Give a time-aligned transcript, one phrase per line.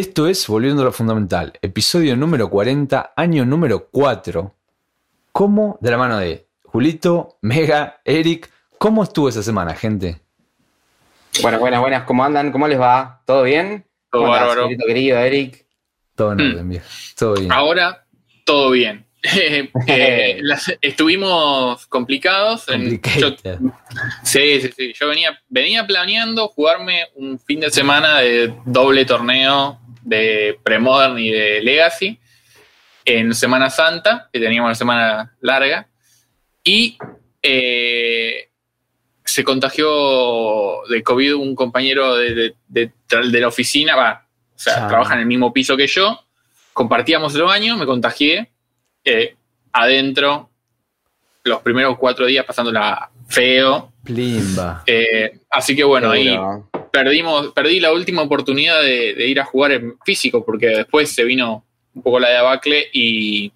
[0.00, 4.54] Esto es Volviendo a lo Fundamental, episodio número 40, año número 4.
[5.30, 5.76] ¿Cómo?
[5.82, 8.48] De la mano de Julito, Mega, Eric.
[8.78, 10.22] ¿Cómo estuvo esa semana, gente?
[11.42, 12.04] Buenas, buenas, buenas.
[12.04, 12.50] ¿Cómo andan?
[12.50, 13.20] ¿Cómo les va?
[13.26, 13.84] ¿Todo bien?
[14.10, 14.62] Todo ¿Cómo bárbaro.
[14.64, 15.66] Julito, querido, Eric.
[16.14, 16.50] Todo en Hmm.
[16.52, 16.86] orden, viejo.
[17.18, 17.52] Todo bien.
[17.52, 18.06] Ahora,
[18.46, 19.04] todo bien.
[19.86, 22.66] Eh, las- estuvimos complicados.
[22.70, 23.36] en- yo-
[24.22, 24.92] sí, sí, sí.
[24.98, 31.30] Yo venía, venía planeando jugarme un fin de semana de doble torneo de Premodern y
[31.30, 32.18] de Legacy
[33.04, 35.86] en Semana Santa, que teníamos una semana larga.
[36.64, 36.98] Y
[37.42, 38.48] eh,
[39.24, 42.92] se contagió de COVID un compañero de, de- de-
[43.30, 44.88] de la oficina, va, o sea, Ah.
[44.88, 46.20] trabaja en el mismo piso que yo.
[46.72, 48.50] Compartíamos el baño, me contagié.
[49.04, 49.34] eh,
[49.72, 50.50] adentro,
[51.44, 53.92] los primeros cuatro días pasándola feo.
[54.04, 54.82] Plimba.
[54.86, 56.38] Eh, así que bueno, ahí.
[56.90, 61.24] Perdimos, perdí la última oportunidad de, de ir a jugar en físico, porque después se
[61.24, 63.52] vino un poco la debacle y,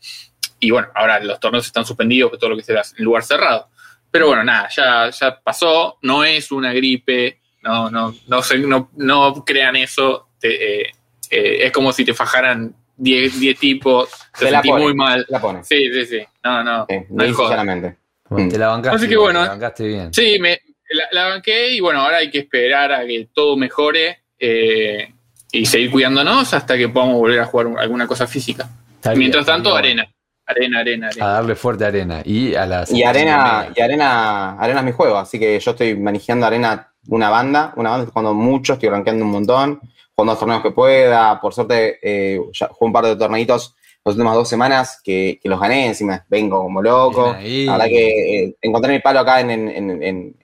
[0.60, 3.68] y bueno, ahora los torneos están suspendidos, que todo lo que será en lugar cerrado.
[4.10, 8.90] Pero bueno, nada, ya, ya pasó, no es una gripe, no, no, no, se- no,
[8.96, 10.86] no crean eso, te- eh,
[11.30, 14.84] eh, es como si te fajaran 10 10 tipos, te Se la sentí pone.
[14.84, 15.26] muy mal.
[15.28, 15.66] La pones.
[15.66, 17.48] Sí, sí, sí, no, no, Sí, no hay muy joda.
[17.48, 17.96] sinceramente.
[18.28, 18.96] Bueno, te la bancaste.
[18.96, 20.14] Así que bueno, te la bancaste bien.
[20.14, 20.60] Sí, me,
[20.94, 25.12] la, la banqué y bueno, ahora hay que esperar a que todo mejore eh,
[25.52, 28.68] y seguir cuidándonos hasta que podamos volver a jugar alguna cosa física.
[28.96, 29.78] Está bien, Mientras tanto, bien.
[30.00, 30.06] arena.
[30.46, 31.26] Arena, arena, A arena.
[31.28, 32.20] darle fuerte a arena.
[32.24, 32.90] Y a las.
[32.92, 37.30] Y arena, y arena, arena es mi juego, así que yo estoy manejando arena una
[37.30, 39.80] banda, una banda, estoy jugando mucho, estoy rankeando un montón,
[40.14, 44.14] jugando los torneos que pueda, por suerte eh, ya jugué un par de torneitos las
[44.16, 47.34] últimas dos semanas que, que los gané, encima vengo como loco.
[47.40, 50.34] La verdad que eh, encontré mi palo acá en, en- en- en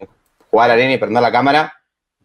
[0.50, 1.74] jugar arena y prender la cámara,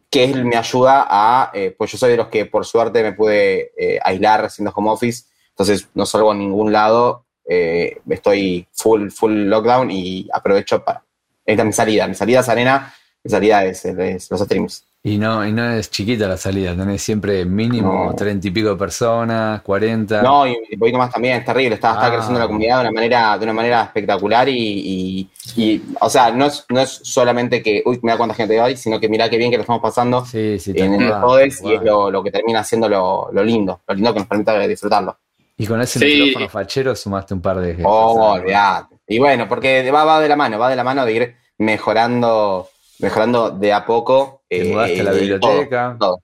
[0.09, 3.13] que es- me ayuda a, eh, pues yo soy de los que por suerte me
[3.13, 9.09] pude eh, aislar haciendo home office, entonces no salgo a ningún lado, eh, estoy full,
[9.09, 11.03] full lockdown y aprovecho para...
[11.45, 12.93] Esta es mi salida, mi salida es arena,
[13.23, 14.85] mi salida es, es los streams.
[15.07, 18.15] Y no, y no es chiquita la salida, tenés siempre mínimo No.
[18.15, 20.23] treinta y pico de personas, 40.
[20.23, 21.75] No, y un poquito más también, es terrible.
[21.75, 22.11] Está, está Ah.
[22.11, 26.31] creciendo la comunidad de una manera, de una manera espectacular y, y- y, o sea,
[26.31, 29.37] no es, no es solamente que, uy, mira cuánta gente hay, sino que mira qué
[29.37, 32.31] bien que lo estamos pasando Sí, sí, en el tal y es lo, lo que
[32.31, 35.15] termina siendo lo, lo lindo, lo lindo que nos permite disfrutarlo.
[35.55, 36.05] Y con ese Sí.
[36.23, 37.77] micrófono fachero sumaste un par de.
[37.85, 38.95] Oh, olvidate.
[39.07, 42.69] Y bueno, porque va, va de la mano, va de la mano de ir mejorando,
[42.99, 44.41] mejorando de a poco.
[44.57, 45.95] Te eh, mudaste a la todo, biblioteca.
[45.99, 46.21] todo.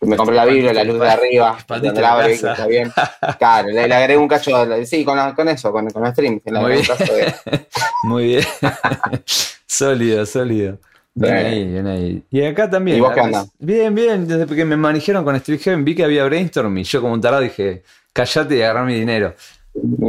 [0.00, 2.92] Me compré la Biblia, la luz de arriba, donde la abre, está bien.
[3.36, 6.12] Claro, le, le agregué un cacho, de- sí, con, la- con eso, con, con los
[6.12, 6.40] streams.
[6.46, 7.34] Muy de-
[8.04, 8.44] Muy bien.
[9.66, 10.78] sólido, sólido.
[11.14, 11.46] Bien Bien.
[11.46, 12.22] ahí, bien ahí.
[12.30, 12.98] Y acá también.
[12.98, 13.44] ¿Y vos qué onda?
[13.58, 14.28] Bien, bien.
[14.28, 17.20] Desde que me manejaron con Street Heaven vi que había brainstorm y yo como un
[17.20, 19.34] tarado dije, callate y agarrá mi dinero.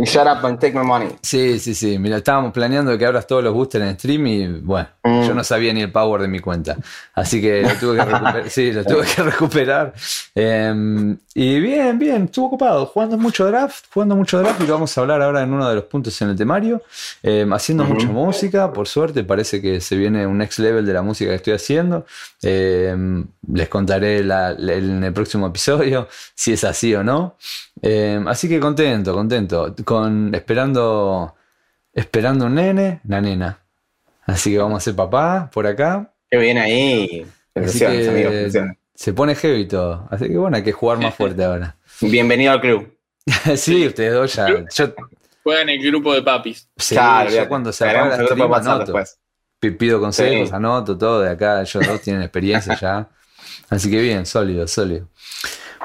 [0.06, 1.10] Shut up and take my money.
[1.22, 1.98] Sí, sí, sí.
[2.00, 5.24] Mira, estábamos planeando que abras todos los boosters en stream y bueno, Mm.
[5.24, 6.78] yo no sabía ni el power de mi cuenta.
[7.14, 8.50] Así que lo tuve que recuperar.
[8.50, 9.94] sí, lo tuve que recuperar.
[10.36, 12.86] Eh, y bien, bien, estuvo ocupado.
[12.86, 15.76] Jugando mucho draft, jugando mucho draft y lo vamos a hablar ahora en uno de
[15.76, 16.82] los puntos en el temario.
[17.24, 21.02] Eh, haciendo mucha música, por suerte, parece que se viene un next level de la
[21.02, 22.06] música que estoy haciendo.
[22.42, 22.96] Eh,
[23.54, 27.36] les contaré la- la- en el próximo episodio si es así o no.
[28.28, 29.59] Así que contento, contento.
[29.86, 31.36] Con, esperando,
[31.94, 33.60] esperando un nene, una nena.
[34.26, 36.14] Así que vamos a ser papá por acá.
[36.30, 37.26] Qué bien ahí.
[37.56, 38.78] Así Felicitaciones, que-.
[38.94, 40.08] Se pone heavy todo.
[40.12, 41.76] Así que bueno, hay que jugar más fuerte ahora.
[42.02, 42.96] Bienvenido al club.
[43.56, 44.48] sí, ustedes dos ya.
[44.48, 44.94] Yo,
[45.44, 46.68] Juega en el grupo de papis.
[46.76, 48.94] sí, Claro, yo cuando se stream WhatsApp anoto.
[49.60, 50.56] Pido consejos, Sí.
[50.56, 51.62] anoto todo de acá.
[51.62, 53.10] Ellos dos tienen experiencia ya.
[53.70, 55.08] Así que bien, sólido, sólido.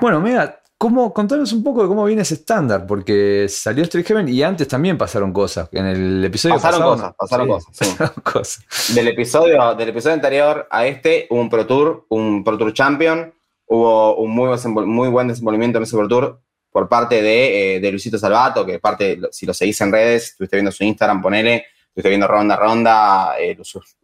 [0.00, 4.28] Bueno, mira, ¿cómo, contanos un poco de cómo viene ese estándar, porque salió Street Heaven
[4.28, 5.66] y antes también pasaron cosas.
[5.72, 7.84] En el episodio Pasaron pasado, cosas, pasaron Sí, cosas, sí.
[7.96, 8.94] pasaron cosas.
[8.94, 13.32] Del episodio, del episodio anterior a este hubo un Pro Tour, un Pro Tour Champion,
[13.66, 16.38] hubo un muy, muy buen desenvolvimiento en ese Pro Tour
[16.70, 20.56] por parte de, eh, de Luisito Salvato, que parte, si lo seguís en redes, estuviste
[20.56, 23.56] viendo su Instagram, ponele, estuviste viendo ronda a ronda, eh,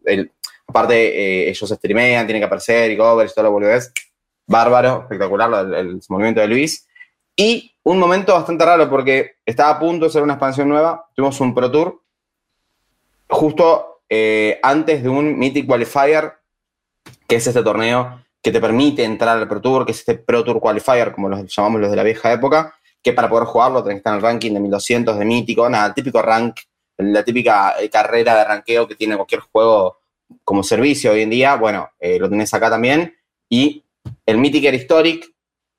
[0.05, 0.31] el-
[0.65, 3.91] aparte eh, ellos streamean, tienen que aparecer y covers y todo lo boludez.
[4.51, 6.87] Bárbaro, espectacular el desenvolvimiento de Luis.
[7.35, 11.39] Y un momento bastante raro porque estaba a punto de ser una expansión nueva, tuvimos
[11.39, 12.01] un Pro Tour
[13.27, 16.33] justo eh, antes de un Mythic Qualifier,
[17.27, 20.43] que es este torneo que te permite entrar al Pro Tour, que es este Pro
[20.43, 23.95] Tour Qualifier, como los llamamos los de la vieja época, que para poder jugarlo tenés
[23.95, 26.59] que estar en el ranking de 1200 de mítico, nada, típico rank,
[26.97, 29.99] la típica eh, carrera de ranqueo que tiene cualquier juego
[30.43, 33.15] como servicio hoy en día, bueno, eh, lo tenés acá también,
[33.49, 33.83] y
[34.25, 35.31] el Mythic era Historic,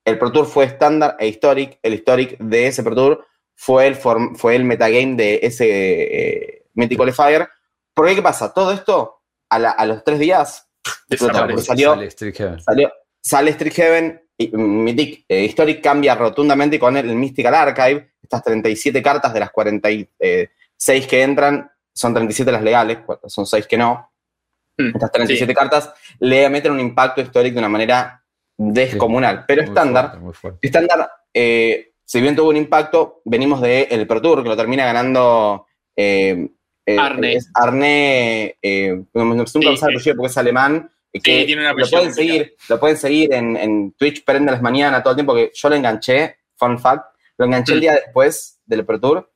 [0.05, 1.79] el Pro Tour fue estándar e Historic.
[1.81, 3.25] El Historic de ese Pro Tour
[3.55, 7.47] fue el, fue el metagame de ese eh, Mythic Qualifier.
[7.93, 8.53] ¿Por ¿qué pasa?
[8.53, 10.67] Todo esto a, los tres días
[11.65, 12.59] salió, sale Street Heaven.
[13.21, 18.13] sale Heaven y Mythic eh, Historic cambia rotundamente con el, Mystical Archive.
[18.21, 23.77] Estas 37 cartas de las 46 que entran, son 37 las legales, son 6 que
[23.77, 24.12] no.
[24.77, 28.23] Hmm, Estas 37 cartas le meten un impacto histórico de una manera
[28.57, 29.45] descomunal.
[29.47, 30.19] Pero estándar,
[30.61, 34.85] estándar, eh, si bien tuvo un impacto, venimos del el Pro Tour, que lo termina
[34.85, 35.65] ganando
[35.95, 36.49] eh,
[36.85, 37.37] eh, Arne.
[37.53, 40.89] Arne, eh, no, nunca el porque es alemán.
[41.11, 45.11] Que tiene una lo pueden seguir, lo pueden seguir en, Twitch, prende las mañanas, todo
[45.11, 47.81] el tiempo que yo lo enganché, fun fact, lo enganché el mm.
[47.81, 49.31] día después del Pro Tour,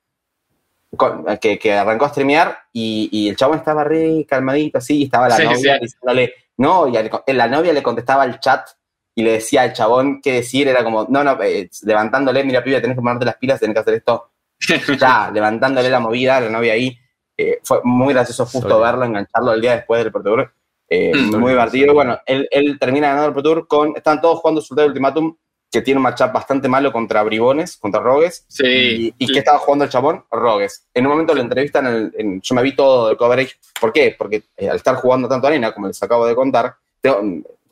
[1.39, 5.80] que, arrancó a streamear y, el chavo estaba re calmadito así, y estaba la novia
[5.80, 8.68] diciéndole, no, y la novia le contestaba al chat
[9.16, 12.80] y le decía al chabón qué decir, era como, no, no, eh, levantándole, mira, pibe,
[12.81, 14.30] tenés que ponerte las pilas, tenés que hacer esto.
[15.00, 16.98] ya, levantándole la movida, la novia ahí.
[17.36, 20.54] Eh, fue muy gracioso justo verlo, engancharlo el día después del Pro Tour.
[20.89, 21.36] Eh, mm.
[21.36, 21.94] muy divertido.
[21.94, 23.95] Bueno, él, termina ganando el Pro Tour con.
[23.95, 25.36] Están todos jugando su Ultimatum,
[25.71, 28.45] que tiene un matchup bastante malo contra Bribones, contra Rogues.
[28.47, 29.13] Sí.
[29.17, 30.23] ¿Y, qué estaba jugando el chabón?
[30.31, 30.87] Rogues.
[30.93, 33.55] En un momento lo entrevistan, en yo me vi todo el coverage.
[33.79, 34.15] ¿Por qué?
[34.17, 36.75] Porque al estar jugando tanto arena, como les acabo de contar,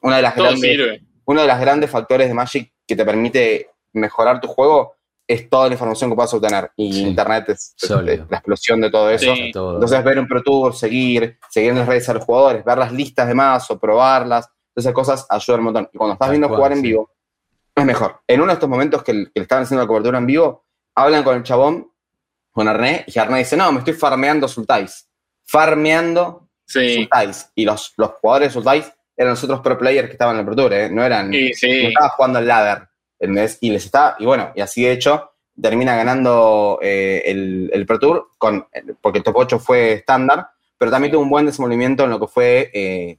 [0.02, 4.40] una de las grandes uno de los grandes factores de Magic que te permite mejorar
[4.40, 4.96] tu juego
[5.28, 6.72] es toda la información que puedas obtener.
[6.76, 9.34] Y Internet es, la explosión de todo eso.
[9.36, 12.92] Entonces, ver un Pro Tour, seguir, seguir en las redes a los jugadores, ver las
[12.92, 15.90] listas de más o probarlas, esas cosas ayudan un montón.
[15.92, 17.10] Y cuando estás viendo jugar en vivo,
[17.76, 18.22] es mejor.
[18.28, 21.36] En uno de estos momentos que, le estaban haciendo la cobertura en vivo, hablan con
[21.36, 21.92] el chabón,
[22.52, 25.10] con Arné, y Arné dice: No, me estoy farmeando Sultais.
[25.44, 27.52] Farmeando Sultais.
[27.56, 30.46] Y los, los jugadores de Sultais eran los otros pro players que estaban en el
[30.46, 30.90] Pro Tour, ¿eh?
[30.90, 32.88] no eran, no estaba jugando al ladder,
[33.62, 38.00] Y les está, y bueno, y así de hecho, termina ganando eh, el, el, Pro
[38.00, 38.68] Tour, con,
[39.02, 42.28] porque el top 8 fue estándar, pero también tuvo un buen desenvolvimiento en lo que
[42.28, 43.18] fue eh,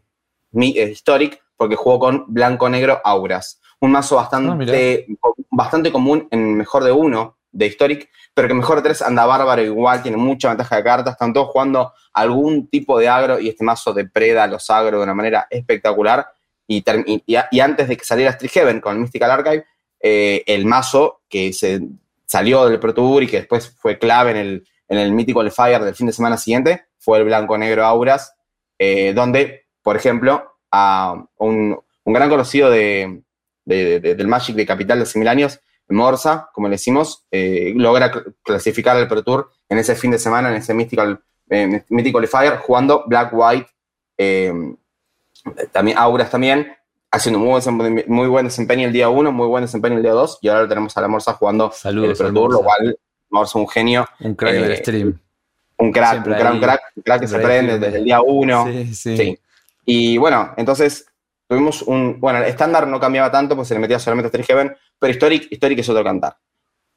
[0.52, 3.60] Historic, porque jugó con blanco-negro Auras.
[3.80, 8.76] Un mazo bastante, ah, bastante común en mejor de uno de Historic, pero que mejor
[8.76, 12.98] de tres anda bárbaro igual, tiene mucha ventaja de cartas, están todos jugando algún tipo
[12.98, 16.26] de agro y este mazo depreda los agro de una manera espectacular.
[16.68, 16.84] Y,
[17.26, 19.64] y, antes de que saliera Street Heaven con el Mystical Archive,
[20.00, 21.80] eh, el mazo que se
[22.24, 25.82] salió del Pro Tour y que después fue clave en el, en el Mythical Fire
[25.82, 28.34] del fin de semana siguiente fue el blanco-negro Auras,
[28.80, 33.22] eh, donde, por ejemplo, a un, gran conocido de,
[33.66, 38.10] del Magic de Capital de hace mil años, Morsa, como le decimos, eh, logra
[38.42, 41.20] clasificar al Pro Tour en ese fin de semana, en ese Mystical,
[41.50, 41.84] eh,
[42.28, 43.68] Fire, jugando Black White,
[44.18, 44.52] eh,
[45.72, 46.72] también Auras también,
[47.10, 50.38] haciendo muy buen, muy buen desempeño el día 1, muy buen desempeño el día 2,
[50.42, 52.98] y ahora lo tenemos a la Morsa jugando el Pro Tour, lo cual
[53.30, 54.06] Morsa es un genio.
[54.20, 55.20] Un crack del eh, stream.
[55.78, 58.66] Un crack, un crack, un crack, que se prende desde el día 1.
[58.66, 59.38] Sí, sí.
[59.84, 61.06] Y bueno, entonces
[61.48, 62.20] tuvimos un.
[62.20, 65.48] Bueno, el estándar no cambiaba tanto, pues se le metía solamente Street Heaven, pero Historic,
[65.50, 66.36] Historic es otro cantar.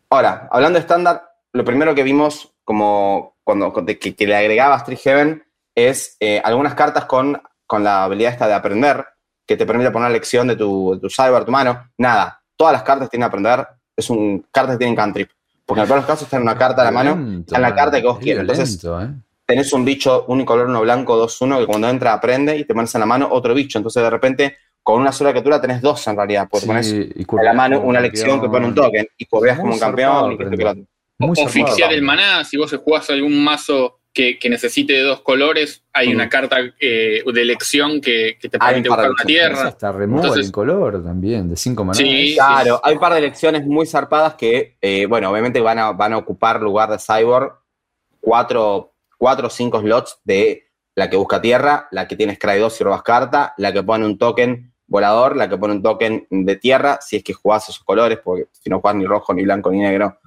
[0.10, 1.24] Ahora, hablando de estándar,
[1.54, 5.44] lo primero que vimos como cuando que, le agregaba Street Heaven
[5.75, 9.06] es eh, algunas cartas con, con la habilidad esta de aprender,
[9.46, 11.91] que te permite poner lección de tu, de tu cyber, tu mano.
[11.98, 15.29] Nada, todas las cartas tienen que aprender, es un cartas que tienen cantrip.
[15.65, 18.01] Porque en todos los casos están una carta a la mano, está en la carta
[18.01, 18.41] que vos quieres.
[18.41, 19.13] Entonces, eh.
[19.50, 22.94] Tenés un bicho, un color, uno blanco, 2-1, que cuando entra aprende y te pones
[22.94, 23.79] en la mano otro bicho.
[23.79, 27.53] Entonces, de repente, con una sola criatura tenés dos en realidad, porque pones a la
[27.53, 30.38] mano una lección que pone un token y correas como un campeón.
[31.20, 36.13] o oficiar el maná, si vos jugás algún mazo que, necesite de dos colores, hay
[36.13, 39.68] una carta eh, de elección que, te permite buscar una tierra.
[39.70, 41.96] Hasta remueve el color también, de cinco maná.
[41.96, 45.91] Sí, claro, hay un par de elecciones muy zarpadas que, eh, bueno, obviamente van a,
[45.91, 47.53] van a ocupar lugar de Cyborg
[48.22, 50.63] cuatro o cinco slots de
[50.95, 54.05] la que busca tierra, la que tiene Scry 2 y robas carta, la que pone
[54.05, 57.83] un token volador, la que pone un token de tierra, si es que jugás esos
[57.83, 60.17] colores, porque si no jugás ni rojo, ni blanco, ni negro,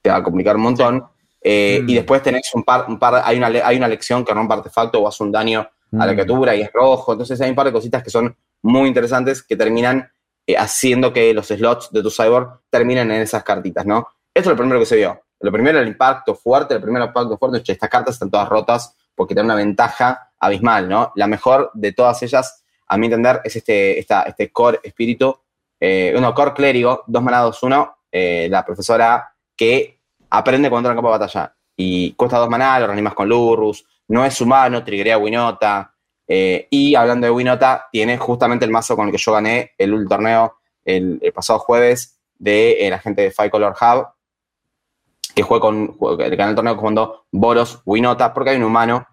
[0.00, 1.04] te va a complicar un montón.
[1.42, 4.54] Eh, y después tenés un par, un par hay, una, hay una lección que rompe
[4.54, 6.14] artefacto o hace un daño a la mm.
[6.14, 7.12] criatura y es rojo.
[7.12, 10.10] Entonces hay un par de cositas que son muy interesantes que terminan
[10.46, 14.08] eh, haciendo que los slots de tu cyborg terminen en esas cartitas, ¿no?
[14.32, 15.23] Esto es lo primero que se vio.
[15.40, 18.48] Lo primero el impacto fuerte, el primer impacto fuerte es que estas cartas están todas
[18.48, 21.12] rotas porque tienen una ventaja abismal, ¿no?
[21.16, 25.36] La mejor de todas ellas a mi entender, es este, este core espíritu,
[25.80, 30.00] eh, uno, core clérigo, dos manados, uno, eh, la profesora que
[30.30, 31.54] aprende cuando entra en campo de batalla.
[31.76, 35.92] Y cuesta dos manadas, lo reanimas con Lurrus, no es humano, triggerea Winota.
[36.26, 39.92] Eh, y hablando de Winota, tiene justamente el mazo con el que yo gané el
[39.92, 44.06] último torneo el, el pasado jueves de eh, la gente de Five Color Hub,
[45.34, 49.06] que juega con juega- el canal torneo jugando Boros, Winota, porque hay un humano.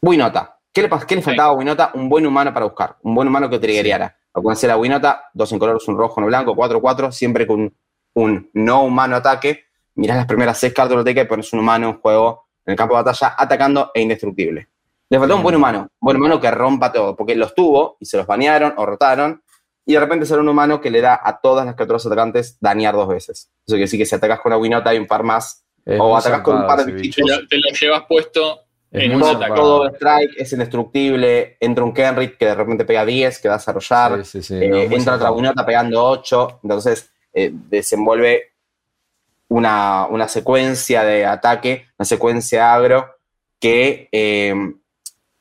[0.00, 0.58] Winota.
[0.72, 1.90] ¿Qué le, qué le faltaba a Winota?
[1.94, 2.96] Un buen humano para buscar.
[3.02, 4.16] Un buen humano que triggereara.
[4.34, 7.74] Al conocer a Winota, dos en colores, un rojo, uno blanco, 4-4, siempre con
[8.14, 9.64] un no humano ataque.
[9.96, 12.76] Mirás las primeras seis cartas de la y pones un humano en juego en el
[12.76, 14.68] campo de batalla atacando e indestructible.
[15.10, 18.04] Le faltó un buen humano, un buen humano que rompa todo, porque los tuvo y
[18.04, 19.42] se los banearon o rotaron,
[19.88, 22.94] y de repente será un humano que le da a todas las criaturas atacantes dañar
[22.94, 23.50] dos veces.
[23.66, 26.10] Eso quiere decir que si atacas con una Winota hay un par más, Es o
[26.10, 27.26] muy atacás con un par de ese bichitos.
[27.26, 29.54] Te lo, te lo llevas puesto Es en un todo, ataque.
[29.54, 33.56] todo strike, es indestructible, entra un Kenrick que de repente pega 10, que va a
[33.56, 35.30] desarrollar, Sí, sí, sí, eh, no, entra otra.
[35.32, 38.52] Winota pegando 8, entonces eh, desenvuelve
[39.48, 43.08] una, una secuencia de ataque, una secuencia agro
[43.58, 44.54] que eh,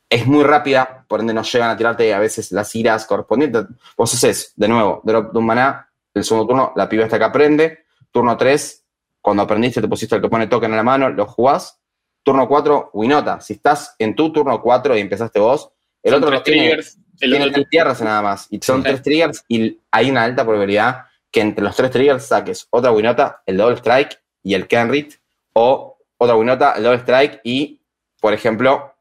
[0.09, 3.65] es muy rápida, por ende no llegan a tirarte a veces las iras correspondientes.
[3.95, 7.23] Vos haces, de nuevo, drop de un maná, el segundo turno, la piba esta que
[7.23, 8.83] aprende, turno 3,
[9.21, 11.79] cuando aprendiste te pusiste el que pone token en la mano, lo jugás,
[12.23, 15.71] turno 4, Winota, si estás en tu turno 4 y empezaste vos,
[16.03, 18.47] el Son otro tres lo tiene, triggers, el tiene otro tres tierras nada más.
[18.49, 22.67] Y son tres triggers y hay una alta probabilidad que entre los tres triggers saques
[22.69, 25.15] otra Winota, el Double Strike y el Kenrit,
[25.53, 27.81] o otra Winota, el Double Strike y,
[28.21, 28.93] por ejemplo,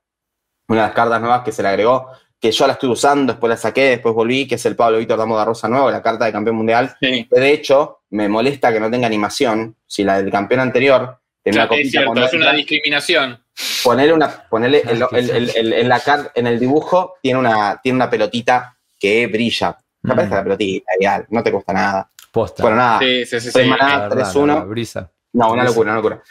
[0.68, 3.48] una de las cartas nuevas que se le agregó, que yo la estuve usando, después
[3.50, 6.24] la saqué, después volví, que es el Pablo Víctor Damo de Rosa Nuevo, la carta
[6.26, 6.94] de campeón mundial.
[7.00, 7.26] Sí.
[7.32, 9.76] Que de hecho, me molesta que no tenga animación.
[9.86, 13.42] Si la del campeón anterior tenía Claro, una es cierto, es una discriminación.
[13.82, 17.80] ponerle una, ponerle el- el- el- el- en, la car- en el dibujo tiene una,
[17.82, 19.76] tiene una pelotita que brilla.
[20.02, 20.30] Me Mm.
[20.30, 22.10] la pelotita, ideal, no te cuesta nada.
[22.30, 22.62] Posta.
[22.62, 23.50] Bueno, nada, Sí, sí, sí.
[23.50, 23.70] Tres sí.
[23.70, 23.88] maná.
[23.88, 24.54] La verdad, 3-1.
[24.54, 25.10] la brisa.
[25.32, 26.22] no, una locura, una locura.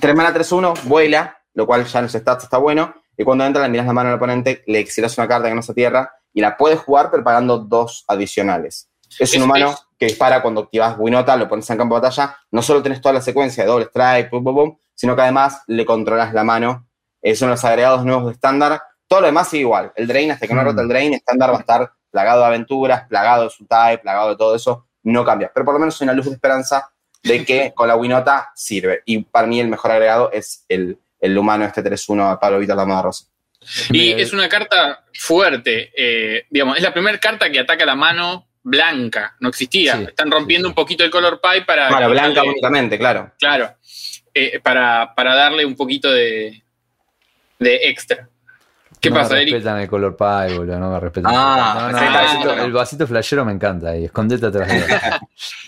[0.00, 2.94] 3 mana 3-1, vuela, lo cual ya en los stats está bueno.
[3.16, 5.62] Y cuando entra, le miras la mano al oponente, le exilas una carta que no
[5.62, 8.90] se tierra y la puedes jugar, pero pagando dos adicionales.
[9.18, 12.02] Es un Es- humano es- que dispara cuando activas Winota, lo pones en campo de
[12.02, 12.36] batalla.
[12.50, 15.62] No solo tenés toda la secuencia de doble strike, pum, pum, pum, sino que además
[15.68, 16.86] le controlas la mano.
[17.22, 18.82] Es uno de los agregados nuevos de estándar.
[19.08, 19.92] Todo lo demás sigue igual.
[19.96, 23.06] El Drain, hasta que no rota el Drain, estándar va a estar plagado de aventuras,
[23.08, 24.86] plagado de su type, plagado de todo eso.
[25.04, 25.50] No cambia.
[25.54, 26.90] Pero por lo menos hay una luz de esperanza
[27.22, 29.02] de que con la Winota sirve.
[29.06, 32.76] Y para mí el mejor agregado es el, el humano este 3-1 de Pablo Víctor
[32.76, 33.26] Dama de Rosa.
[33.90, 35.90] Y Me- es una carta fuerte.
[35.96, 39.36] eh, digamos, es la primera carta que ataca la mano blanca.
[39.40, 39.96] No existía.
[39.96, 40.72] Sí, Están rompiendo sí, sí.
[40.72, 41.88] un poquito el color pie para.
[41.90, 43.32] Bueno, blanca quitarle- únicamente, claro.
[43.38, 43.74] Claro.
[44.34, 46.62] eh, para, para darle un poquito de,
[47.58, 48.28] de extra.
[49.00, 49.54] ¿Qué no pasa, me Eric?
[49.54, 51.32] respetan el color pie, boludo, no me respetan.
[51.34, 54.76] Ah, no, no, sí, el, vasito, el vasito flashero me encanta ahí, escondete atrás de
[54.78, 54.84] él.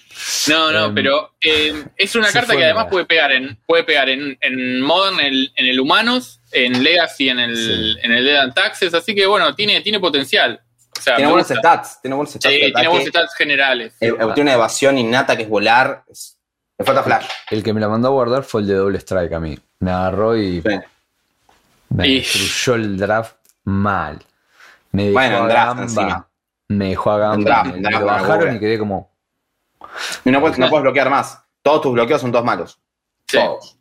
[0.48, 4.08] No, no, Em, pero eh, es una carta que además puede pegar en, puede pegar
[4.08, 7.96] en, en Modern, en el, en el Humanos, en Legacy, en el, Sí.
[8.02, 10.60] en el Dead and Taxes, así que bueno, tiene, tiene potencial.
[10.98, 11.60] O sea, Tiene buenos gusta.
[11.60, 12.00] stats.
[12.02, 12.44] Tiene buenos stats.
[12.46, 12.88] Sí, de tiene ataque.
[12.88, 13.94] buenos stats generales.
[14.00, 16.02] Eh, tiene una evasión innata que es volar.
[16.10, 16.37] Es-
[16.76, 17.26] Le falta flash.
[17.50, 19.56] El que me la mandó a guardar fue el de doble strike a mí.
[19.80, 20.68] Me agarró y Sí.
[21.90, 24.18] me Y- destruyó el draft mal.
[24.90, 25.82] Me dejó Bueno, a draft gamba.
[25.84, 26.28] encima.
[26.68, 27.44] Me dejó a gamba.
[27.44, 29.16] Draft, me, en me draft, lo bajaron y quedé como.
[30.25, 31.38] Y no puedes, no puedes bloquear más.
[31.62, 32.78] Todos tus bloqueos son todos malos.
[33.26, 33.38] Sí.
[33.38, 33.76] Todos.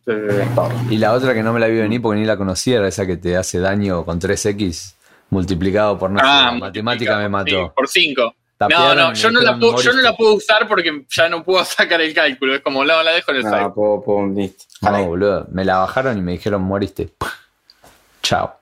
[0.56, 0.74] Todos.
[0.90, 3.06] Y la otra que no me la vi venir porque ni la conocía era esa
[3.06, 4.96] que te hace daño con 3x
[5.30, 7.50] multiplicado por no sé, Ah, matemática me mató.
[7.66, 8.22] sí, por 5.
[8.24, 11.44] No, Tapearon no, yo no, la puedo, yo no la puedo usar porque ya no
[11.44, 12.56] puedo sacar el cálculo.
[12.56, 13.56] Es como, no, la dejo en el site.
[13.76, 14.64] No, pum, listo.
[14.82, 15.48] No, boludo.
[15.52, 17.14] Me la bajaron y me dijeron, moriste.
[18.24, 18.60] Chao.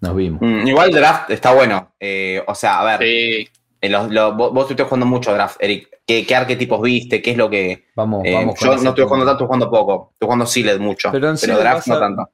[0.00, 0.40] Nos vimos.
[0.42, 1.92] Mm, igual draft está bueno.
[2.00, 3.48] Eh, o sea, a ver, Sí.
[3.82, 5.88] Los- los- vos, vos estuviste jugando mucho draft, Eric.
[6.06, 7.20] ¿Qué, qué arquetipos viste?
[7.20, 7.86] ¿Qué es lo que...?
[7.96, 10.10] Vamos, eh, vamos yo no estoy jugando tanto, estoy jugando poco.
[10.12, 11.08] Estoy jugando Sealed mucho.
[11.10, 12.30] Pero Pero, en Sealed draft no tanto.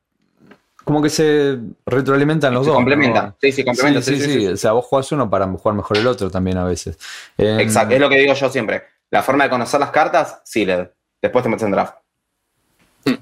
[0.85, 2.77] Como que se retroalimentan los Se dos.
[2.77, 3.23] complementa.
[3.23, 3.37] ¿no?
[3.41, 4.03] Sí, sí, complementa.
[4.03, 6.65] Sí, sí, sí, O sea, vos jugás uno para jugar mejor el otro también a
[6.65, 6.99] veces.
[7.39, 8.83] Exacto, es lo que digo yo siempre.
[9.11, 10.89] La forma de conocer las cartas, Sealed.
[11.21, 11.95] Después te metes en draft.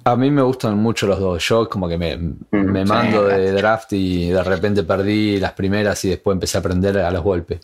[0.04, 1.42] A mí me gustan mucho los dos.
[1.46, 2.16] Yo como que me,
[2.50, 2.88] me sí.
[2.88, 7.10] mando de draft y de repente perdí las primeras y después empecé a aprender a
[7.10, 7.60] los golpes.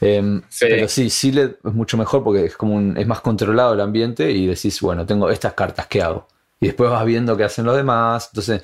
[0.00, 0.66] Em, Sí.
[0.68, 4.30] Pero sí, Sealed es mucho mejor porque es como un- es más controlado el ambiente
[4.30, 6.26] y decís, bueno, tengo estas cartas, ¿qué hago?
[6.60, 8.28] Y después vas viendo qué hacen los demás.
[8.32, 8.62] Entonces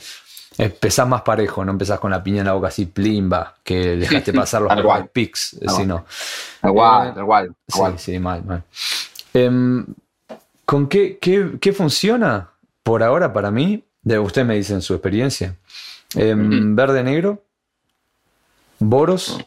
[0.58, 4.32] empezás más parejo, no empezás con la piña en la boca así, plimba, que dejaste
[4.32, 4.72] pasar los
[5.12, 5.88] picks, Tal si cual.
[5.88, 6.04] no.
[6.62, 7.54] Tal cual, tal cual.
[7.66, 8.62] tal Sí, sí, mal, mal.
[9.34, 9.84] Em,
[10.64, 12.48] ¿Con qué, qué, qué funciona
[12.86, 13.84] por ahora para mí?
[14.02, 15.56] De, ustedes me dicen su experiencia.
[16.14, 16.76] Em.
[16.76, 17.42] Verde, negro,
[18.78, 19.44] Boros,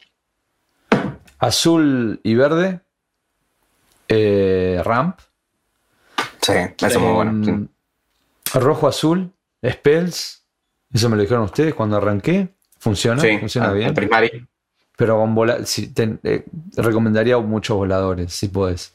[1.38, 2.82] azul y verde,
[4.10, 5.20] eh, Ramp,
[6.42, 7.44] Sí, eso es muy bueno.
[7.46, 7.50] sí.
[7.52, 7.68] em,
[8.56, 9.32] rojo, azul,
[9.66, 10.44] Spells.
[10.94, 12.50] Eso me lo dijeron ustedes cuando arranqué.
[12.78, 13.22] ¿Funciona?
[13.22, 13.94] Sí, ¿Funciona el bien?
[13.94, 14.46] Prismari.
[14.98, 16.44] Pero con vola si te, eh,
[16.76, 18.92] recomendaría muchos voladores, si puedes.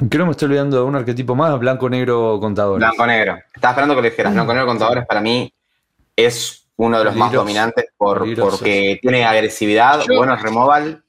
[0.00, 2.78] Em, creo que me estoy olvidando de un arquetipo más, blanco-negro contadores.
[2.78, 3.38] Blanco-negro.
[3.54, 4.32] Estaba esperando que lo dijeras.
[4.32, 5.52] Blanco-negro contadores para mí
[6.16, 11.02] es uno de los más dominantes por, porque tiene agresividad, Yo- buenos removal,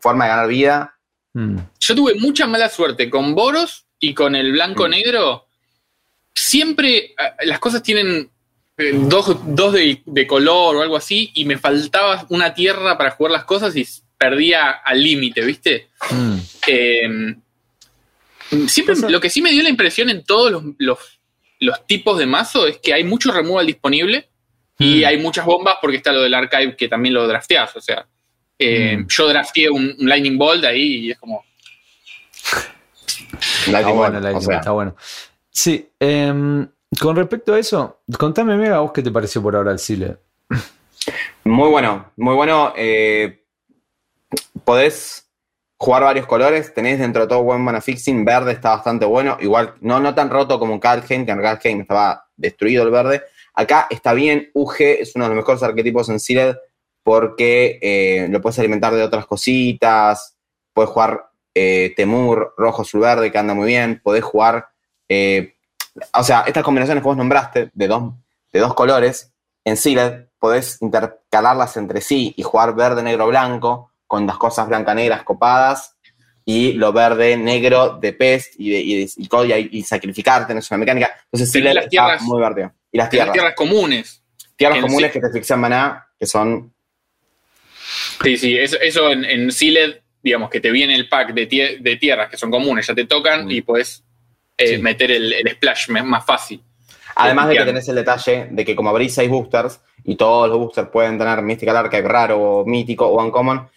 [0.00, 0.94] forma de ganar vida.
[1.34, 1.56] Mm.
[1.80, 5.46] Yo tuve mucha mala suerte con Boros y con el blanco-negro.
[6.34, 7.14] Siempre eh,
[7.44, 8.30] las cosas tienen
[8.76, 13.10] eh, dos, dos de, de color o algo así y me faltaba una tierra para
[13.10, 13.84] jugar las cosas y
[14.16, 15.88] perdía al límite, ¿viste?
[16.10, 16.36] Mm.
[16.66, 17.34] Eh,
[18.66, 21.20] siempre lo que sí me dio la impresión en todos los, los-
[21.60, 24.28] los tipos de mazo es que hay mucho removal disponible
[24.78, 25.06] y Mm.
[25.06, 27.74] hay muchas bombas porque está lo del archive que también lo drafteas.
[27.74, 28.06] O sea,
[28.58, 29.06] eh, Mm.
[29.08, 31.44] yo drafteé un, un Lightning Bolt ahí y es como.
[32.44, 34.96] Está Lightning bueno, Bolt, Lightning o sea, Bolt, está bueno.
[35.50, 36.68] Sí, em,
[37.00, 40.16] con respecto a eso, contame, Mega, ¿a vos qué te pareció por ahora el Sile?
[41.44, 42.72] Muy bueno, muy bueno.
[42.76, 43.42] eh,
[44.64, 45.27] podés
[45.78, 49.74] jugar varios colores, tenés dentro de todo buen mana fixing, verde está bastante bueno, igual
[49.80, 53.22] no, no tan roto como en Kalheim, que en Kalheim estaba destruido el verde.
[53.54, 56.56] Acá está bien, UG es uno de los mejores arquetipos en Sealed
[57.04, 60.36] porque eh, lo puedes alimentar de otras cositas,
[60.74, 64.68] puedes jugar eh, Temur, rojo, azul, verde, que anda muy bien, podés jugar,
[65.08, 65.54] eh,
[66.12, 68.12] o sea, estas combinaciones que vos nombraste de dos,
[68.52, 69.32] de dos colores,
[69.64, 75.22] en Sealed podés intercalarlas entre sí y jugar verde, negro, blanco, con las cosas blanca-negras
[75.22, 75.94] copadas
[76.44, 80.52] y lo verde, negro de pest y, de, y, de- y co- y- y sacrificarte,
[80.54, 81.10] no es una mecánica.
[81.26, 82.70] Entonces Sealed las tierras- muy verde.
[82.90, 83.32] Y las Las tierras.
[83.34, 84.22] tierras comunes.
[84.56, 86.72] Tierras comunes sí- que te fixan maná, que son
[88.22, 91.78] Sí, sí, eso, eso en, en Sealed, digamos que te viene el pack de, tie-
[91.78, 93.50] de tierras que son comunes, ya te tocan Mm.
[93.50, 94.02] y puedes
[94.56, 94.82] eh, Sí.
[94.82, 96.60] meter el, el splash más fácil.
[97.14, 100.58] Además de que tenés el detalle de que como abrís seis boosters y todos los
[100.58, 103.68] boosters pueden tener Mystical Archive raro o mítico o uncommon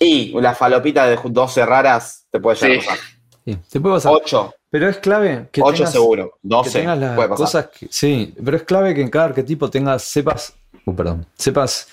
[0.00, 2.88] y la falopita de 12 raras te puede llegar Sí.
[2.88, 3.04] a pasar.
[3.44, 4.12] Sí, te puede pasar.
[4.14, 7.44] 8, Pero es clave que 8 tengas, seguro, que 12 tengas las puede pasar.
[7.46, 10.54] cosas que, sí, pero es clave que en cada arquetipo tengas, sepas,
[10.86, 11.86] uh, perdón, sepas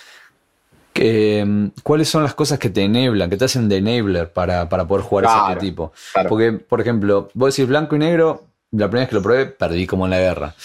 [0.93, 4.67] que, em, cuáles son las cosas que te enablan, que te hacen de enabler para,
[4.69, 5.91] para poder jugar ese arquetipo.
[6.13, 6.29] Claro.
[6.29, 9.85] Porque, por ejemplo, vos decís blanco y negro, la primera vez que lo probé, perdí
[9.87, 10.55] como en la guerra.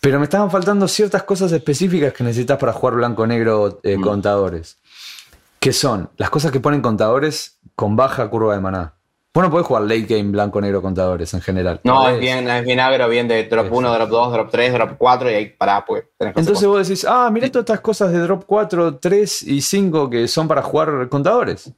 [0.00, 4.02] Pero me estaban faltando ciertas cosas específicas que necesitas para jugar blanco-negro eh, Mm.
[4.02, 4.76] contadores.
[5.68, 8.94] Que son las cosas que ponen contadores con baja curva de maná.
[9.34, 11.78] Vos no podés jugar late game blanco-negro contadores en general.
[11.84, 12.14] No, Podés.
[12.14, 13.94] es bien, es bien agro, bien de drop Sí, 1, sí.
[13.98, 16.66] drop 2, drop 3, drop 4 y ahí pará, pues Entonces cosas.
[16.68, 20.48] vos decís, ah, mira todas estas cosas de drop 4, 3 y 5 que son
[20.48, 21.70] para jugar contadores.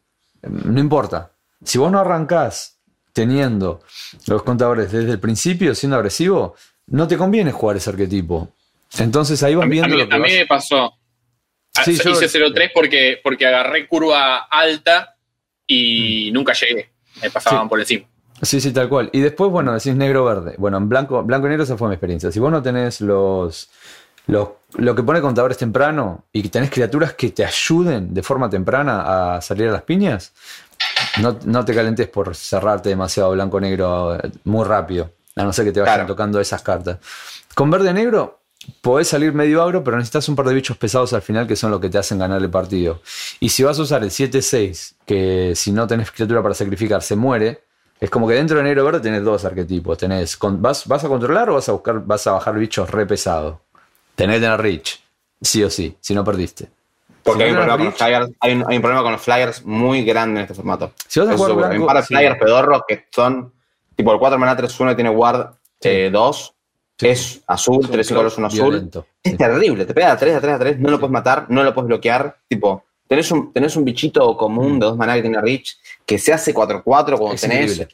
[0.43, 1.33] No importa.
[1.65, 2.79] Si vos no arrancás
[3.13, 3.81] teniendo
[4.29, 6.55] los contadores desde el principio, siendo agresivo,
[6.87, 8.51] no te conviene jugar ese arquetipo.
[9.01, 10.93] Entonces ahí A vas a viendo mí- lo que a mí vas- me pasó.
[11.85, 12.15] Sí, Hice yo-
[12.49, 15.17] 0-3 porque, porque agarré curva alta
[15.67, 16.91] y nunca llegué.
[17.23, 17.69] Me pasaban Sí.
[17.69, 18.07] por encima.
[18.43, 19.11] Sí, sí, tal cual.
[19.13, 20.55] Y después, bueno, decís negro-verde.
[20.59, 22.33] Bueno, en blanco, blanco y negro esa fue mi experiencia.
[22.33, 23.69] Si vos no tenés los,
[24.27, 28.49] los lo que pone contadores temprano y que tenés criaturas que te ayuden de forma
[28.49, 30.33] temprana a salir a las piñas,
[31.21, 35.11] no, no te calentes por cerrarte demasiado blanco-negro muy rápido.
[35.37, 36.07] A no ser que te vayan Claro.
[36.09, 36.99] tocando esas cartas.
[37.55, 38.40] Con verde-negro
[38.81, 41.71] podés salir medio agro, pero necesitas un par de bichos pesados al final que son
[41.71, 43.01] los que te hacen ganar el partido.
[43.41, 47.17] Y si vas a usar el 7-6, que si no tenés criatura para sacrificar se
[47.17, 47.63] muere,
[48.01, 49.99] es como que dentro de negro verde tenés dos arquetipos.
[49.99, 53.07] Tenés, con- vas, ¿Vas a controlar o vas a buscar, vas a bajar bichos re
[53.07, 53.59] pesados?
[54.15, 55.01] Tenés que tener reach,
[55.41, 56.69] sí o sí, si no perdiste.
[57.23, 59.21] Porque si hay un, problema con los flyers, hay, un, hay un problema con los
[59.21, 60.93] flyers muy grande en este formato.
[61.07, 61.73] Si vas a jugar.
[61.73, 62.15] Hay un par de sí.
[62.15, 63.53] flyers pedorros que son
[63.95, 65.11] tipo el 4 mana 3-1 tiene
[65.81, 65.89] Sí.
[65.89, 66.53] eh, 2, Sí.
[67.03, 68.61] Es azul, Son 3 y colores 1 azul.
[68.71, 69.39] violento, Es sí.
[69.39, 71.73] terrible, te pega a 3, a 3, a 3, no lo puedes matar, no lo
[71.75, 72.37] puedes bloquear.
[72.49, 76.33] Tipo, tenés un, tenés un bichito común de 2 maná que tiene Reach que se
[76.33, 77.87] hace 4-4 cuando Es tenés.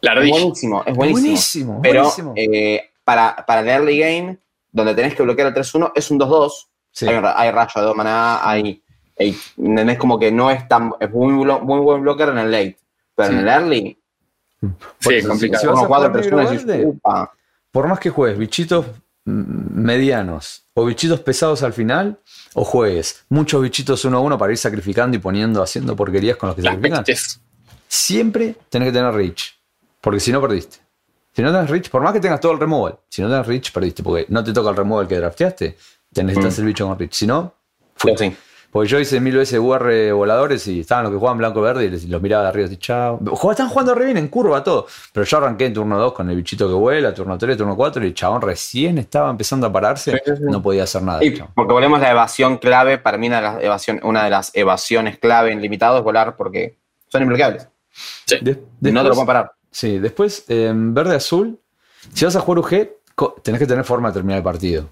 [0.00, 1.22] La Es buenísimo, es buenísimo.
[1.24, 2.34] Buenísimo, Pero buenísimo.
[2.36, 4.38] eh, para, para el early game,
[4.72, 6.50] donde tenés que bloquear el 3-1, es un 2-2.
[6.92, 7.06] Sí.
[7.08, 8.82] Hay, hay rayo de 2 maná, hay,
[9.18, 9.98] hay- ¿entendés?
[9.98, 10.92] Como que no es tan.
[11.00, 12.78] Es muy, blo- muy buen blocker en el late.
[13.14, 13.40] Pero en Sí.
[13.42, 13.98] el early,
[15.00, 15.60] Sí, es complicado.
[15.62, 15.88] si vas a
[17.76, 17.84] como 4 jugar 3 1 negro decís, verde, upa.
[17.84, 18.86] por más que juegues bichitos
[19.24, 22.18] mm, medianos o bichitos pesados al final,
[22.54, 26.48] o juegues muchos bichitos uno a uno para ir sacrificando y poniendo, haciendo porquerías con
[26.48, 27.04] los que sacrifican,
[27.88, 29.54] siempre tenés que tener reach.
[30.00, 30.78] Porque si no, perdiste.
[31.34, 33.72] Si no tenés reach, por más que tengas todo el removal, si no tenés reach,
[33.72, 34.02] perdiste.
[34.02, 35.76] Porque no te toca el removal que drafteaste,
[36.12, 36.60] te necesitas Mm.
[36.60, 37.12] el bicho con reach.
[37.14, 37.54] Si no,
[37.96, 38.36] sí.
[38.76, 42.04] Porque yo hice mil veces UR voladores y estaban los que jugaban blanco-verde y les-
[42.04, 43.18] los miraba de arriba así, chao.
[43.50, 44.86] Estaban jugando re bien en curva todo.
[45.14, 48.04] Pero yo arranqué en turno 2 con el bichito que vuela, turno 3, turno 4
[48.04, 50.12] y el chabón recién estaba empezando a pararse.
[50.12, 50.42] Sí, sí, sí.
[50.42, 51.20] No podía hacer nada.
[51.54, 54.50] Porque volvemos a la evasión clave, para mí una de, las evasión, una de las
[54.54, 56.76] evasiones clave en limitado es volar porque
[57.08, 57.68] son inbloqueables.
[58.42, 59.52] De- no te lo pueden parar.
[59.70, 61.58] Sí, después, en verde-azul,
[62.12, 64.88] si vas a jugar UG, tenés que tener forma de terminar el partido.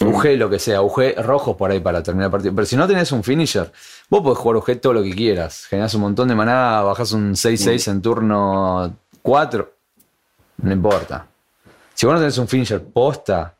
[0.00, 2.54] UG, lo que sea, UG rojos por ahí para terminar el partido.
[2.54, 3.70] Pero si no tenés un finisher,
[4.08, 5.66] vos podés jugar UG todo lo que quieras.
[5.66, 9.74] Generás un montón de maná, bajás un 6-6 en turno 4.
[10.62, 11.26] No importa.
[11.94, 13.54] Si vos no tenés un finisher posta,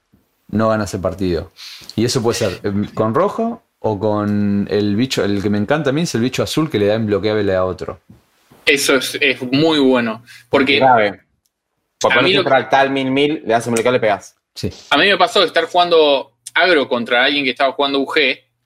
[0.49, 1.53] no ganas el partido.
[1.95, 5.91] Y eso puede ser em, con rojo o con el bicho, el que me encanta
[5.91, 8.01] a mí es el bicho azul que le da imbloqueable a otro.
[8.65, 10.23] Eso es, es muy bueno.
[10.49, 11.21] Porque Grave.
[12.01, 14.37] Por A mí lo un fractal mil mil, le das inbloqueable, le pegas.
[14.55, 14.71] Sí.
[14.91, 18.15] a mí me pasó de estar jugando agro contra alguien que estaba jugando UG,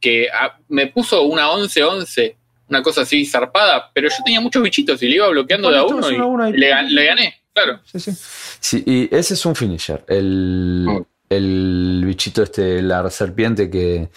[0.00, 2.34] que ah, me puso una 11-11,
[2.68, 5.84] una cosa así zarpada, pero yo tenía muchos bichitos y le iba bloqueando de a
[5.84, 7.80] uno y uno le, gan- le gané, claro.
[7.84, 8.12] Sí, sí.
[8.60, 10.04] Sí, y ese es un finisher.
[10.06, 14.08] El, el bichito este, la serpiente que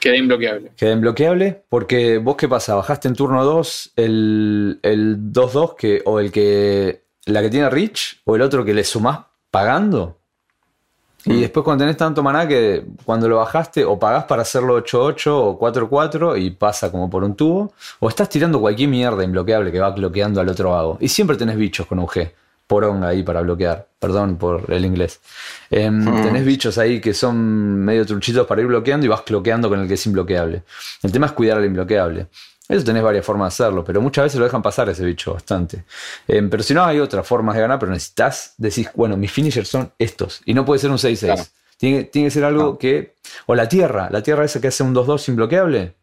[0.00, 0.70] Quedé imbloqueable.
[0.76, 1.62] queda imbloqueable.
[1.68, 2.74] Porque vos, ¿qué pasa?
[2.76, 7.02] Bajaste en turno 2 el el 2-2 que, o el que.
[7.26, 10.17] La que tiene Rich, o el otro que le sumás pagando.
[11.24, 11.32] Mm.
[11.32, 15.26] Y después cuando tenés tanto maná que cuando lo bajaste o pagás para hacerlo 8-8
[15.28, 19.80] o 4-4 y pasa como por un tubo, o estás tirando cualquier mierda imbloqueable que
[19.80, 20.98] va bloqueando al otro vago.
[21.00, 22.30] Y siempre tenés bichos con UG,
[22.66, 25.20] poronga ahí para bloquear, perdón por el inglés.
[25.70, 26.22] Mm.
[26.22, 29.88] Tenés bichos ahí que son medio truchitos para ir bloqueando y vas bloqueando con el
[29.88, 30.62] que es imbloqueable.
[31.02, 32.26] El tema es cuidar al imbloqueable.
[32.68, 35.84] Eso tenés varias formas de hacerlo, pero muchas veces lo dejan pasar ese bicho bastante.
[36.26, 39.68] Em, pero si no, hay otras formas de ganar, pero necesitas decir, bueno, mis finishers
[39.68, 40.42] son estos.
[40.44, 41.18] Y no puede ser un 6-6.
[41.26, 41.42] Claro.
[41.78, 42.78] Tiene, tiene que ser algo No.
[42.78, 43.14] que.
[43.46, 45.94] O la tierra, la tierra esa que hace un 2-2 imbloqueable.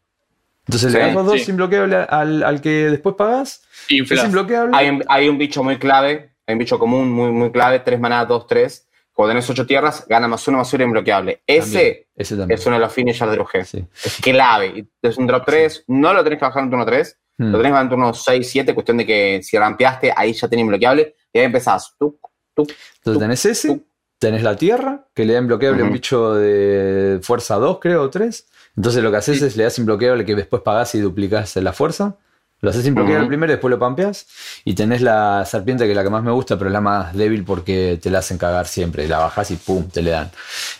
[0.67, 1.51] Entonces Sí, le das 2-2 sí.
[1.51, 3.61] imbloqueable al, al que después pagás.
[3.87, 4.75] Es imbloqueable.
[4.75, 7.99] Hay un, hay un bicho muy clave, hay un bicho común muy, muy clave, 3
[7.99, 8.84] maná, 2, 3.
[9.15, 11.41] Cuando tenés 8 tierras, gana más uno, más uno imbloqueable.
[11.47, 12.59] También, Ese ese también.
[12.59, 13.65] es uno de los finishers del UG.
[13.65, 13.85] Sí.
[14.03, 14.85] Es clave.
[15.01, 17.45] Es un drop 3, no lo tenés que bajar en turno 3, Hmm.
[17.51, 20.47] lo tenés que bajar en turno 6, 7, cuestión de que si rampeaste, ahí ya
[20.49, 21.95] tenés imbloqueable, y ahí empezás.
[21.97, 22.17] Tuc,
[22.53, 23.85] tuc, Entonces tenés ese, tú.
[24.19, 25.93] tenés la tierra, que le da imbloqueable a un Ujú.
[25.93, 28.47] bicho de fuerza 2, creo, o 3.
[28.75, 29.45] Entonces lo que haces Sí.
[29.45, 32.17] es le das imbloqueable que después pagás y duplicás la fuerza.
[32.65, 33.27] Lo haces imbloqueable Ujú.
[33.29, 34.25] primero y después lo pampeas.
[34.65, 37.13] Y tenés la serpiente que es la que más me gusta, pero es la más
[37.15, 39.07] débil porque te la hacen cagar siempre.
[39.07, 40.31] La bajás y pum, te le dan.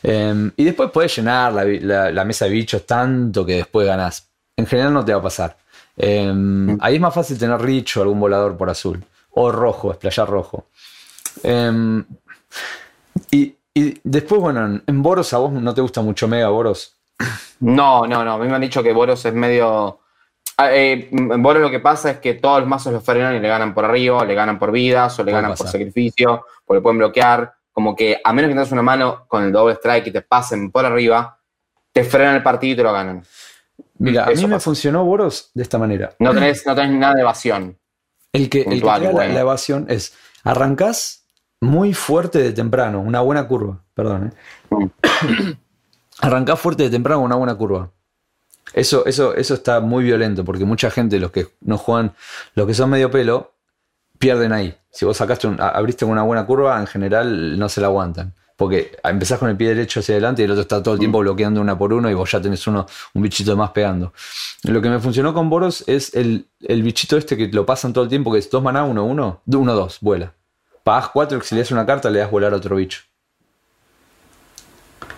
[0.01, 3.85] Em, y después podés llenar la, vi- la- la mesa de bichos tanto que después
[3.85, 4.27] ganás.
[4.57, 5.57] En general no te va a pasar.
[5.95, 9.03] Em, ahí es más fácil tener Rich o algún volador por azul.
[9.29, 10.65] O rojo, esplayar rojo.
[11.43, 12.03] Em,
[13.31, 16.93] y, y después, bueno, en- en Boros a vos no te gusta mucho Mega Boros.
[17.59, 18.33] No, no, no.
[18.33, 19.99] A mí me han dicho que Boros es medio.
[20.57, 23.39] Ah, eh, en Boros lo que pasa es que todos los mazos lo frenan y
[23.39, 26.73] le ganan por arriba, o le ganan por vidas, o le ganan por sacrificio, o
[26.73, 27.53] le pueden bloquear.
[27.73, 30.71] Como que a menos que tengas una mano con el doble strike y te pasen
[30.71, 31.37] por arriba,
[31.91, 33.23] te frenan el partido y te lo ganan.
[33.97, 36.13] Mira, a Eso mí me funcionó Boros de esta manera.
[36.19, 37.77] No tenés, no tenés nada de evasión.
[38.31, 39.33] El que, el que la- bueno.
[39.33, 40.13] la, evasión es
[40.43, 41.25] arrancás
[41.61, 44.33] muy fuerte de temprano, una buena curva, perdón.
[44.71, 44.89] ¿eh?
[46.21, 47.91] arrancás fuerte de temprano con una buena curva.
[48.75, 52.13] Eso, eso, eso está muy violento porque mucha gente, los que no juegan,
[52.55, 53.53] los que son medio pelo,
[54.19, 54.75] pierden ahí.
[54.91, 58.33] Si vos sacaste un- abriste una buena curva, en general no se la aguantan.
[58.57, 61.19] Porque empezás con el pie derecho hacia adelante y el otro está todo el tiempo
[61.19, 64.13] bloqueando una por uno y vos ya tenés uno, un bichito más pegando.
[64.63, 68.03] Lo que me funcionó con Boros es el, el bichito este que lo pasan todo
[68.03, 70.33] el tiempo, que es 2 maná, 1, 1, 1, 2, vuela.
[70.83, 73.01] Pagás 4, si le das una carta, le das volar a otro bicho.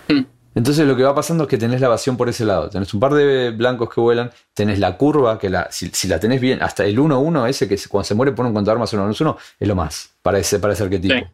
[0.08, 0.22] Hmm.
[0.58, 2.68] Entonces lo que va pasando es que tenés la evasión por ese lado.
[2.68, 6.18] Tenés un par de blancos que vuelan, tenés la curva, que la, si, si la
[6.18, 8.92] tenés bien, hasta el 1-1 ese que se- cuando se muere pone un contador más
[8.92, 11.14] 1 menos 1, es lo más, para ese, para ese arquetipo.
[11.14, 11.24] Sí.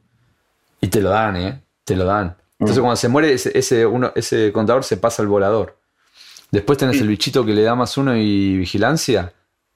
[0.83, 1.63] Y te lo dan, ¿eh?
[1.85, 2.37] Te lo dan.
[2.59, 5.79] Entonces cuando se muere ese, ese, uno, ese contador se pasa al volador.
[6.51, 9.33] Después tenés el bichito que le da más uno y vigilancia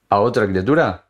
[0.09, 1.05] a otra criatura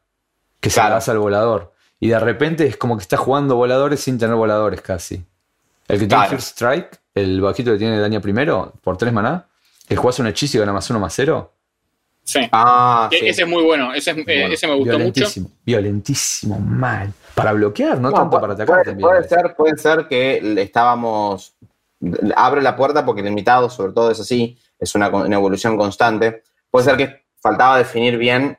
[0.61, 0.95] que se Claro.
[0.95, 1.73] das al volador.
[1.99, 5.25] Y de repente es como que está jugando voladores sin tener voladores casi.
[5.89, 6.27] El que tiene.
[6.29, 9.45] First Strike, el bajito que tiene daño primero, por 3 maná,
[9.87, 11.53] que jugás un hechizo y gana más uno más cero.
[12.23, 12.41] Sí.
[12.51, 13.27] Ah, E- sí.
[13.27, 14.97] Ese es muy bueno, ese, es- eh, Bueno, ese me gustó mucho.
[14.99, 17.11] Violentísimo, violentísimo, mal.
[17.33, 19.09] Para bloquear, no, No, tanto para atacar puede, también.
[19.09, 21.53] puede ser, puede ser que estábamos.
[22.35, 26.43] Abre la puerta porque el limitado, sobre todo, es así, es una, evolución constante.
[26.69, 28.57] Puede ser que faltaba definir bien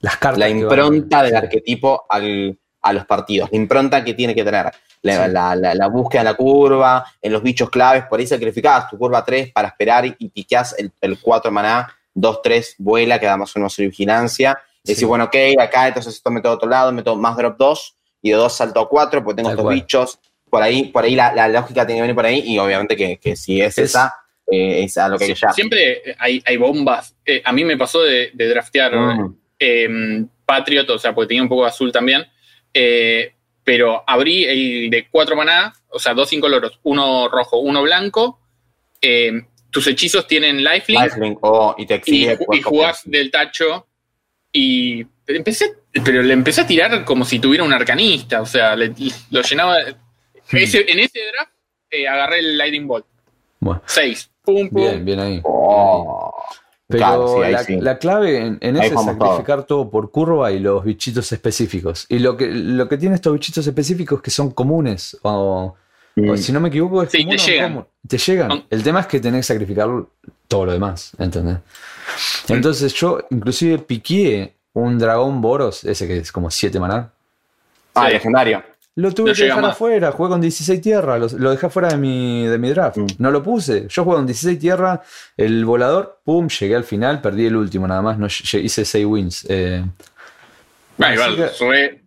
[0.00, 0.38] Las cartas.
[0.38, 4.72] la impronta del arquetipo al- a los partidos, la impronta que tiene que tener.
[5.02, 5.32] La, Sí.
[5.32, 8.98] la- la- la búsqueda de la curva, en los bichos claves, por ahí sacrificabas tu
[8.98, 13.26] curva 3 para esperar y, y piqueás el, el 4 maná 2, 3, vuela, que
[13.26, 14.58] da más o menos vigilancia.
[14.84, 14.92] Sí.
[14.94, 18.30] decir, bueno, ok, acá entonces esto meto a otro lado, meto más drop 2 y
[18.30, 19.74] de 2 salto a 4 porque tengo Tal estos cual.
[19.74, 20.18] bichos.
[20.50, 23.18] Por ahí, por ahí la, la lógica tiene que venir por ahí y obviamente que,
[23.18, 24.14] que si es, Es- esa,
[24.50, 25.54] eh, es a lo que hay que llegar.
[25.54, 27.14] Siempre hay, hay bombas.
[27.26, 29.36] Eh, a mí me pasó de, de draftear Mm.
[29.58, 32.24] eh, Patriot, o sea, porque tenía un poco de azul también.
[32.72, 33.34] eh,
[33.68, 38.40] pero abrí el de cuatro maná, o sea, dos incoloros, uno rojo, uno blanco.
[39.02, 43.86] eh, tus hechizos tienen lifelink Lifelink, oh, y te y, y jugás del tacho.
[44.50, 48.94] Y empecé, pero le empecé a tirar como si tuviera un arcanista, o sea, le-
[49.30, 49.76] lo llenaba.
[50.50, 51.52] Ese- en ese draft
[51.90, 53.04] eh, agarré el Lightning Bolt.
[53.60, 54.30] Bueno, 6.
[54.46, 54.80] Pum, pum.
[54.80, 55.40] bien, bien ahí.
[55.44, 56.32] Oh.
[56.88, 57.76] Pero Claro, sí, ahí la, sí.
[57.80, 59.90] la clave en, eso es sacrificar todo.
[59.90, 62.06] por curva y los bichitos específicos.
[62.08, 65.74] Y lo que, lo que tienen estos bichitos específicos que son comunes, o,
[66.16, 66.30] Mm.
[66.30, 67.70] o si no me equivoco, es Sí, común te o llegan.
[67.72, 67.86] común.
[68.08, 68.64] Te llegan.
[68.70, 69.88] El tema es que tenés que sacrificar
[70.48, 71.58] todo lo demás, ¿entendés?
[72.48, 77.10] Entonces yo inclusive piqué un dragón Boros, ese que es como 7 maná.
[77.94, 78.14] Ah, Sí.
[78.14, 78.62] legendario.
[79.00, 79.72] Lo tuve No que dejar más.
[79.72, 82.96] afuera, jugué con 16 tierra, lo, lo dejé afuera de mi, de mi draft.
[82.96, 83.06] Mm.
[83.18, 83.86] No lo puse.
[83.88, 85.00] Yo jugué con 16 tierra,
[85.36, 89.46] el volador, pum, llegué al final, perdí el último nada más, no, hice 6 wins.
[89.48, 89.84] Eh,
[91.00, 92.00] Ah, igual, que re,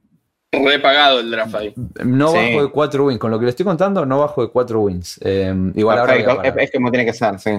[0.52, 1.74] re pagado el draft ahí.
[2.04, 2.36] no Sí.
[2.38, 5.18] bajo de 4 wins, con lo que le estoy contando, no bajo de 4 wins.
[5.24, 7.52] Eh, igual ahora es, como tiene que ser, sí.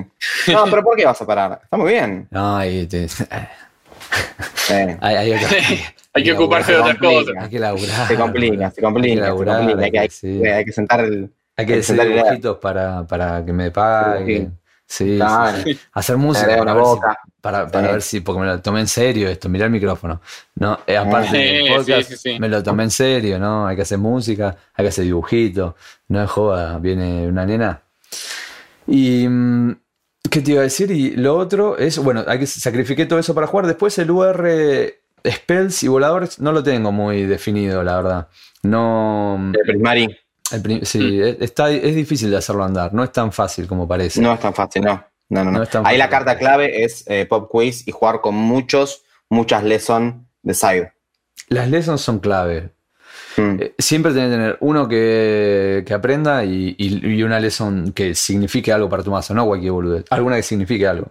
[0.53, 1.61] No, pero ¿por qué vas a parar?
[1.65, 2.29] Está muy bien.
[2.33, 3.25] Ay, te- Sí.
[5.01, 5.49] hay, hay otra-
[6.15, 7.35] Hay que ocuparse de otras cosas.
[7.41, 8.09] Hay que laburar.
[8.09, 9.85] Se complica, se Hay complica, que se laburar, complica.
[9.85, 10.41] Hay que, hay, sí.
[10.43, 11.31] que- hay que sentar el.
[11.57, 12.25] Hay que hacer sentar el dedo.
[12.25, 14.51] dibujitos para, para que me pague.
[14.87, 15.57] Sí, Claro.
[15.65, 15.81] sí, sí.
[15.93, 17.01] Hacer música para, una ver si,
[17.41, 17.93] para, para Sí.
[17.93, 20.21] ver si, porque me lo tomé en serio esto, mirar el micrófono.
[20.57, 22.39] No, Eh, aparte Sí, del sí, podcast, sí, sí.
[22.39, 23.67] me lo tomé en serio, ¿no?
[23.67, 25.75] Hay que hacer música, hay que hacer dibujitos,
[26.09, 27.81] no es joda, viene una nena.
[28.87, 29.77] Y mm,
[30.31, 30.91] ¿qué te iba a decir?
[30.91, 33.67] Y lo otro es, bueno, hay que sacrifiqué todo eso para jugar.
[33.67, 34.95] Después el UR
[35.29, 38.29] Spells y voladores no lo tengo muy definido, la verdad.
[38.63, 39.53] No.
[39.55, 40.19] El Prismari
[40.53, 43.89] el prim- sí, es, está, es difícil de hacerlo andar, no es tan fácil como
[43.89, 44.21] parece.
[44.21, 45.03] no es tan fácil, no.
[45.31, 45.65] No, no, no.
[45.85, 50.53] Ahí la carta clave es eh, Pop Quiz y jugar con muchos, muchas lessons de
[50.53, 50.93] side.
[51.49, 52.69] Las lessons son clave.
[53.39, 53.57] Mm.
[53.61, 58.15] Eh, Siempre tenés que tener uno que, que aprenda y, y- y una lesson que
[58.15, 60.05] signifique algo para tu mazo, no cualquier boludo.
[60.11, 61.07] Alguna que signifique algo.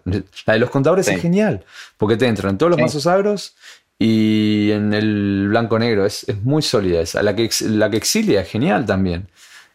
[0.46, 1.14] La de los contadores Sí.
[1.16, 1.66] es genial,
[1.98, 2.84] porque te entra en todos los Sí.
[2.84, 3.56] mazos agros
[4.04, 6.06] y en el blanco-negro.
[6.06, 7.22] Es, es muy sólida esa.
[7.22, 9.28] La que, ex- la que exilia es genial también,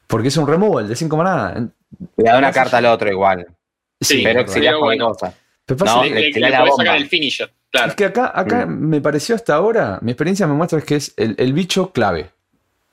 [0.06, 1.68] porque es un removal de 5 maná.
[2.16, 3.46] Le da una carta al otro igual.
[4.00, 5.08] Sí, pero cualquier bueno.
[5.08, 5.32] cosa.
[5.64, 6.76] Pero pasa No, que- Le, le le- tirás le la bomba.
[6.76, 7.88] sacar el finisher, claro.
[7.88, 8.88] Es que acá, acá Mm.
[8.88, 12.30] me pareció hasta ahora, mi experiencia me muestra que es el, el bicho clave.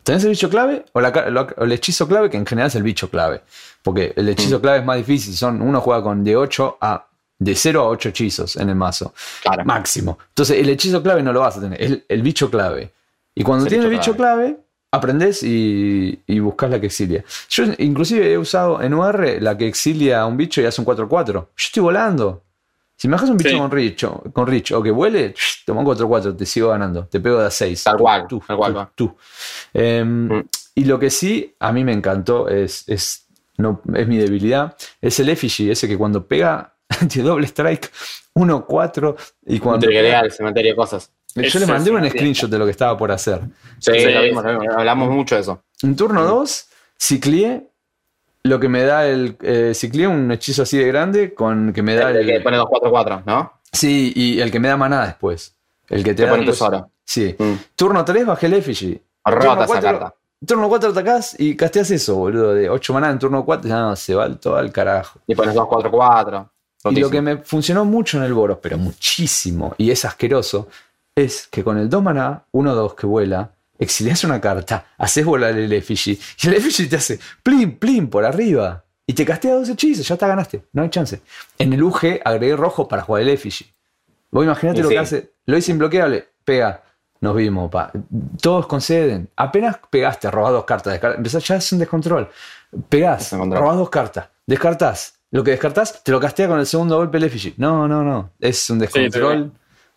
[0.03, 2.29] ¿Tenés el bicho clave o, la ca- lo- o el hechizo clave?
[2.29, 3.41] Que en general es el bicho clave.
[3.83, 4.61] Porque el hechizo Mm.
[4.61, 5.33] clave es más difícil.
[5.35, 7.07] Son, uno juega con de 8 a.
[7.43, 9.13] de 0 a 8 hechizos en el mazo.
[9.41, 9.65] Claro.
[9.65, 10.17] Máximo.
[10.29, 11.82] Entonces, el hechizo clave no lo vas a tener.
[11.82, 12.91] Es el bicho clave.
[13.36, 14.58] Y cuando Es el tienes el bicho bicho clave,
[14.91, 17.23] aprendés y, y buscas la que exilia.
[17.49, 20.88] Yo, inclusive, he usado en UR la que exilia a un bicho y hace un
[20.88, 21.32] 4-4.
[21.34, 22.43] Yo estoy volando.
[22.95, 23.58] Si me bajas un bicho Sí.
[23.58, 25.34] con Rich, o, con Rich o que vuele,
[25.65, 27.06] toma un 4-4, te sigo ganando.
[27.08, 27.84] Te pego de a 6.
[27.84, 29.17] Tal cual, Tú, tal cual tú, tú.
[29.73, 30.43] Em, Mm.
[30.75, 33.25] Y lo que sí a mí me encantó es, es,
[33.58, 34.75] no, es mi debilidad.
[35.01, 37.91] Es el effigy, ese que cuando pega de doble strike
[38.36, 39.88] 1-4 y cuando.
[39.88, 41.12] Cementerio, cementerio, cosas.
[41.36, 43.41] Yo le mandé un screenshot de lo que estaba por hacer.
[43.79, 44.12] Sí, Sí.
[44.12, 44.75] lo vimos, lo vimos.
[44.75, 45.63] Hablamos mucho de eso.
[45.82, 46.67] En turno 2,
[46.99, 47.67] ciclié
[48.43, 49.36] lo que me da el.
[49.41, 52.43] Eh, ciclié un hechizo así de grande con que me da El que el.
[52.43, 53.53] pone 2-4-4, ¿no?
[53.71, 55.56] Sí, y el que me da maná después.
[55.89, 56.89] El que te Te da pone después- tesoro.
[57.03, 57.36] Sí.
[57.38, 57.53] Mm.
[57.75, 59.01] Turno 3 bajé el effigy.
[59.25, 60.15] Rota Turno esa cuatro- carta.
[60.45, 62.53] Turno 4 atacás y casteas eso, boludo.
[62.53, 65.19] De 8 maná en turno 4, ya no, se va todo al carajo.
[65.25, 66.49] Y pones 2-4-4.
[66.85, 70.67] Y lo que me funcionó mucho en el Boros, pero muchísimo, y es asqueroso,
[71.15, 75.71] es que con el 2 maná, 1-2 que vuela, exilias una carta, haces volar el
[75.71, 80.07] effigy, y el effigy te hace plim, plim por arriba, y te castea dos hechizos,
[80.07, 81.21] ya está, ganaste, no hay chance.
[81.59, 83.65] En el UG agregué rojo para jugar el effigy.
[84.31, 84.95] Vos imaginate Y lo sí.
[84.95, 86.83] que hace, lo hice imbloqueable, pega,
[87.21, 87.91] nos vimos, pa.
[88.41, 89.29] Todos conceden.
[89.35, 92.29] Apenas pegaste, robás dos cartas, descar- empezás ya es un descontrol.
[92.89, 95.13] Pegás, robás dos cartas, descartás.
[95.33, 97.55] Lo que descartás, te lo castea con el segundo golpe el effigy.
[97.57, 98.31] No, no, no.
[98.39, 99.51] Es un descontrol.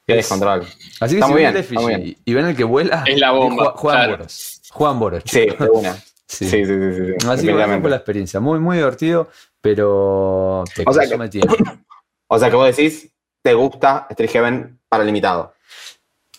[0.06, 0.62] Qué Es- descontrol.
[1.00, 2.16] Así que Está si muy ven bien, está muy bien.
[2.24, 4.16] y ven el que vuela, Es la bomba, juegan claro.
[4.18, 4.62] boros.
[4.70, 5.22] Juegan boros.
[5.26, 5.96] Sí, de una.
[6.28, 6.44] Sí.
[6.50, 6.94] Sí, sí, sí.
[6.96, 8.40] sí, sí, Así que fue la experiencia.
[8.40, 9.28] Muy, muy divertido,
[9.60, 11.40] pero te O sea que-.
[12.28, 15.54] O sea que vos decís, te gusta Street Heaven para limitado.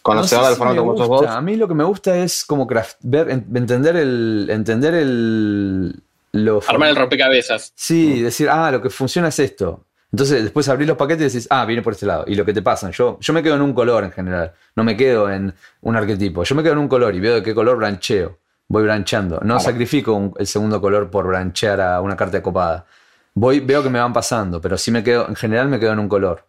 [0.02, 1.28] Conocedor No sé del si formato sos gusta.
[1.28, 1.38] vos.
[1.38, 4.48] A mí lo que me gusta es como craft, ver, en- entender el.
[4.50, 6.04] Entender el.
[6.34, 7.72] Lo Armar el rompecabezas.
[7.76, 9.86] Sí, decir, ah, lo que funciona es esto.
[10.12, 12.24] Entonces después abrís los paquetes y decís, ah, viene por este lado.
[12.28, 14.84] Y lo que te pasa, yo, yo me quedo en un color en general, no
[14.84, 16.44] me quedo en un arquetipo.
[16.44, 18.38] Yo me quedo en un color y veo de qué color brancheo.
[18.70, 19.40] Voy brancheando.
[19.44, 22.86] No sacrifico un- el segundo color por branchear a una carta de copada.
[23.34, 26.00] Voy, veo que me van pasando, pero sí me quedo, en general me quedo en
[26.00, 26.46] un color.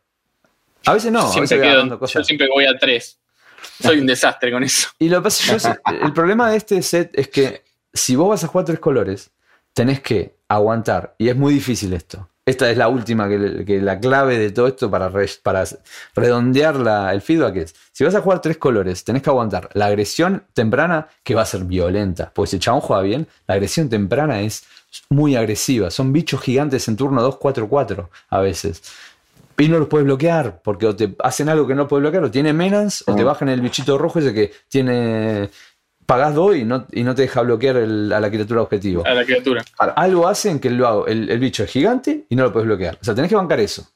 [0.87, 2.27] A veces no, a siempre voy agarrando yo cosas.
[2.27, 3.19] siempre voy a tres.
[3.83, 4.88] Soy un desastre con eso.
[4.99, 5.75] Y lo que pasa, yo
[6.07, 7.62] el problema de este set es que
[7.93, 9.31] si vos vas a jugar tres colores,
[9.79, 11.14] tenés que aguantar.
[11.19, 12.29] Y es muy difícil esto.
[12.45, 15.62] Esta es la última, que, que la clave de todo esto para, re- para
[16.17, 19.87] redondear la- el feedback es, si vas a jugar tres colores, tenés que aguantar la
[19.87, 22.33] agresión temprana que va a ser violenta.
[22.35, 24.64] Porque si el chabón juega bien, la agresión temprana es
[25.11, 25.91] muy agresiva.
[25.91, 28.83] Son bichos gigantes en turno 2, 4, 4 a veces.
[29.61, 32.31] Y no los puedes bloquear, porque o te hacen algo que no puedes bloquear, o
[32.31, 35.51] tiene menas, o te bajan el bichito rojo ese que tiene.
[36.09, 39.07] Pagás dos y no, y no te deja bloquear el- a la criatura objetivo.
[39.07, 39.62] A la criatura.
[39.94, 42.97] Algo hacen que lo hago, el, el bicho es gigante y no lo puedes bloquear.
[42.99, 43.87] O sea, tenés que bancar eso.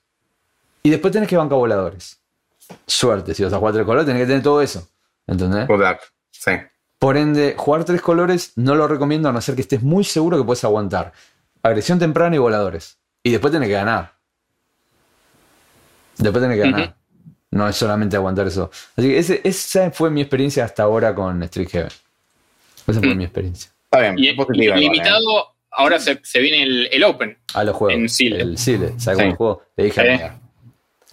[0.82, 2.20] Y después tenés que bancar voladores.
[2.86, 4.86] Suerte, si vas a jugar tres colores, tenés que tener todo eso.
[5.26, 5.66] ¿Entendés?
[5.70, 6.00] Luck.
[6.30, 6.50] Sí.
[6.98, 10.36] Por ende, jugar tres colores no lo recomiendo a no ser que estés muy seguro
[10.36, 11.12] que puedes aguantar.
[11.62, 12.98] Agresión temprana y voladores.
[13.22, 14.12] Y después tenés que ganar.
[16.18, 16.94] Después tenés que ganar.
[17.52, 18.70] No es solamente aguantar eso.
[18.96, 21.90] Así que ese- esa fue mi experiencia hasta ahora con Street Heaven.
[22.88, 23.18] Esa fue Mm.
[23.18, 23.70] mi experiencia.
[23.84, 24.14] Está bien.
[24.18, 25.00] Y, positiva y igual, ¿eh?
[25.02, 27.38] limitado, ahora se, se viene el, el Open.
[27.54, 27.94] A los juegos.
[28.00, 28.40] En Sile.
[28.40, 28.94] El Sile.
[28.98, 29.22] ¿Sabes Sí.
[29.22, 29.62] cómo el juego?
[29.76, 30.04] Le dije a.
[30.04, 30.40] Mega.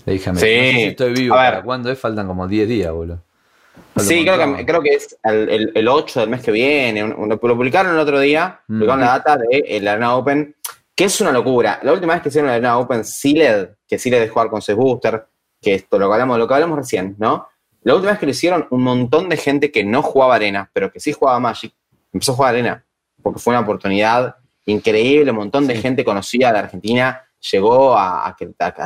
[0.06, 0.46] Le dije a Mega.
[0.46, 0.56] Sí.
[0.56, 1.36] No sé si estoy vivo.
[1.36, 1.52] A ver.
[1.52, 2.00] ¿Para cuándo es?
[2.00, 3.22] Faltan como 10 días, boludo.
[3.94, 7.04] Falta Sí, creo que, creo que es el, el- el 8 del mes que viene.
[7.04, 8.74] un- un- Lo publicaron el otro día, Mm.
[8.80, 10.56] publicaron la data de la Arena Open,
[10.96, 11.80] que es una locura.
[11.84, 14.78] La última vez que hicieron la Arena Open Sealed, que Sealed es jugar con Sex
[14.78, 15.26] Booster,
[15.62, 17.48] que esto lo que hablamos, lo que hablamos recién, ¿no?
[17.82, 20.92] La última vez que lo hicieron, un montón de gente que no jugaba Arena, pero
[20.92, 21.74] que sí jugaba Magic,
[22.12, 22.86] empezó a jugar Arena,
[23.22, 28.36] porque fue una oportunidad increíble, un montón de gente conocida de Argentina llegó a,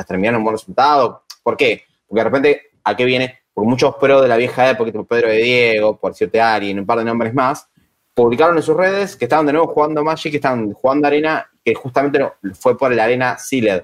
[0.06, 1.24] terminar un buen resultado.
[1.42, 1.84] ¿Por qué?
[2.06, 3.40] Porque de repente, ¿a qué viene?
[3.52, 6.86] Porque muchos pros de la vieja época, tipo Pedro de Diego, por decirte alguien, un
[6.86, 7.68] par de nombres más,
[8.14, 11.74] publicaron en sus redes que estaban de nuevo jugando Magic, que estaban jugando Arena, que
[11.74, 13.82] justamente fue por el Arena Sealed.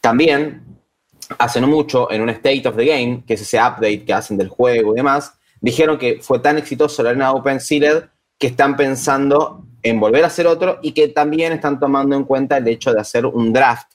[0.00, 0.75] También,
[1.38, 4.36] hace no mucho, en un State of the Game, que es ese update que hacen
[4.36, 8.04] del juego y demás, dijeron que fue tan exitoso la Arena Open Sealed
[8.38, 12.58] que están pensando en volver a hacer otro y que también están tomando en cuenta
[12.58, 13.88] el hecho de hacer un draft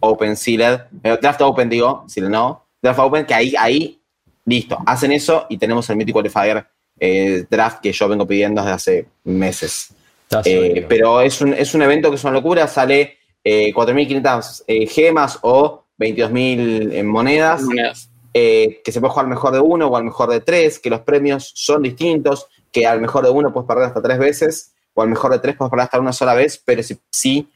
[0.00, 4.00] Open Sealed, eh, draft Open digo, Sealed no, draft Open, que ahí, ahí,
[4.44, 6.66] listo, hacen eso y tenemos el Mythic Qualifier
[6.98, 9.94] eh, draft que yo vengo pidiendo desde hace meses.
[10.44, 14.86] Eh, pero es un, es un evento que es una locura, sale eh, 4.500 eh,
[14.86, 18.10] gemas o 22.000 en monedas, Monedas.
[18.32, 20.90] eh, que se puede jugar al mejor de uno o al mejor de tres, que
[20.90, 25.02] los premios son distintos, que al mejor de uno puedes perder hasta tres veces, o
[25.02, 27.48] al mejor de tres puedes perder hasta una sola vez, pero si, si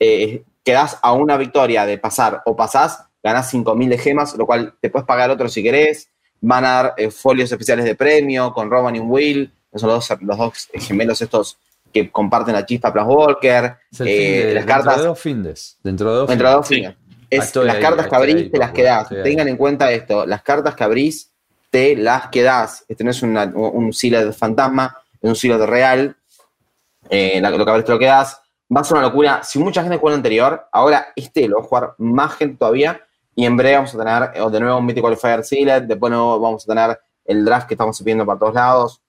[0.00, 4.74] eh, quedas a una victoria de pasar o pasás, ganás 5.000 de gemas, lo cual
[4.80, 6.08] te puedes pagar otro si querés,
[6.40, 10.06] van a dar eh, folios especiales de premio con Roman y Will, que son los
[10.08, 11.58] dos, los dos gemelos estos
[11.92, 15.78] que comparten la chispa Plus Walker, eh, de- las dentro cartas de dos findes.
[15.82, 16.86] Dentro de dos Dentro de dos Sí.
[17.30, 19.08] Es, Ah, las ahí, cartas que abrís ahí, te las quedás.
[19.08, 20.26] Tengan en cuenta esto.
[20.26, 21.32] Las cartas que abrís
[21.70, 22.84] te las quedás.
[22.96, 26.16] Tenés una, un sealed fantasma, un sealed real.
[27.10, 28.40] eh, lo que abrís te lo quedás.
[28.74, 29.42] Va a ser una locura.
[29.44, 33.00] Si mucha gente jugó el anterior, ahora este lo va a jugar más gente todavía.
[33.34, 35.82] Y en breve vamos a tener eh, de nuevo un Mythic Qualifier Sealed.
[35.82, 39.02] Después de nuevo vamos a tener el draft que estamos viendo para todos lados.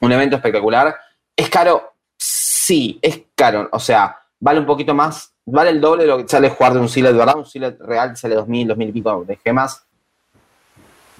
[0.00, 0.94] Un evento espectacular.
[1.34, 1.94] ¿Es caro?
[2.16, 3.68] Sí, es caro.
[3.72, 5.32] O sea, vale un poquito más.
[5.46, 7.36] Vale el doble de lo que sale jugar de un de verdad.
[7.36, 9.86] Un Sealed real sale 2.000, 2.000 y pico de gemas.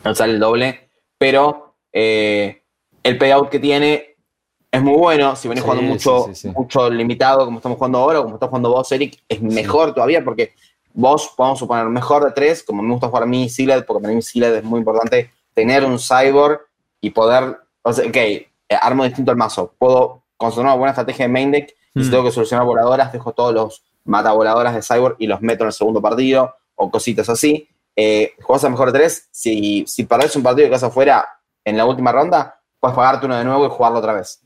[0.05, 0.89] No sale el doble.
[1.17, 2.63] Pero eh,
[3.03, 4.17] el payout que tiene
[4.71, 5.37] es muy bueno.
[5.37, 6.55] Si venís Sí, jugando mucho, sí, sí, sí.
[6.57, 10.23] mucho limitado, como estamos jugando ahora, o como estás jugando vos, Eric, es mejor todavía
[10.25, 10.55] porque
[10.93, 14.15] vos, a suponer, mejor de tres, como me gusta jugar a mí Sealed, porque para
[14.15, 16.61] mí Sealed es muy importante tener un cyborg
[17.01, 18.49] y poder, o sea, ok, eh,
[18.81, 22.11] armo distinto el mazo, puedo construir una buena estrategia de main deck y si Mm.
[22.11, 25.73] tengo que solucionar voladoras, dejo todos los mataboladoras de cyborg y los meto en el
[25.73, 27.69] segundo partido o cositas así.
[27.95, 31.27] Eh, jugás a mejor de tres, si, si perdés un partido y quedas afuera
[31.65, 34.41] en la última ronda, puedes pagarte uno de nuevo y jugarlo otra vez.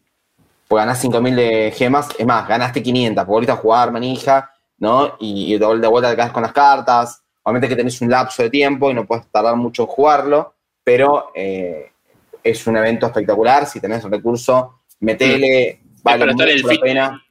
[0.68, 5.16] Pues ganás 5.000 de gemas, es más, ganaste 500, porque volviste a jugar manija, ¿no?
[5.18, 7.22] Y, y de vuelta te quedas con las cartas.
[7.42, 10.54] Obviamente que tenés un lapso de tiempo y no puedes tardar mucho en jugarlo,
[10.84, 11.90] pero eh,
[12.42, 13.66] es un evento espectacular.
[13.66, 17.22] Si tenés recurso, metele, vale mucho la pena.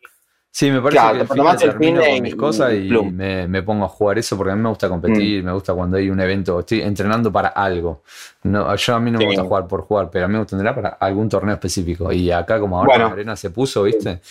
[0.51, 2.35] Sí, me parece Claro, que el fin tomás de el fin termino de- con mis
[2.35, 5.51] cosas y me, me pongo a jugar eso porque a mí me gusta competir, me
[5.53, 8.01] gusta cuando hay un evento, estoy entrenando para algo.
[8.43, 10.57] No, yo a mí no me gusta jugar por jugar, pero a mí me gusta
[10.75, 12.11] para algún torneo específico.
[12.11, 13.05] Y acá como ahora Bueno.
[13.07, 14.21] la arena se puso, ¿viste?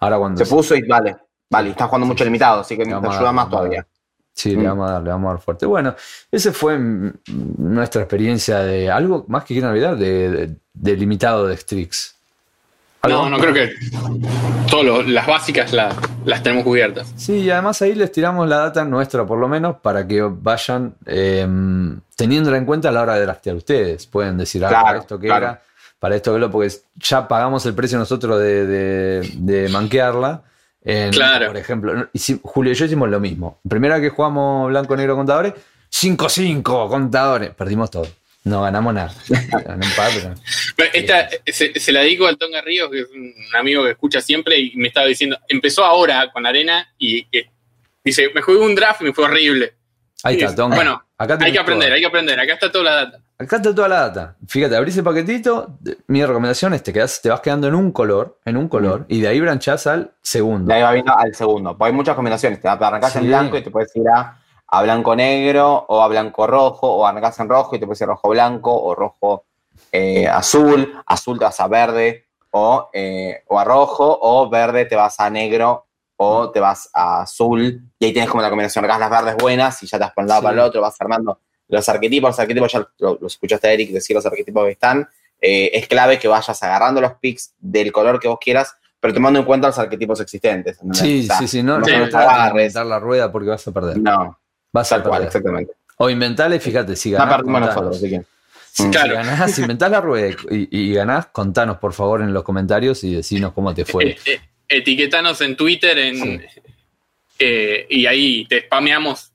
[0.00, 1.16] Ahora cuando Se puso y vale,
[1.50, 3.86] vale, estás jugando mucho limitado, así que te ayuda más todavía.
[4.32, 4.64] Sí, le Mm.
[4.64, 5.66] vamos a dar, le vamos a dar fuerte.
[5.66, 5.94] Bueno,
[6.30, 7.12] esa fue mm,
[7.58, 12.15] nuestra experiencia de algo más que quiero olvidar, de, de, de limitado de Strix.
[13.06, 13.22] ¿Algo?
[13.24, 13.72] No, no creo que
[14.70, 15.94] todas las básicas la-
[16.24, 17.12] las tenemos cubiertas.
[17.16, 20.94] Sí, y además ahí les tiramos la data nuestra, por lo menos, para que vayan
[21.06, 21.46] eh,
[22.16, 24.06] teniéndola en cuenta a la hora de draftear ustedes.
[24.06, 25.46] Pueden decir, ah, Claro, para esto que claro.
[25.46, 25.62] era,
[25.98, 30.42] para esto que lo, porque ya pagamos el precio nosotros de, de- de manquearla.
[30.82, 31.46] En, Claro.
[31.48, 32.08] Por ejemplo,
[32.42, 33.58] Julio y yo hicimos lo mismo.
[33.68, 35.54] Primera que jugamos blanco-negro contadores,
[35.90, 37.50] 5-5 contadores.
[37.54, 38.06] Perdimos todo.
[38.46, 39.12] No ganamos nada.
[39.28, 40.34] Un par, pero-
[40.76, 44.20] Pero Esta se, se la dedico al Tonga Ríos, que es un amigo que escucha
[44.20, 47.50] siempre y me estaba diciendo, empezó ahora con Arena y eh,
[48.04, 49.74] dice, me jugué un draft y me fue horrible.
[50.22, 50.76] Ahí Y está, es- Tonga.
[50.76, 51.94] Bueno, Acá hay que aprender, todo.
[51.96, 52.38] hay que aprender.
[52.40, 53.18] Acá está toda la data.
[53.38, 54.36] Acá está toda la data.
[54.46, 55.78] Fíjate, abrís el paquetito.
[56.06, 59.20] Mi recomendación es te, quedás, te vas quedando en un color, en un color, y
[59.20, 60.68] de ahí branchás al segundo.
[60.68, 61.76] De ahí va viendo al segundo.
[61.76, 62.60] Porque hay muchas combinaciones.
[62.60, 63.18] Te arrancás Sí.
[63.18, 67.48] en blanco y te puedes ir a, a blanco-negro o a blanco-rojo, o arrancás en
[67.48, 69.42] rojo y te puedes ir a rojo-blanco o rojo-azul.
[71.06, 75.28] azul te vas a verde o, eh, o a rojo, o verde te vas a
[75.30, 75.86] negro
[76.16, 77.82] o te vas a azul.
[77.98, 78.84] Y ahí tienes como la combinación.
[78.84, 80.44] Arrancás las verdes buenas y ya te vas por un lado Sí.
[80.44, 82.30] para el otro, vas armando los arquetipos.
[82.30, 85.08] Los arquetipos ya lo- los escuchaste a Eric decir los arquetipos que están.
[85.40, 89.38] Eh, es clave que vayas agarrando los picks del color que vos quieras, pero tomando
[89.38, 90.78] en cuenta los arquetipos existentes.
[90.94, 91.62] Sí, O sea, sí, sí.
[91.62, 92.74] No, no no te agarres.
[92.74, 93.98] la rueda porque vas a perder.
[93.98, 94.38] No,
[94.76, 95.26] Vas a tal cual, perder.
[95.28, 95.72] exactamente.
[95.98, 97.42] O inventale, fíjate, si ganás.
[97.44, 98.22] nosotros, así que.
[98.72, 98.90] Si, Mm.
[98.90, 99.14] Claro.
[99.14, 103.52] ganás, inventás la rueda y, y ganás, contanos por favor en los comentarios y decinos
[103.54, 104.08] cómo te fue.
[104.10, 106.40] Eh, eh, etiquetanos en Twitter en, Sí.
[107.38, 109.32] eh, y ahí te spameamos.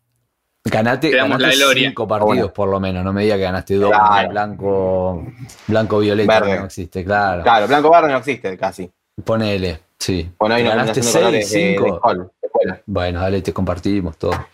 [0.64, 1.88] Ganate, Te damos ganate la gloria.
[1.90, 2.54] cinco partidos Bueno.
[2.54, 3.04] por lo menos.
[3.04, 3.90] No me digas que ganaste dos.
[3.92, 4.30] Claro.
[4.30, 5.28] Blanco,
[5.68, 6.60] blanco violeta Verde.
[6.60, 7.42] no existe, claro.
[7.42, 8.88] Claro, blanco verde no existe casi.
[9.26, 10.30] Ponele, sí.
[10.38, 12.00] Bueno, una ganaste combinación de 6, colores de, de 5.
[12.00, 12.82] col, de escuela.
[12.86, 14.48] Bueno, dale, te compartimos todo.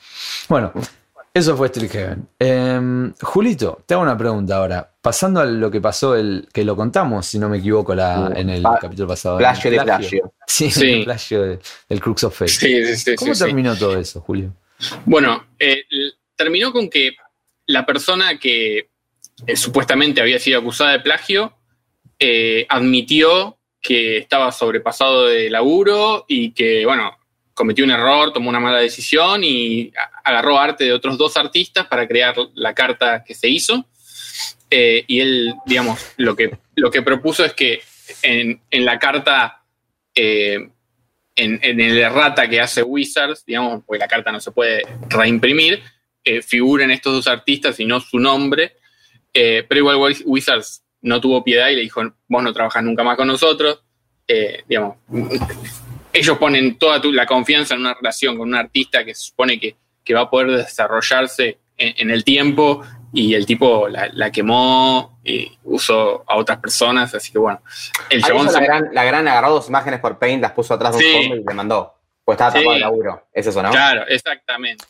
[0.50, 0.72] Bueno,
[1.34, 2.28] eso fue Street Heaven.
[2.40, 4.90] Em, Julito, te hago una pregunta ahora.
[5.02, 8.42] Pasando a lo que pasó, el que lo contamos, si no me equivoco, la, Sí.
[8.42, 9.38] en el Pa- capítulo pasado.
[9.38, 10.34] Plagio el de plagio.
[10.48, 10.92] Sí, Sí.
[10.92, 12.52] el plagio de- del Crux of Fate.
[12.52, 13.46] Sí, sí, sí, ¿Cómo sí, sí.
[13.46, 14.54] terminó todo eso, Julio?
[15.06, 15.84] Bueno, eh,
[16.36, 17.12] terminó con que
[17.68, 18.90] la persona que
[19.46, 21.54] eh, supuestamente había sido acusada de plagio
[22.20, 27.12] eh, admitió que estaba sobrepasado de laburo y que, bueno,
[27.58, 29.92] cometió un error, tomó una mala decisión y
[30.24, 33.84] agarró arte de otros dos artistas para crear la carta que se hizo.
[34.70, 37.82] Eh, y él, digamos, lo que, lo que propuso es que
[38.22, 39.64] en, en la carta,
[40.14, 40.70] eh,
[41.36, 45.82] en, en el errata que hace Wizards, digamos, porque la carta no se puede reimprimir,
[46.24, 48.76] eh, figuren estos dos artistas y no su nombre.
[49.34, 53.18] Pero igual Wiz- Wizards no tuvo piedad y le dijo, vos no trabajas nunca más
[53.18, 53.82] con nosotros.
[54.68, 54.98] Digamos,
[56.20, 59.60] ellos ponen toda tu- la confianza en una relación con un artista que se supone
[59.60, 62.82] que, que va a poder desarrollarse en, en el tiempo
[63.14, 67.62] y el tipo la, la quemó y usó a otras personas, así que bueno,
[68.10, 70.98] el chabón se- la, gran, la gran agarró dos imágenes por Paint, las puso atrás
[70.98, 71.08] de Sí.
[71.16, 71.94] un fondo y le mandó.
[72.26, 72.58] Pues estaba Sí.
[72.60, 73.28] tapado el laburo.
[73.34, 73.70] Es eso, ¿no?
[73.72, 74.86] Claro, exactamente.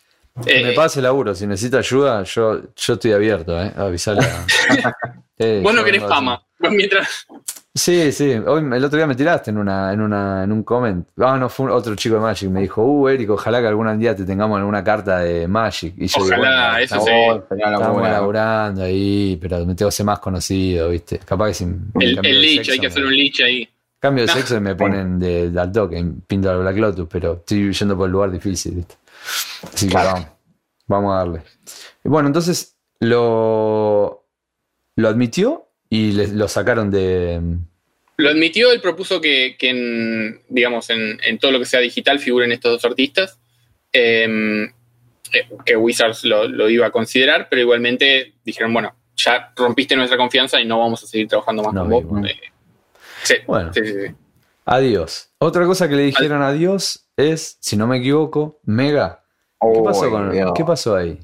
[0.45, 3.71] Que me Eh, pase laburo, si necesita ayuda, yo, yo estoy abierto, ¿eh?
[3.75, 4.45] Avisale a-
[5.39, 6.43] Eh, vos no querés fama.
[6.59, 7.27] Vos mientras.
[7.77, 8.31] Sí, sí.
[8.33, 11.07] Hoy, el otro día me tiraste en una, en una, en un comment.
[11.19, 12.49] Ah, no, fue un- otro chico de Magic.
[12.49, 15.93] Me dijo, uh, Eric, ojalá que algún día te tengamos en alguna carta de Magic.
[15.97, 17.55] Y yo Ojalá, bueno, eso estamos, sí.
[17.63, 18.09] Estamos buena.
[18.13, 21.19] laburando ahí, pero me tengo que ser más conocido, ¿viste?
[21.19, 23.69] Capaz que sin El, el sexo hay que me- hacer un lich ahí.
[23.99, 24.33] Cambio de No.
[24.33, 27.95] sexo y me ponen de, de al toque, pinto al Black Lotus, pero estoy yendo
[27.95, 28.95] por el lugar difícil, ¿viste?
[29.71, 30.25] Así que vamos,
[30.87, 31.41] vamos a darle.
[32.03, 34.23] Y bueno, entonces lo,
[34.95, 37.39] lo admitió y le- lo sacaron de.
[38.17, 42.19] Lo admitió, él propuso que, que en, digamos, en, en todo lo que sea digital
[42.19, 43.39] figuren estos dos artistas.
[43.93, 44.65] Eh,
[45.33, 50.17] eh, que Wizards lo, lo iba a considerar, pero igualmente dijeron, bueno, ya rompiste nuestra
[50.17, 52.03] confianza y no vamos a seguir trabajando más No, con vos.
[52.05, 52.27] bueno.
[52.27, 52.35] Eh,
[53.23, 53.73] sí, Bueno.
[53.73, 54.13] sí, sí, sí.
[54.65, 55.29] Adiós.
[55.39, 59.23] Otra cosa que le dijeron adiós es, si no me equivoco, Mega.
[59.61, 60.51] ¿Qué pasó, con, Dios.
[60.55, 61.19] ¿Qué pasó ahí?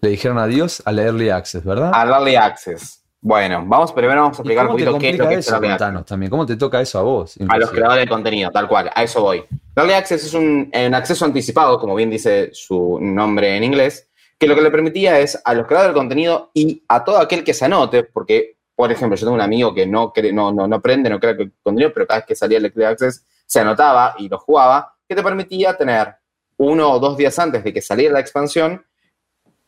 [0.00, 1.90] Le dijeron adiós a la Early Access, ¿verdad?
[1.94, 3.01] Al Early Access.
[3.24, 5.34] Bueno, vamos primero vamos a ¿Y explicar un cómo te poquito qué es lo que
[5.34, 5.56] es eso?
[5.56, 6.06] el Early Access.
[6.06, 6.28] También.
[6.28, 7.38] ¿Cómo te toca eso a vos?
[7.48, 9.44] A los creadores de contenido, tal cual, a eso voy.
[9.76, 14.48] Early Access es un, un acceso anticipado, como bien dice su nombre en inglés, que
[14.48, 17.54] lo que le permitía es a los creadores de contenido y a todo aquel que
[17.54, 21.08] se anote, porque, por ejemplo, yo tengo un amigo que no, no, no, no aprende,
[21.08, 24.16] no crea que el contenido, pero cada vez que salía el Early Access se anotaba
[24.18, 26.12] y lo jugaba, que te permitía tener
[26.56, 28.84] uno o dos días antes de que saliera la expansión,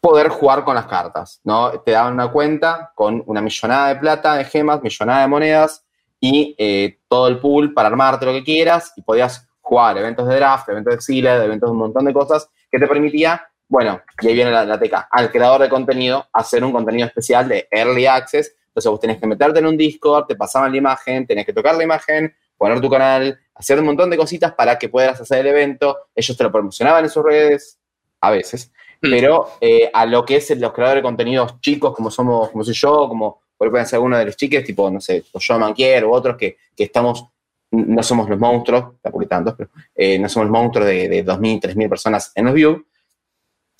[0.05, 1.81] poder jugar con las cartas, ¿no?
[1.81, 5.83] Te daban una cuenta con una millonada de plata, de gemas, millonada de monedas
[6.21, 10.35] y eh, todo el pool para armarte lo que quieras y podías jugar eventos de
[10.35, 14.27] draft, eventos de exilio, eventos de un montón de cosas que te permitía Bueno, y
[14.27, 15.09] ahí viene la, la teca.
[15.11, 18.55] Al creador de contenido, hacer un contenido especial de Early Access.
[18.67, 21.77] Entonces vos tenés que meterte en un Discord, te pasaban la imagen, tenés que tocar
[21.77, 25.47] la imagen, poner tu canal, hacer un montón de cositas para que puedas hacer el
[25.47, 25.97] evento.
[26.15, 27.79] Ellos te lo promocionaban en sus redes,
[28.21, 28.71] a veces.
[29.03, 29.11] Mm.
[29.11, 32.75] Pero eh, a lo que es los creadores de contenidos chicos, como somos, como soy
[32.75, 36.13] yo, como pueden ser algunos de los chiques, tipo, no sé, o yo Manquier u
[36.13, 37.27] otros que, que estamos,
[37.71, 41.61] no somos los monstruos, hay tantos, pero eh, no somos los monstruos de, de 2.000,
[41.61, 42.83] 3.000 personas en los views,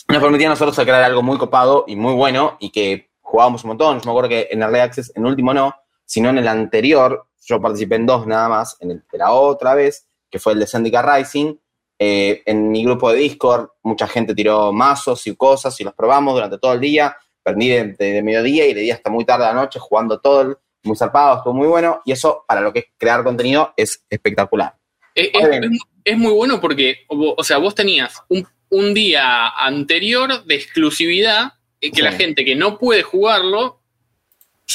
[0.09, 3.69] nos permitía a nosotros crear algo muy copado y muy bueno y que jugábamos un
[3.69, 3.99] montón.
[3.99, 7.27] Yo me acuerdo que en Early Access, en el último no, sino en el anterior,
[7.43, 10.61] yo participé en dos nada más, en el de la otra vez, que fue el
[10.61, 11.57] de Syndicate Rising.
[11.99, 16.35] Eh, en mi grupo de Discord, mucha gente tiró mazos y cosas y los probamos
[16.35, 17.17] durante todo el día.
[17.43, 20.19] Prendí de, de- de mediodía y de día hasta muy tarde de la noche jugando
[20.21, 22.01] todo, el- muy zarpado, estuvo muy bueno.
[22.05, 24.75] Y eso, para lo que es crear contenido, es espectacular.
[25.15, 30.45] Es, Ahora es- es muy bueno porque, o sea, vos tenías un, un día anterior
[30.45, 32.03] de exclusividad eh, que Sí.
[32.03, 33.81] la gente que no puede jugarlo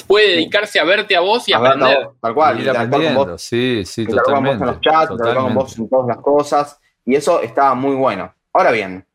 [0.08, 1.98] puede dedicarse a verte a vos y A ver, aprender.
[1.98, 4.64] tal- tal cual, Ir interactuar con vos sí, sí, con vos totalmente.
[4.64, 5.82] en los chats, interactuar con vos totalmente.
[5.82, 6.80] en todas las cosas,
[7.10, 8.34] y eso estaba muy bueno.
[8.54, 9.06] Ahora bien,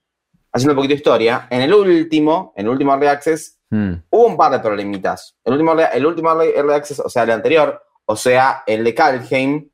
[0.53, 4.26] haciendo un poquito de historia, en el último, en el último Early Access, Mm, hubo
[4.26, 5.36] un par de problemitas.
[5.42, 9.68] El último, el último Early Access, o sea, el anterior, o sea, el de Kalheim,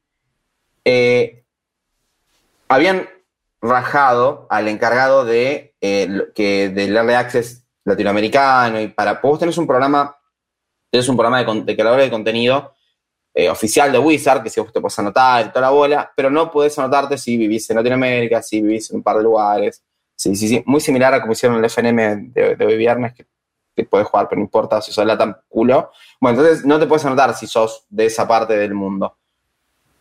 [0.87, 1.45] eh,
[2.66, 3.07] habían
[3.61, 9.66] rajado al encargado de eh, que del Early Access latinoamericano y para vos tenés un
[9.66, 10.16] programa
[10.91, 12.73] tenés un programa de creadores de contenido
[13.33, 16.31] eh, oficial de Wizard, que si vos te puedes anotar y toda la bola, pero
[16.31, 19.83] no podés anotarte si vivís en Latinoamérica, si vivís en un par de lugares.
[20.16, 20.62] Sí, sí, sí.
[20.66, 23.26] Muy similar a como hicieron el FNM de, de hoy viernes, que,
[23.89, 25.91] podés jugar, pero no importa si sos latan culo.
[26.20, 29.16] Bueno, entonces no te puedes anotar si sos de esa parte del mundo.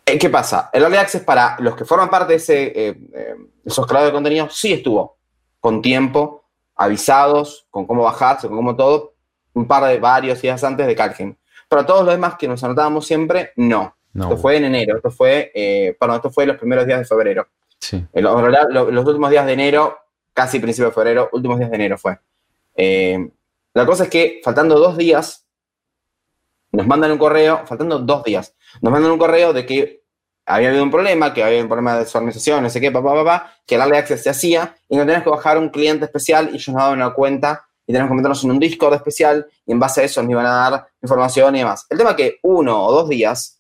[0.06, 0.70] Eh, ¿Qué pasa?
[0.74, 4.18] El Early Access para los que forman parte de ese, eh, eh, esos creadores de
[4.18, 5.18] contenido sí estuvo
[5.62, 6.44] con tiempo,
[6.76, 9.14] avisados, con cómo bajarse, con cómo todo,
[9.54, 11.38] un par de varios días antes de Calgen.
[11.70, 13.96] Pero todos los demás que nos anotábamos siempre, no.
[14.14, 17.06] no, Esto fue en enero, esto fue, eh, perdón, esto fue los primeros días de
[17.06, 17.48] febrero.
[17.78, 18.04] sí.
[18.14, 20.00] Los últimos días de enero,
[20.34, 22.18] casi principio de febrero, últimos días de enero fue.
[22.76, 23.30] Eh,
[23.74, 25.46] la cosa es que faltando dos días,
[26.72, 30.04] nos mandan un correo, faltando dos días, nos mandan un correo de que
[30.46, 32.92] había habido un problema, que había habido un problema de su organización, no sé qué,
[32.92, 36.06] papá, papá, que el Early Access se hacía y nos teníamos que bajar un cliente
[36.06, 39.48] especial y ellos nos daban una cuenta y teníamos que meternos en un Discord especial
[39.66, 41.88] y en base a eso nos iban a dar información y demás.
[41.90, 43.60] El tema es que uno o dos días,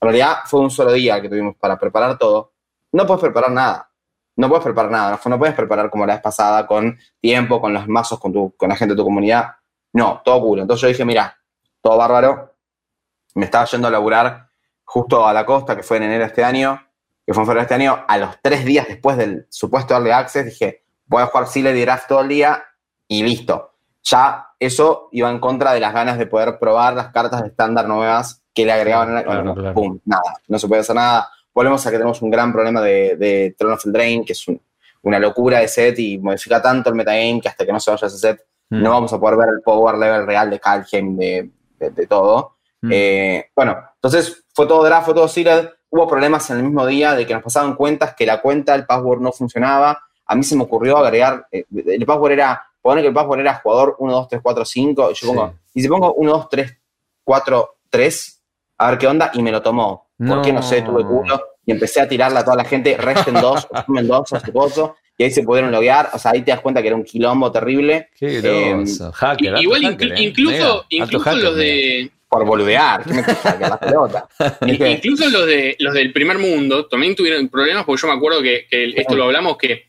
[0.00, 2.54] en realidad fue un solo día que tuvimos para preparar todo,
[2.90, 3.88] no puedes preparar nada.
[4.34, 7.86] No puedes preparar nada, no, puedes preparar como la vez pasada con tiempo, con los
[7.86, 9.52] mazos, con, tu, con la gente de tu comunidad.
[9.92, 10.62] No, todo culo.
[10.62, 11.38] Entonces yo dije, mira,
[11.80, 12.54] todo bárbaro.
[13.34, 14.48] Me estaba yendo a laburar
[14.84, 16.84] justo a la costa, que fue en enero de este año,
[17.24, 18.04] que fue en febrero de este año.
[18.08, 21.82] A los tres días después del supuesto Early Access, dije, voy a jugar Sealed y
[21.82, 22.64] Draft todo el día
[23.18, 23.70] y listo.
[24.04, 27.86] Ya eso iba en contra de las ganas de poder probar las cartas de estándar
[27.88, 29.10] nuevas que le agregaban.
[29.10, 29.74] a la- Claro.
[29.74, 31.28] Pum, nada, no se puede hacer nada.
[31.54, 34.60] Volvemos a que tenemos un gran problema de, de Throne of Eldraine, que es un-
[35.02, 38.06] una locura de set y modifica tanto el metagame que hasta que no se vaya
[38.06, 41.50] ese set Mm, no vamos a poder ver el power level real de Kalheim, de,
[41.78, 42.56] de- de todo.
[42.80, 42.90] mm.
[42.90, 45.68] Eh, bueno, entonces fue todo draft, fue todo sealed.
[45.90, 48.86] Hubo problemas en el mismo día de que nos pasaban cuentas que la cuenta, el
[48.86, 49.98] password no funcionaba.
[50.24, 53.54] A mí se me ocurrió agregar, eh, el password era, poner que el password era
[53.54, 55.02] jugador 1, 2, 3, 4, 5.
[55.10, 55.26] Y yo Sí.
[55.26, 56.76] pongo, y si pongo 1, 2, 3,
[57.24, 58.42] 4, 3,
[58.78, 60.08] a ver qué onda, y me lo tomó.
[60.18, 60.52] ¿Por qué?
[60.52, 60.90] No sé, No.
[60.90, 61.40] tuve culo.
[61.64, 65.24] Y empecé a tirarla a toda la gente, resten dos, sumen dos, a coso, y
[65.24, 66.10] ahí se pudieron loguear.
[66.12, 68.08] O sea, ahí te das cuenta que era un quilombo terrible.
[68.18, 68.84] Qué eh.
[69.14, 70.22] Hacker, Igual hacker, eh.
[70.22, 71.64] incluso, alto incluso hacker, los mega.
[71.64, 73.04] de por boludear.
[73.04, 74.26] ¿Qué me la pelota.
[74.66, 78.66] Incluso los de los del primer mundo también tuvieron problemas porque yo me acuerdo que,
[78.70, 79.84] que esto lo hablamos que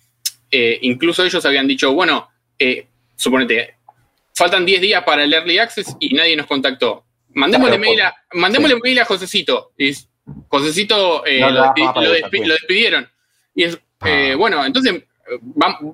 [0.51, 2.27] eh, incluso ellos habían dicho bueno
[2.59, 3.75] eh, suponete
[4.35, 8.15] faltan 10 días para el early access y nadie nos contactó mandémosle Claro, mail a
[8.33, 9.91] mandémosle mail a Josecito y
[10.47, 12.45] Josecito eh, No lo, despi- lo esa, despi- sí.
[12.45, 13.09] lo despidieron
[13.55, 14.09] y es Ah.
[14.09, 15.03] eh, bueno entonces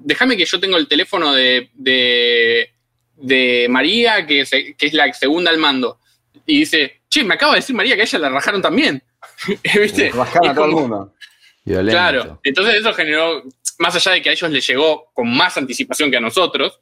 [0.01, 2.71] déjame que yo tengo el teléfono de, de,
[3.15, 5.99] de María que, se- que es la segunda al mando
[6.45, 9.03] y dice che me acaba de decir María que a ella la rajaron también
[9.79, 10.09] ¿Viste?
[10.11, 11.13] bajaron Y a todo el mundo.
[11.69, 11.91] Violento.
[11.91, 13.43] Claro, entonces eso generó,
[13.77, 16.79] más allá de que a ellos les llegó con más anticipación que a nosotros,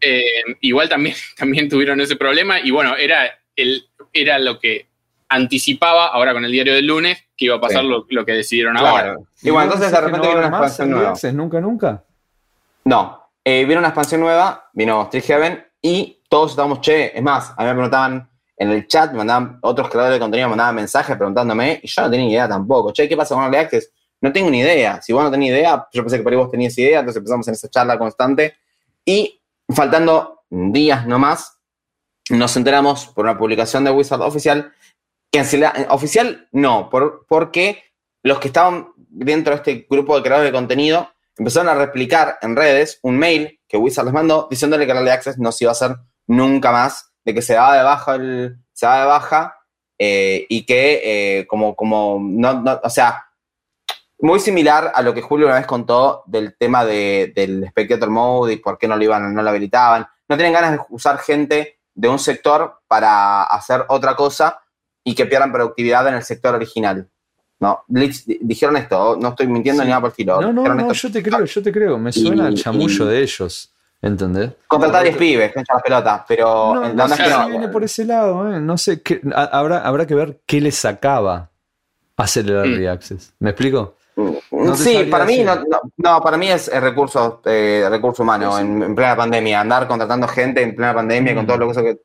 [0.00, 0.22] eh,
[0.60, 4.86] igual también, también tuvieron ese problema y bueno, era, el, era lo que
[5.28, 7.88] anticipaba ahora con el diario del lunes que iba a pasar Sí.
[7.88, 9.02] lo, lo que decidieron ahora.
[9.02, 9.26] Claro.
[9.42, 11.10] Y bueno, entonces de repente viene una expansión nueva.
[11.10, 12.04] Access, nunca, nunca.
[12.84, 17.52] No, eh, vino una expansión nueva, vino Street Heaven y todos estábamos, che, es más,
[17.56, 20.74] a mí me preguntaban en el chat, me mandaban otros creadores de contenido, me mandaban
[20.76, 22.92] mensajes preguntándome y yo no tenía ni idea tampoco.
[22.92, 23.90] Che, ¿qué pasa con Early Access?
[24.22, 25.02] No tengo ni idea.
[25.02, 27.46] Si vos no tenés idea, yo pensé que por ahí vos tenías idea, entonces empezamos
[27.48, 28.54] en esa charla constante
[29.04, 31.58] Y faltando días nomás,
[32.30, 34.72] nos enteramos por una publicación de Wizard oficial,
[35.32, 37.82] realidad- eh, oficial no, por, porque
[38.22, 42.54] los que estaban dentro de este grupo de creadores de contenido empezaron a replicar en
[42.54, 45.70] redes un mail que Wizard les mandó diciéndole que el Early Access no se iba
[45.70, 45.96] a hacer
[46.28, 49.56] nunca más, de que se daba de baja el, se de baja
[49.98, 51.00] eh, y que
[51.40, 53.24] eh, como, como no, no- o sea,
[54.22, 58.54] muy similar a lo que Julio una vez contó del tema de- del Spectator Mode
[58.54, 60.06] y por qué no lo iban, no lo habilitaban.
[60.28, 64.60] No tienen ganas de usar gente de un sector para hacer otra cosa
[65.04, 67.08] y que pierdan productividad en el sector original.
[67.60, 69.86] No, dijeron esto, no estoy mintiendo Sí.
[69.86, 70.40] ni nada por el estilo.
[70.40, 70.92] No, no, no, esto.
[71.08, 71.98] yo te creo, yo te creo.
[71.98, 73.68] Me suena al Y- chamullo y- de ellos.
[74.00, 74.50] ¿Entendés?
[74.66, 77.34] Contratar 10 pibes, que echan las pelotas, pero No, la no onda sé es que
[77.34, 77.48] si no.
[77.50, 78.60] viene por ese lado, ¿eh?
[78.60, 81.50] No sé, qué, ha- habrá, habrá que ver qué les sacaba
[82.16, 83.32] hacer el Early Access.
[83.38, 83.94] ¿Me explico?
[84.16, 88.58] No sí, para mí no, no, no, para mí es, es recurso, eh, recurso humano
[88.58, 89.60] en, en plena pandemia.
[89.60, 91.46] Andar contratando gente en plena pandemia con Mm.
[91.46, 91.98] todo lo que eso que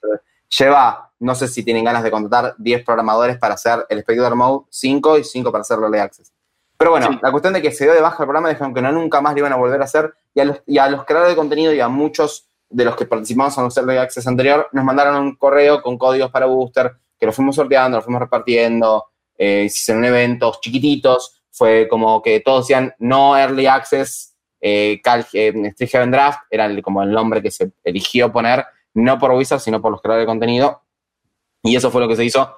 [0.58, 1.12] lleva.
[1.20, 5.18] No sé si tienen ganas de contratar 10 programadores para hacer el Spectator Mode 5
[5.18, 6.32] y 5 para hacer Early Access.
[6.78, 7.20] Pero bueno, Sí.
[7.22, 9.34] la cuestión de que se dio de baja el programa dijeron que no nunca más
[9.34, 11.74] lo iban a volver a hacer y a los, y a los creadores de contenido
[11.74, 15.36] y a muchos de los que participamos en los Early Access anterior nos mandaron un
[15.36, 19.06] correo con códigos para booster que los fuimos sorteando, los fuimos repartiendo,
[19.40, 25.54] eh, hicieron eventos chiquititos, fue como que todos decían no Early Access, eh, Cal, eh,
[26.08, 29.92] Draft, era el- como el nombre que se eligió poner, no por Wizard, sino por
[29.92, 30.84] los creadores de contenido,
[31.64, 32.58] y eso fue lo que se hizo,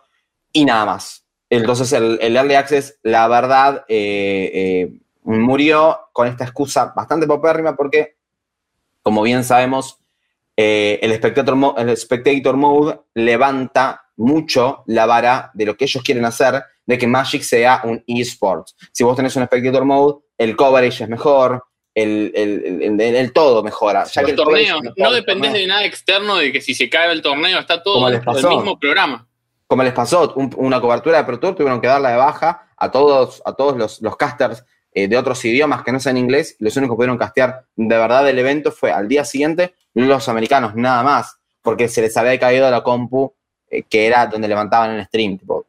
[0.52, 1.26] y nada más.
[1.50, 8.18] Entonces el, Early Access, la verdad, eh, eh, murió con esta excusa bastante popérrima porque,
[9.02, 9.98] como bien sabemos,
[10.56, 16.62] el, spectator el Spectator Mode levanta mucho la vara de lo que ellos quieren hacer,
[16.86, 18.76] de que Magic sea un eSports.
[18.92, 21.64] Si vos tenés un Spectator Mode, el coverage es mejor,
[21.96, 24.04] el, el- el- el- el todo mejora.
[24.06, 24.54] Ya que el mejor,
[24.98, 27.82] no el dependés torneo- de nada externo de que si se cae el torneo está
[27.82, 28.50] todo del pasó.
[28.50, 29.26] mismo programa.
[29.68, 32.90] como les pasó, un- una cobertura de Pro Tour tuvieron que darla de baja a
[32.90, 34.64] todos, a todos los, los casters
[34.94, 36.56] eh, de otros idiomas que no sean inglés.
[36.58, 40.74] Los únicos que pudieron castear de verdad el evento fue al día siguiente los americanos,
[40.76, 43.36] nada más, porque se les había caído la compu
[43.70, 45.38] eh, que era donde levantaban el stream.
[45.38, 45.66] Tipo,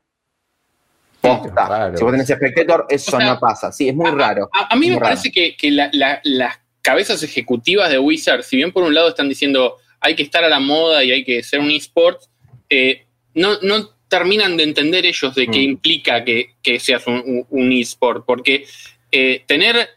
[1.21, 1.93] posta.
[1.97, 3.73] Si vos tenés Spectator, eso O sea, no pasa.
[3.73, 4.49] Sí, es muy raro.
[4.53, 5.05] A, a mí me raro.
[5.07, 9.09] parece que, que la- la- las cabezas ejecutivas de Wizard, si bien por un lado
[9.11, 12.23] están diciendo hay que estar a la moda y hay que ser un eSport,
[12.71, 15.63] eh, no, no terminan de entender ellos de qué Mm.
[15.73, 18.65] implica que, que seas un, un- un eSport, porque
[19.13, 19.89] eh, tener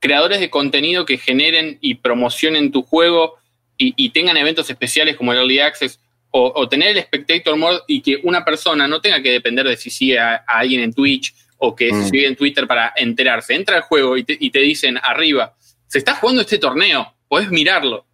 [0.00, 3.36] creadores de contenido que generen y promocionen tu juego
[3.78, 6.00] y, y tengan eventos especiales como el Early Access,
[6.36, 9.76] o, o tener el Spectator Mode y que una persona no tenga que depender de
[9.76, 12.04] si sigue a, a alguien en Twitch o que Mm.
[12.08, 13.54] sigue en Twitter para enterarse.
[13.54, 15.54] Entra al juego y te, y te dicen arriba,
[15.86, 18.04] se está jugando este torneo, podés mirarlo.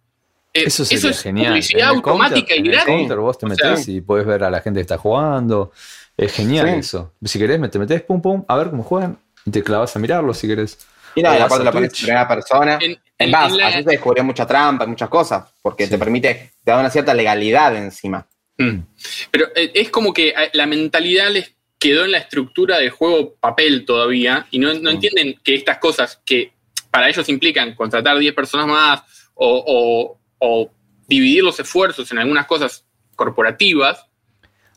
[0.53, 1.47] Eh, Eso sería es genial.
[1.53, 2.95] publicidad En automática counter- y en el gratis.
[2.95, 5.71] counter vos te O metés sea- y podés ver a la gente que está jugando.
[6.15, 6.75] Es genial Sí.
[6.79, 7.13] eso.
[7.25, 9.17] Si querés, me- te metés, pum, pum, a ver cómo juegan.
[9.45, 10.77] Y te clavas a mirarlo si querés.
[11.15, 12.01] Y nada, O y vas aparte a la en Twitch.
[12.03, 12.77] primera persona.
[12.79, 15.91] En- En en la- así se descubrió mucha trampa, muchas cosas, porque Sí.
[15.91, 18.25] te permite, te da una cierta legalidad encima.
[18.57, 18.79] Mm.
[19.31, 23.33] Pero eh, es como que eh, la mentalidad les quedó en la estructura del juego
[23.39, 24.93] papel todavía y no, no Mm.
[24.95, 26.51] entienden que estas cosas que
[26.91, 29.01] para ellos implican contratar 10 personas más
[29.33, 30.71] o, o- o
[31.07, 34.05] dividir los esfuerzos en algunas cosas corporativas,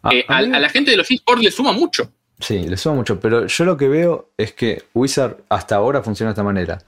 [0.02, 2.10] A- eh, a a la gente de los esports le suma mucho.
[2.38, 6.30] Sí, le suma mucho, pero yo lo que veo es que Wizard hasta ahora funciona
[6.30, 6.78] de esta manera.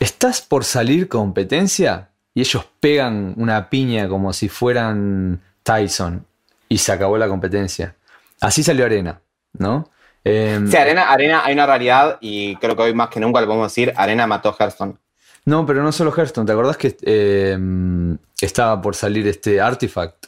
[0.00, 6.26] Estás por salir competencia y ellos pegan una piña como si fueran Tyson
[6.68, 7.96] y se acabó la competencia.
[8.40, 9.20] Así salió Arena,
[9.52, 9.90] ¿no?
[10.24, 13.46] Em, Sí, Arena, Arena hay una realidad y creo que hoy más que nunca le
[13.46, 14.94] podemos decir, Arena mató a Hearthstone.
[15.44, 20.26] No, pero no solo Hearthstone, ¿te acordás que em, estaba por salir este Artifact?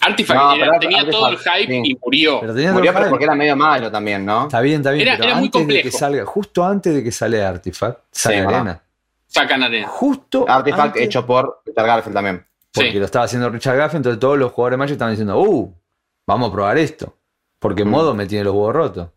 [0.00, 1.80] Artifact No, tenía todo el hype sí.
[1.84, 2.40] y murió.
[2.40, 4.44] Pero tenía Murió pero porque era medio malo también, ¿no?
[4.44, 5.98] Está bien, está bien, Era- pero era muy de que complejo.
[5.98, 8.42] salga, justo antes de que sale Artifact, sale Sí.
[8.46, 8.82] Arena.
[9.26, 9.88] Sacan arena.
[9.88, 12.46] Justo Artifact antes- hecho por Peter Garfield también.
[12.72, 12.98] Porque Sí.
[12.98, 15.74] lo estaba haciendo Richard Gaff, entonces todos los jugadores de Magic estaban diciendo, uh,
[16.26, 17.14] vamos a probar esto.
[17.58, 17.88] Porque Mm.
[17.88, 19.08] modo me tiene los huevos rotos.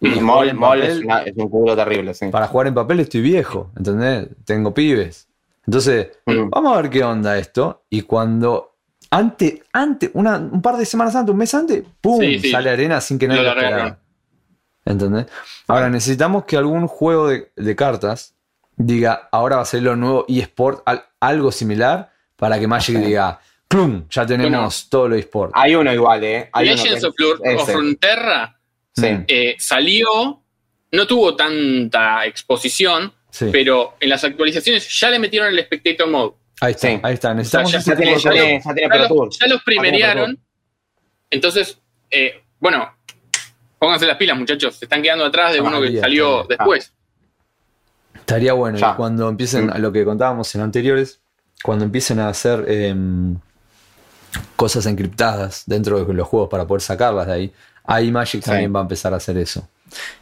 [0.00, 2.28] Y jugar Mol, en Mol papel- es, una- es un culo terrible, sí.
[2.28, 4.28] Para jugar en papel estoy viejo, ¿entendés?
[4.44, 5.26] Tengo pibes.
[5.66, 6.50] Entonces, Mm.
[6.50, 7.82] vamos a ver qué onda esto.
[7.90, 8.76] Y cuando,
[9.10, 12.20] antes, antes, una, un par de semanas antes, un mes antes, ¡pum!
[12.20, 12.50] Sí, sí.
[12.50, 13.76] sale arena sin que nadie Lo lo esperara.
[13.76, 13.98] largaron.
[14.84, 15.26] ¿Entendés?
[15.66, 18.34] Ahora, necesitamos que algún juego de, de cartas
[18.76, 23.40] diga, ahora va a ser lo nuevo eSport, al- algo similar, para que Magic diga,
[23.66, 24.06] ¡clum!
[24.08, 25.52] Ya tenemos todo lo eSport.
[25.54, 26.48] Hay uno igual, ¿eh?
[26.52, 27.04] Hay uno que Legends
[27.42, 28.54] es of, Frontera
[28.94, 29.06] Sí.
[29.28, 30.42] Eh, salió,
[30.92, 33.46] no tuvo tanta exposición, Sí.
[33.52, 36.34] pero en las actualizaciones ya le metieron el Spectator Mode.
[36.60, 37.00] Ahí está, Sí.
[37.02, 37.34] ahí está.
[37.34, 38.44] Necesitamos ya ese Ya tiene, tipo ya de cosas.
[38.46, 39.62] tiene, ya tiene Ya Pro los, ya los.
[39.62, 40.42] Pro
[41.30, 41.78] Entonces,
[42.10, 42.90] eh, bueno,
[43.78, 44.76] pónganse las pilas, muchachos.
[44.76, 46.48] Se están quedando atrás de Ah, uno que bien, salió bien.
[46.48, 46.92] después.
[48.14, 48.94] Estaría bueno y Ya.
[48.96, 49.70] cuando empiecen Mm.
[49.72, 51.20] a lo que contábamos en anteriores,
[51.62, 53.36] cuando empiecen a hacer em,
[54.56, 57.52] cosas encriptadas dentro de los juegos para poder sacarlas de ahí,
[57.84, 58.50] ahí Magic Sí.
[58.50, 59.68] también va a empezar a hacer eso.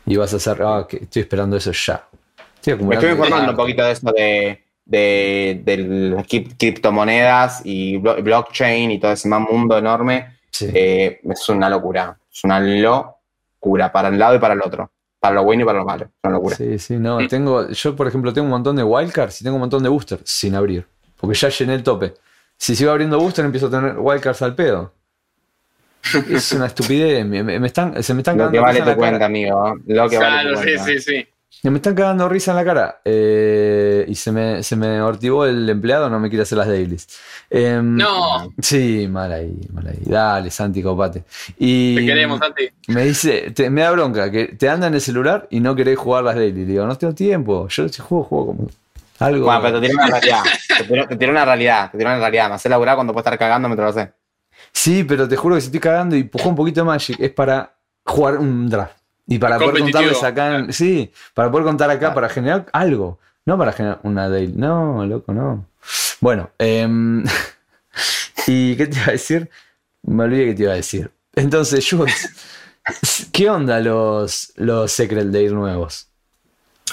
[0.04, 2.06] Y vas a hacer, ah, que estoy esperando eso ya.
[2.56, 8.90] Estoy Me estoy informando un poquito de eso de, de, de criptomonedas y blo- blockchain
[8.92, 10.38] y todo ese mundo enorme.
[10.50, 10.68] Sí.
[10.72, 12.16] Eh, es una locura.
[12.32, 14.90] Es una locura para un lado y para el otro.
[15.20, 16.04] Para lo bueno y para lo malo.
[16.04, 16.56] Es una locura.
[16.56, 17.26] Sí, sí, no.
[17.28, 20.22] Tengo, yo, por ejemplo, tengo un montón de wildcards y tengo un montón de boosters
[20.24, 20.86] sin abrir.
[21.18, 22.14] Porque ya llené el tope.
[22.56, 24.92] Si sigo abriendo booster, empiezo a tener wildcards al pedo.
[26.30, 27.26] Es una estupidez.
[27.26, 28.96] Me, me- están, se me están Lo que cagando vale tu cara.
[28.96, 29.74] cuenta, amigo.
[29.86, 30.84] Lo que vale Claro, tu sí, cuenta.
[30.84, 31.26] sí, sí.
[31.62, 33.00] Me están cagando risa en la cara.
[33.04, 37.08] Eh, y se me, se me ortivó el empleado, no me quiere hacer las dailies.
[37.50, 39.98] Em, No, Sí, mal ahí, mal ahí.
[40.04, 41.24] Dale, Santi, copate.
[41.58, 42.68] Y te queremos, Santi.
[42.88, 45.98] me dice, te- me da bronca, que te anda en el celular y no querés
[45.98, 46.68] jugar las dailies.
[46.68, 47.66] Digo, no tengo tiempo.
[47.68, 48.68] Yo si juego, juego como
[49.18, 49.46] algo.
[49.46, 50.42] Bueno, pero te tiró una realidad.
[50.78, 51.90] Te tiró, te tiró una realidad.
[51.90, 52.48] Te tiró una realidad.
[52.48, 54.12] Me hace laburar cuando puedo estar cagando mientras lo sé.
[54.72, 57.30] Sí, pero te juro que si estoy cagando y empujó un poquito de Magic es
[57.32, 58.95] para jugar un draft.
[59.26, 63.18] Y para poder contarles acá, en- sí, para poder contar acá, para generar algo.
[63.44, 64.52] No para generar una daily.
[64.54, 65.66] No, loco, no.
[66.20, 67.24] Bueno, em,
[68.46, 69.50] ¿y qué te iba a decir?
[70.02, 71.10] Me olvidé que te iba a decir.
[71.34, 72.30] Entonces, Jules,
[73.32, 76.08] ¿qué onda los, los Secret Day nuevos?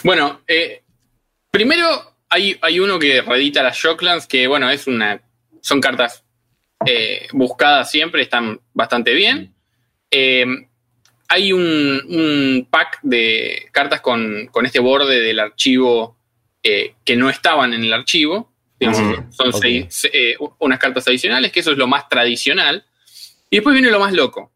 [0.04, 0.82] Bueno, eh,
[1.52, 1.86] primero
[2.30, 5.22] hay, hay uno que reedita las Shocklands, que bueno, es una.
[5.62, 6.24] Son cartas
[6.86, 9.54] eh, buscadas siempre, están bastante bien.
[10.12, 10.46] Eh,
[11.34, 16.18] hay un, un pack de cartas con, con este borde del archivo
[16.62, 18.52] eh, que no estaban en el archivo.
[18.80, 19.00] Digamos.
[19.32, 22.86] Son seis- se- eh, unas cartas adicionales, que eso es lo más tradicional.
[23.50, 24.52] Y después viene lo más loco.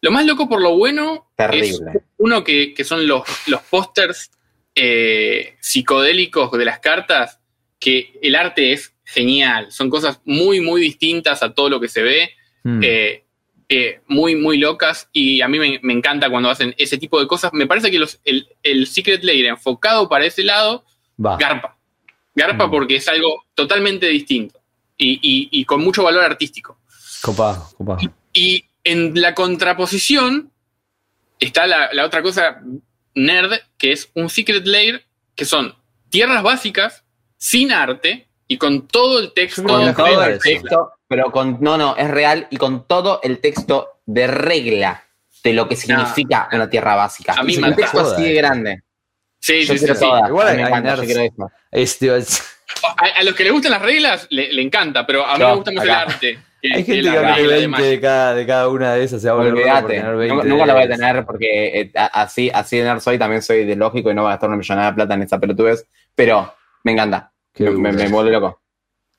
[0.00, 1.80] Lo más loco por lo bueno es
[2.18, 4.30] uno que, que son los, los pósters
[4.74, 7.40] eh, psicodélicos de las cartas,
[7.78, 9.70] que el arte es genial.
[9.72, 12.30] Son cosas muy, muy distintas a todo lo que se ve.
[12.62, 13.24] Hmm, eh,
[13.68, 15.08] eh, muy, muy locas.
[15.12, 17.52] Y a mí me, me encanta cuando hacen ese tipo de cosas.
[17.52, 20.84] Me parece que los, el, el Secret Lair enfocado para ese lado,
[21.24, 21.36] va.
[21.36, 21.76] garpa.
[22.34, 22.70] Garpa Mm.
[22.70, 24.60] porque es algo totalmente distinto
[24.98, 26.78] y, y- y con mucho valor artístico.
[27.22, 27.98] Copado, copado.
[28.34, 30.50] Y en la contraposición
[31.40, 32.60] está la, la otra cosa
[33.14, 35.04] nerd, que es un Secret Lair,
[35.34, 35.74] que son
[36.10, 37.04] tierras básicas,
[37.38, 39.62] sin arte y con todo el texto.
[39.62, 41.58] Que Con todo el texto, pero con.
[41.60, 45.02] No, no, es real y con todo el texto de regla
[45.42, 47.34] de lo que significa una tierra básica.
[47.36, 48.82] A mí Es me un texto así de grande.
[49.38, 50.00] Sí, Yo sí, sí, quiero sí.
[50.00, 50.28] todas.
[50.28, 51.06] Igual a mí me hay encanta, yo nerds.
[51.06, 51.52] quiero eso.
[51.70, 52.42] Este, es-
[52.96, 55.48] A, a los que les gustan las reglas, le, le encanta, pero a mí No,
[55.50, 56.02] me gusta más acá.
[56.02, 56.38] el arte.
[56.62, 57.86] que- hay que gente que abre regla de 20 Magic.
[57.86, 59.22] de cada, de cada una de esas.
[59.22, 62.50] Se va a Olvídate, tener nunca, 20 nunca la voy a tener porque eh, así,
[62.52, 64.88] así de nerd soy, también soy de lógico y no voy a gastar una millonada
[64.90, 67.30] de plata en esa pelotudez, pero me encanta,
[67.64, 68.60] me, me, me vuelve loco,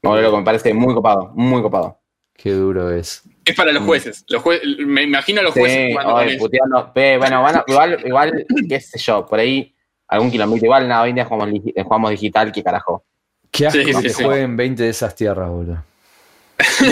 [0.02, 2.00] me vuelve loco, me parece muy copado, muy copado.
[2.36, 3.24] Qué duro es.
[3.44, 4.24] Es para los jueces.
[4.28, 5.98] Los jue- me imagino a los jueces Sí,
[6.30, 6.38] eso.
[6.40, 9.74] puteando, pe, bueno, bueno, igual, igual, qué sé yo, por ahí
[10.08, 11.50] algún kilómetro, igual nada, hoy en día jugamos,
[11.84, 13.04] jugamos digital, qué carajo.
[13.50, 14.24] Qué asco Sí, sí, que sí.
[14.24, 15.84] jueguen 20 de esas tierras, boludo.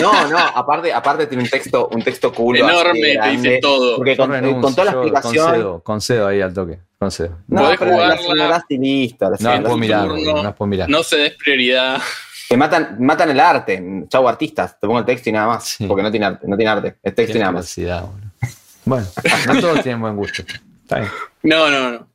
[0.00, 2.56] No, no, aparte, aparte tiene un texto, un texto cool.
[2.56, 3.96] así Enorme, te dice todo.
[3.96, 5.44] Porque con, Yo renuncio, con toda la explicación.
[5.46, 6.78] Concedo, concedo ahí al toque.
[6.98, 7.38] Concedo.
[7.48, 8.64] No, Podés pero la jugarla.
[8.68, 9.28] y listo.
[9.30, 10.14] la No las puedo mirar, turno.
[10.14, 10.88] boludo, no las puedo mirar.
[10.88, 12.00] No se des prioridad.
[12.48, 13.84] Que matan, matan el arte.
[14.08, 14.78] Chau, artistas.
[14.78, 15.64] Te pongo el texto y nada más.
[15.64, 15.86] Sí.
[15.86, 16.46] Porque no tiene arte.
[16.46, 16.96] No tiene arte.
[17.02, 17.76] Es texto Qué y nada más.
[18.84, 19.06] Bueno,
[19.48, 20.42] no todos tienen buen gusto.
[20.82, 21.10] Está bien.
[21.42, 22.06] No, no, no.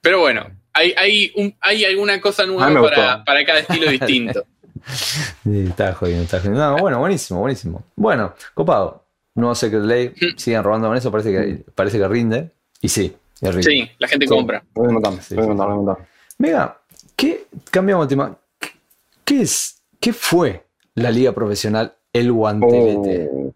[0.00, 4.44] Pero bueno, hay, hay, un- hay alguna cosa nueva para cada estilo distinto.
[4.86, 6.70] Sí, jodiendo, jodiendo.
[6.70, 7.82] No, bueno, buenísimo, buenísimo.
[7.96, 9.04] Bueno, copado.
[9.34, 10.12] Nuevo Secret Ley.
[10.36, 12.50] Siguen robando con eso, parece que, parece que rinde.
[12.80, 13.62] Y sí, es rinde.
[13.70, 14.62] Sí, la gente Sí, compra.
[14.74, 15.98] voy montón, Sí, voy montón.
[16.38, 16.78] Mega,
[17.16, 18.36] ¿qué, cambiamos de tema.
[18.58, 18.68] ¿Qué,
[19.24, 23.28] qué es, qué fue la liga profesional El Guantelete?
[23.32, 23.54] Oh.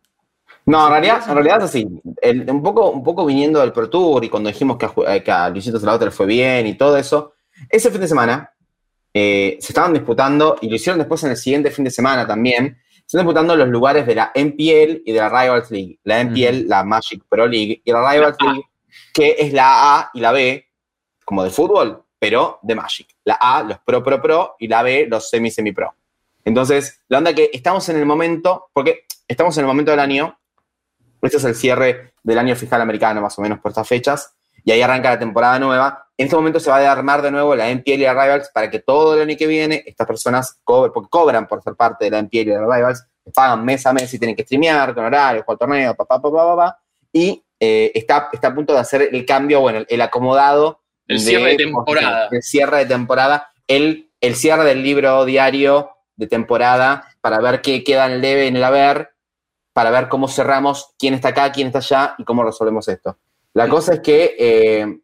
[0.66, 1.86] No, en realidad, en realidad es así.
[2.22, 5.22] El- un, poco, un poco viniendo del Pro Tour y cuando dijimos que a, eh,
[5.22, 7.34] que a Luisito Salvato le fue bien y todo eso,
[7.68, 8.50] ese fin de semana
[9.16, 12.78] eh, se estaban disputando, y lo hicieron después en el siguiente fin de semana también,
[12.90, 16.00] se están disputando los lugares de la MPL y de la Rivals League.
[16.02, 18.52] La MPL, la Magic Pro League, y la Rivals La A.
[18.52, 18.68] League,
[19.12, 20.68] que es la A y la B,
[21.24, 23.06] como de fútbol, pero de Magic.
[23.24, 25.94] La A, los Pro Pro Pro, y la B, los Semi Semi Pro.
[26.44, 30.38] Entonces, la onda que estamos en el momento, porque estamos en el momento del año,
[31.22, 34.34] este es el cierre del año fiscal americano, más o menos por estas fechas,
[34.64, 37.54] y ahí arranca la temporada nueva, en este momento se va a armar de nuevo
[37.56, 40.92] la NPL y la Rivals para que todo el año que viene estas personas cobren,
[40.92, 43.04] porque cobran por ser parte de la NPL y la Rivals,
[43.34, 46.78] pagan mes a mes y tienen que streamear con horarios, con torneos, papá, papá, papá,
[47.12, 50.82] y eh, está, está a punto de hacer el cambio, bueno, el, acomodado.
[51.06, 52.28] El cierre de temporada.
[52.30, 57.82] El cierre de temporada, el, el cierre del libro diario de temporada para ver qué
[57.82, 59.14] queda en el debe, en el haber,
[59.72, 63.18] para ver cómo cerramos, quién está acá, quién está allá y cómo resolvemos esto.
[63.54, 65.00] La cosa es que, eh,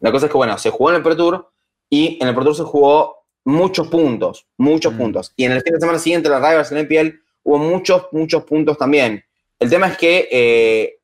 [0.00, 1.50] la cosa es que, bueno, se jugó en el Pro Tour
[1.90, 4.98] y en el Pro Tour se jugó muchos puntos, muchos Mm.
[4.98, 5.32] puntos.
[5.36, 8.44] Y en el fin de semana siguiente, la Rivals en el NPL, hubo muchos, muchos
[8.44, 9.24] puntos también.
[9.58, 10.98] El tema es que eh,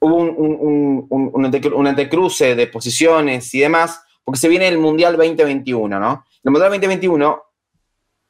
[0.00, 4.78] hubo un, un, un, un, un antecruce de posiciones y demás, porque se viene el
[4.78, 6.24] Mundial 2021, ¿no?
[6.42, 7.42] El Mundial 2021,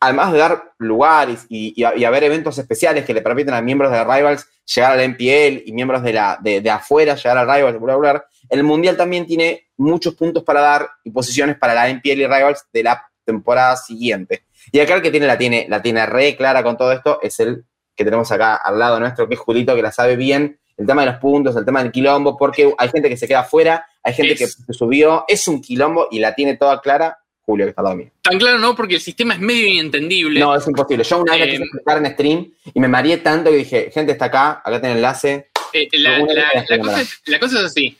[0.04, 3.90] además de dar lugares y, y, y haber eventos especiales que le permiten a miembros
[3.92, 7.44] de Rivals llegar a la NPL y miembros de, la, de, de afuera llegar a
[7.56, 11.74] Rivals, bla, bla, bla, el Mundial también tiene muchos puntos para dar y posiciones para
[11.74, 14.44] la NPL y Rivals de la temporada siguiente.
[14.72, 17.38] Y acá el que tiene la tiene, la tiene re clara con todo esto es
[17.40, 17.64] el
[17.96, 21.02] que tenemos acá al lado nuestro, que es Julito, que la sabe bien, el tema
[21.04, 24.12] de los puntos, el tema del quilombo, porque hay gente que se queda afuera, hay
[24.14, 27.70] gente Es- que se subió, es un quilombo y la tiene toda clara Julio, que
[27.70, 28.10] está al lado mío.
[28.22, 30.40] Tan claro no, porque el sistema es medio inentendible.
[30.40, 31.04] No, es imposible.
[31.04, 34.12] Yo una vez Eh, quise explicar en stream y me mareé tanto que dije, gente
[34.12, 35.48] está acá, acá tiene el enlace.
[35.72, 37.96] Eh, la, Alguna la- vez cosa es, la cosa es así.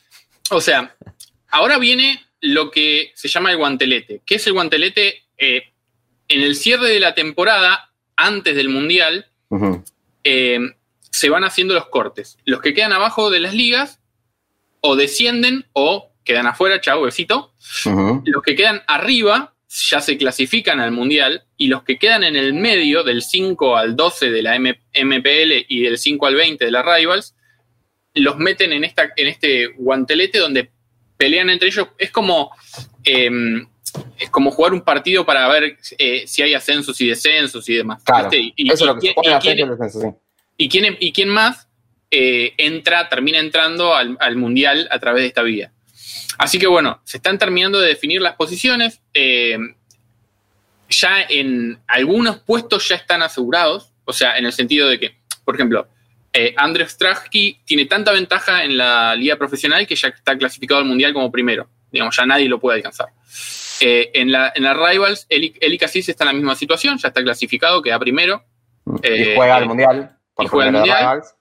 [0.51, 0.95] O sea,
[1.51, 4.23] ahora viene lo que se llama el guantelete.
[4.25, 5.25] ¿Qué es el guantelete?
[5.37, 5.63] Eh,
[6.29, 9.27] en el cierre de la temporada, antes del Mundial,
[10.25, 10.59] eh,
[11.11, 12.39] se van haciendo los cortes.
[12.45, 14.01] Los que quedan abajo de las ligas
[14.81, 17.53] o descienden o quedan afuera, chau, besito.
[18.25, 19.55] Los que quedan arriba
[19.91, 23.97] ya se clasifican al Mundial y los que quedan en el medio, del 5 al
[23.97, 27.35] 12 de la M- MPL y del 5 al 20 de la Rivals,
[28.15, 30.71] los meten en, esta, en este guantelete donde
[31.17, 31.89] pelean entre ellos.
[31.99, 32.53] Es como,
[33.05, 33.31] eh,
[34.19, 38.03] es como jugar un partido para ver eh, si hay ascensos y descensos y demás.
[38.05, 38.31] Claro.
[38.31, 38.53] ¿viste?
[38.57, 40.07] Y, Eso es lo que y- se quién- descenso, sí.
[40.57, 41.69] y quién, y quién más
[42.13, 45.73] eh, entra, termina entrando al, al Mundial a través de esta vía.
[46.39, 49.01] Así que bueno, se están terminando de definir las posiciones.
[49.15, 49.59] eh,
[50.89, 55.55] ya en algunos puestos ya están asegurados, o sea, en el sentido de que, por
[55.55, 55.89] ejemplo,
[56.33, 56.55] eh,
[56.87, 61.33] Strachki tiene tanta ventaja en la liga profesional que ya está clasificado al Mundial como
[61.33, 61.69] primero.
[61.91, 63.09] Digamos, ya nadie lo puede alcanzar.
[63.81, 67.09] Eh, en, la, en la Rivals, Eli, Eli Cassis está en la misma situación, ya
[67.09, 68.45] está clasificado, queda primero.
[69.03, 70.17] Eh, y juega al mundial.
[70.35, 70.99] por y juega al Mundial.
[70.99, 71.35] Rivals.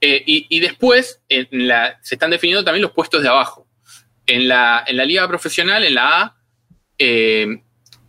[0.00, 3.65] Y, y después la- se están definiendo también los puestos de abajo.
[4.26, 6.36] En la, en la liga profesional, en la A,
[6.98, 7.62] eh,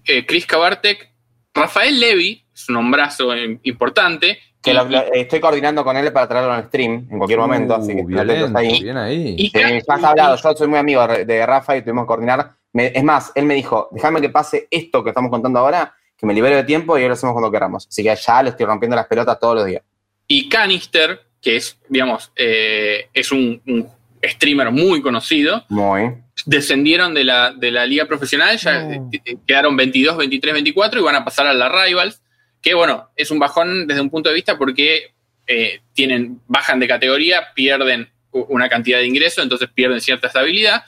[0.06, 1.12] eh, Chris Kabartek,
[1.54, 4.40] Rafael Levy, es un hombrazo eh, importante.
[4.62, 7.76] Que y- lo- lo- estoy coordinando con él para traerlo en stream en cualquier momento,
[7.76, 8.82] así que Uh, violento, ahí.
[8.84, 9.36] bien ahí.
[9.38, 12.52] y- Sí, ya está hablado, yo soy muy amigo de Rafa y tuvimos que coordinar.
[12.74, 16.26] Me- es más, él me dijo, déjame que pase esto que estamos contando ahora, que
[16.26, 17.88] me libere de tiempo y ahí lo hacemos cuando queramos.
[17.88, 19.84] Así que ya le estoy rompiendo las pelotas todos los días.
[20.30, 23.88] y Canister, que es, digamos, eh, es un, un
[24.24, 26.16] streamer muy conocido, Muy.
[26.46, 29.10] descendieron de la, de la liga profesional, ya No.
[29.12, 32.22] eh, quedaron 22, 23, 24 y van a pasar a la Rivals,
[32.62, 35.14] que bueno, es un bajón desde un punto de vista porque
[35.46, 40.84] eh, tienen, bajan de categoría, pierden una cantidad de ingresos, entonces pierden cierta estabilidad.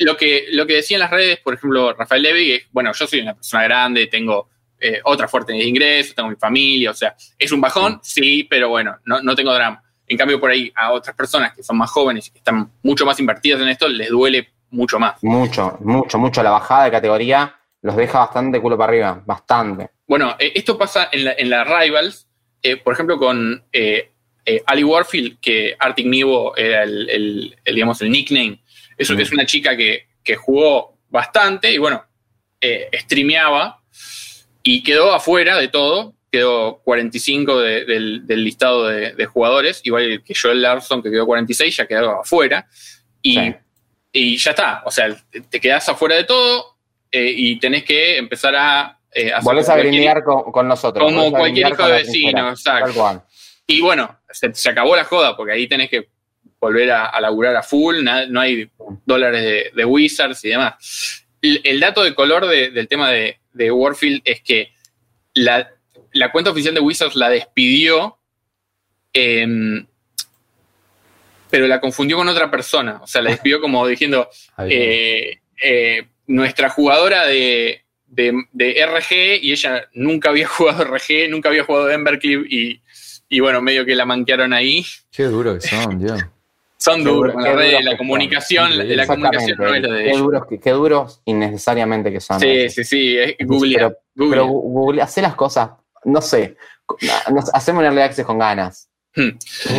[0.00, 3.06] Lo que, lo que decía en las redes, por ejemplo, Rafael Levy, es, bueno, yo
[3.06, 4.48] soy una persona grande, tengo
[4.78, 8.70] eh, otra fuerte de ingresos, tengo mi familia, o sea, es un bajón, sí, pero
[8.70, 9.82] bueno, no, no tengo drama.
[10.10, 13.06] En cambio, por ahí a otras personas que son más jóvenes y que están mucho
[13.06, 15.22] más invertidas en esto, les duele mucho más.
[15.22, 16.42] Mucho, mucho, mucho.
[16.42, 19.90] La bajada de categoría los deja bastante culo para arriba, bastante.
[20.08, 22.26] Bueno, eh, esto pasa en la, en la Rivals,
[22.62, 24.10] eh, por ejemplo, con eh,
[24.44, 28.60] eh, Ali Warfield, que Arctic Nivo era el, el- el, digamos, el nickname.
[28.98, 29.20] Es, Mm.
[29.20, 32.04] es una chica que, que jugó bastante y, bueno,
[32.60, 33.80] eh, streameaba
[34.62, 36.14] y quedó afuera de todo.
[36.30, 41.26] Quedó 45 de- del, del listado de, de jugadores, igual que Joel Larson, que quedó
[41.26, 42.66] 46, ya quedó afuera.
[43.22, 43.54] Y, Sí.
[44.12, 44.82] y ya está.
[44.86, 45.08] O sea,
[45.50, 46.76] te- quedás afuera de todo
[47.10, 48.98] eh, y tenés que empezar a.
[49.12, 51.04] eh, hacer Volvés a grindear con, con nosotros.
[51.04, 53.24] Como cualquier hijo de vecino, exacto.
[53.66, 56.08] Y bueno, se, se acabó la joda, porque ahí tenés que
[56.60, 58.70] volver a, a laburar a full, na- no hay
[59.04, 61.24] dólares de, de Wizards y demás.
[61.42, 64.72] El, el dato de color de- del tema de, de Warfield es que
[65.34, 65.68] la,
[66.12, 68.18] la cuenta oficial de Wizards la despidió,
[69.12, 69.86] em,
[71.50, 73.00] pero la confundió con otra persona.
[73.02, 74.28] O sea, la despidió como diciendo,
[74.68, 81.48] eh, eh, nuestra jugadora de, de, de RG y ella nunca había jugado RG, nunca
[81.48, 82.80] había jugado Embercliff y,
[83.28, 84.84] y bueno, medio que la manquearon ahí.
[85.10, 86.20] Qué duro que son, Dios.
[86.82, 87.34] Son duros.
[87.34, 88.96] duro, La, red, la comunicación, son.
[88.96, 90.22] la comunicación no es lo de qué ellos.
[90.22, 92.40] duros, qué, qué duros innecesariamente que son.
[92.40, 93.18] Sí, sí, sí.
[93.18, 93.74] es- Google.
[93.76, 94.30] Pero, Google.
[94.30, 95.72] pero Google, hace las cosas,
[96.04, 96.56] no sé,
[97.52, 98.88] hacemos un early access con ganas.
[99.14, 99.30] Hmm.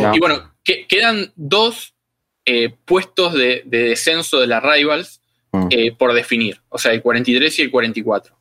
[0.01, 0.15] ¿no?
[0.15, 1.95] Y bueno, que- quedan dos
[2.45, 5.19] eh, puestos de, de descenso de las Rivals
[5.53, 5.67] Mm.
[5.69, 8.33] eh, por definir, o sea, el 43 y el 44.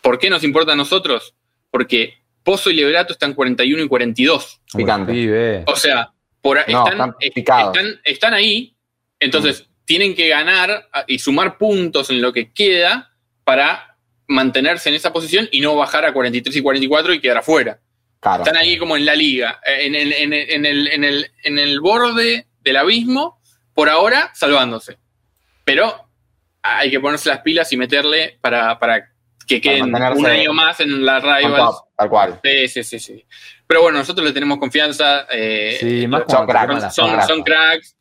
[0.00, 1.34] ¿Por qué nos importa a nosotros?
[1.72, 2.14] Porque
[2.44, 4.60] Pozo y Liberato están 41 y 42.
[4.72, 5.64] Picante.
[5.66, 8.76] O sea, por, No, están, están eh, están, están ahí,
[9.18, 13.12] entonces tienen que ganar y sumar puntos en lo que queda
[13.42, 13.95] para
[14.28, 17.78] mantenerse en esa posición y no bajar a 43 y 44 y quedar afuera.
[18.20, 18.42] Claro.
[18.42, 21.58] Están ahí como en la liga, en el, en el, en el, en el, en
[21.58, 23.40] el borde del abismo,
[23.74, 24.98] por ahora salvándose.
[25.64, 26.08] Pero
[26.62, 29.12] hay que ponerse las pilas y meterle para, para
[29.46, 31.56] que queden un año más en la Rivals.
[31.56, 32.40] top, tal cual.
[32.42, 33.24] Sí, sí, sí, sí.
[33.66, 35.26] Pero bueno, nosotros le tenemos confianza.
[35.30, 37.96] eh, Sí, más son cracks, son cracks.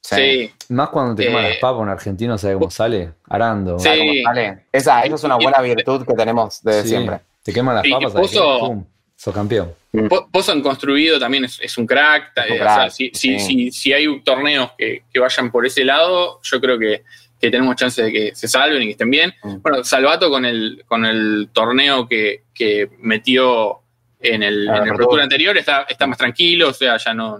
[0.00, 0.16] Sí.
[0.16, 0.52] Sí.
[0.70, 3.12] Más cuando te queman Eh, las papas, un argentino sabe cómo sale.
[3.28, 3.78] Arando.
[3.78, 3.84] Sí.
[3.84, 4.58] ¿Sabes cómo sale?
[4.72, 6.88] Esa, esa es una buena virtud que tenemos desde Sí.
[6.88, 7.18] siempre.
[7.42, 8.12] Te queman las papas.
[8.14, 8.84] Pozo- Pum,
[9.16, 9.72] sos campeón.
[10.08, 12.32] Po- Pozo en construido también es, es un crack.
[12.36, 15.66] Es un eh, o sea, si, si, si, si hay torneos que, que vayan por
[15.66, 17.02] ese lado, yo creo que,
[17.40, 19.32] que tenemos chance de que se salven y que estén bien.
[19.42, 19.56] Mm.
[19.62, 23.80] Bueno, Salvato con el, con el torneo que, que metió
[24.20, 27.38] en el, Ah, en el anterior está, está más tranquilo, o sea, ya no,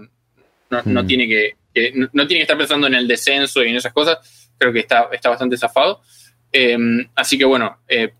[0.69, 1.07] no, no Mm.
[1.07, 3.93] tiene que, que- no, no tiene que estar pensando en el descenso y en esas
[3.93, 4.51] cosas.
[4.57, 6.01] Creo que está, está bastante zafado.
[6.51, 6.77] Eh,
[7.15, 8.13] así que bueno, eh,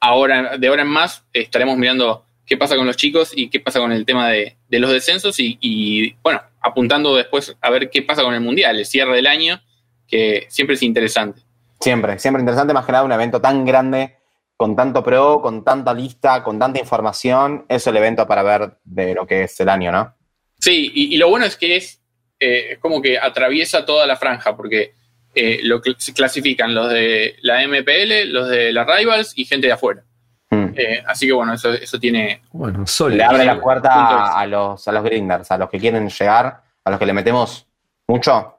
[0.00, 3.78] ahora, de ahora en más, estaremos mirando qué pasa con los chicos y qué pasa
[3.80, 8.02] con el tema de, de los descensos y, y, bueno, apuntando después a ver qué
[8.02, 9.60] pasa con el Mundial, el cierre del año,
[10.06, 11.40] que siempre es interesante.
[11.80, 14.16] Siempre, siempre interesante, más que nada un evento tan grande,
[14.56, 19.14] con tanto pro, con tanta lista, con tanta información, es el evento para ver de
[19.14, 20.14] lo que es el año, ¿no?
[20.58, 22.00] Sí, y, y lo bueno es que es
[22.40, 24.94] eh, como que atraviesa toda la franja, porque
[25.34, 29.66] eh, lo cl- se clasifican los de la MPL, los de la Rivals y gente
[29.66, 30.02] de afuera.
[30.50, 30.66] Mm.
[30.76, 32.42] Eh, así que bueno, eso, eso tiene...
[32.52, 32.84] Bueno.
[33.10, 36.90] Le abre la puerta a los, a los grinders, a los que quieren llegar, a
[36.90, 37.66] los que le metemos
[38.06, 38.53] mucho,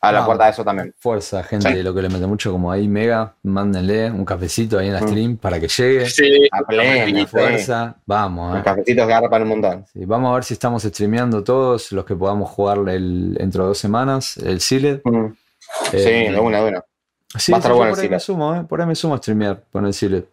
[0.00, 0.94] a la puerta de eso también.
[0.98, 1.74] Fuerza, gente, Sí.
[1.74, 5.00] de lo que le mete mucho como ahí, Mega, mándenle un cafecito ahí en la
[5.00, 5.08] Mm.
[5.08, 6.06] stream para que llegue.
[6.08, 6.58] Sí, A
[7.06, 7.26] sí.
[7.26, 8.64] fuerza, vamos, Los eh.
[8.64, 9.84] cafecitos que agarran un montón.
[9.92, 13.68] Sí, vamos a ver si estamos streameando todos los que podamos jugar el, dentro de
[13.68, 15.00] dos semanas, el Sealed.
[15.04, 15.26] Mm.
[15.90, 16.84] Sí, Eh, de una, de una.
[17.36, 18.86] Sí, Va a estar sí, yo bueno por el ahí me sumo, eh, por ahí
[18.86, 20.26] me sumo a streamear con el.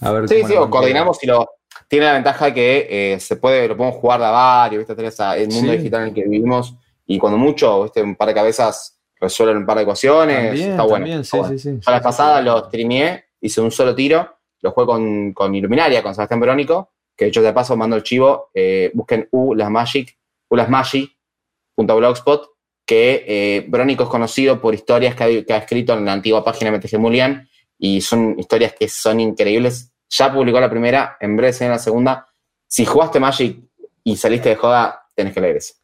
[0.00, 1.48] A ver Sí, sí, o coordinamos y lo.
[1.88, 4.92] Tiene la ventaja de que eh, se puede, lo podemos jugar de a varios, ¿viste?
[5.36, 5.78] El mundo Sí.
[5.78, 6.74] digital en el que vivimos
[7.06, 8.02] y cuando mucho, ¿viste?
[8.02, 10.46] Un par de cabezas resuelven un par de ecuaciones.
[10.46, 10.96] También, está bueno.
[10.96, 11.58] también, está sí, bueno.
[11.58, 11.78] sí, sí.
[11.80, 16.14] Yo la pasada lo streameé, hice un solo tiro, lo jugué con, con Iluminaria, con
[16.14, 20.18] Sebastián Verónico, que de hecho de paso mando el chivo, eh, busquen U las Magic,
[20.48, 22.48] U las Magic.blogspot,
[22.84, 26.44] que eh, Verónico es conocido por historias que ha, que ha escrito en la antigua
[26.44, 27.48] página MTG Mulian,
[27.78, 29.92] y son historias que son increíbles.
[30.08, 32.26] Ya publicó la primera, en breve se la segunda.
[32.68, 33.58] Si jugaste Magic
[34.04, 35.74] y saliste de joda, tenés que leer eso.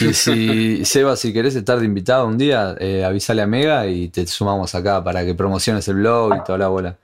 [0.00, 4.08] Y si, Seba, si querés estar de invitado un día, eh, avisale a Mega y
[4.08, 6.96] te sumamos acá para que promociones el blog y toda la bola.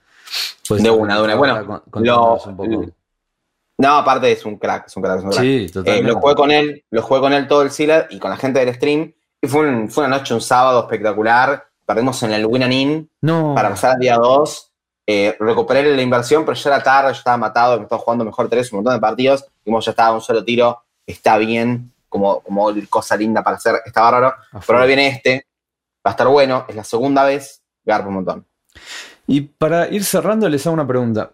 [0.68, 1.34] De una, de una.
[1.34, 2.84] Bueno, con- lo- un poco.
[3.78, 5.42] No, aparte es un crack, es un crack, es un crack.
[5.42, 6.08] Sí, Eh, totalmente.
[6.12, 8.64] lo jugué con él, lo jugué con él todo el Sealer y con la gente
[8.64, 9.12] del stream.
[9.42, 11.64] Y fue, un- fue una noche, un sábado espectacular.
[11.86, 14.70] Perdimos en el Win and In No, para pasar al día 2.
[15.06, 18.48] Eh, recuperé la inversión, pero ya era tarde, yo estaba matado, me estaba jugando mejor
[18.48, 19.44] tres, un montón de partidos.
[19.64, 24.02] Dijimos, ya estaba un solo tiro, está bien, como, como cosa linda para hacer, está
[24.02, 24.34] bárbaro.
[24.52, 25.46] Pero ahora viene este,
[26.06, 28.46] va a estar bueno, es la segunda vez, garpa un montón.
[29.26, 31.32] Y para ir cerrando, les hago una pregunta.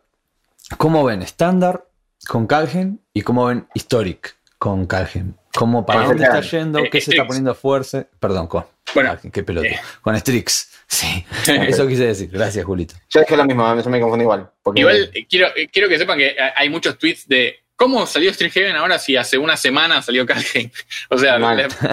[0.77, 1.87] ¿Cómo ven estándar
[2.29, 5.37] con Calgen y cómo ven Historic con Calgen?
[5.55, 6.79] ¿Cómo, ¿Para dónde está yendo?
[6.81, 8.07] Eh, ¿Qué se está poniendo fuerza?
[8.21, 9.67] Perdón, con Bueno, Calgen, qué pelota.
[9.69, 9.81] eh.
[10.03, 11.25] Con Strix, sí.
[11.47, 12.29] Eso quise decir.
[12.31, 12.95] Gracias, Julito.
[13.09, 14.51] Yo dije lo mismo, eso me confundí igual.
[14.63, 18.53] Porque Igual eh, quiero, quiero que sepan que hay muchos tweets de cómo salió Street
[18.53, 20.73] Heaven ahora si hace una semana salió Calgen.
[21.11, 21.39] O sea,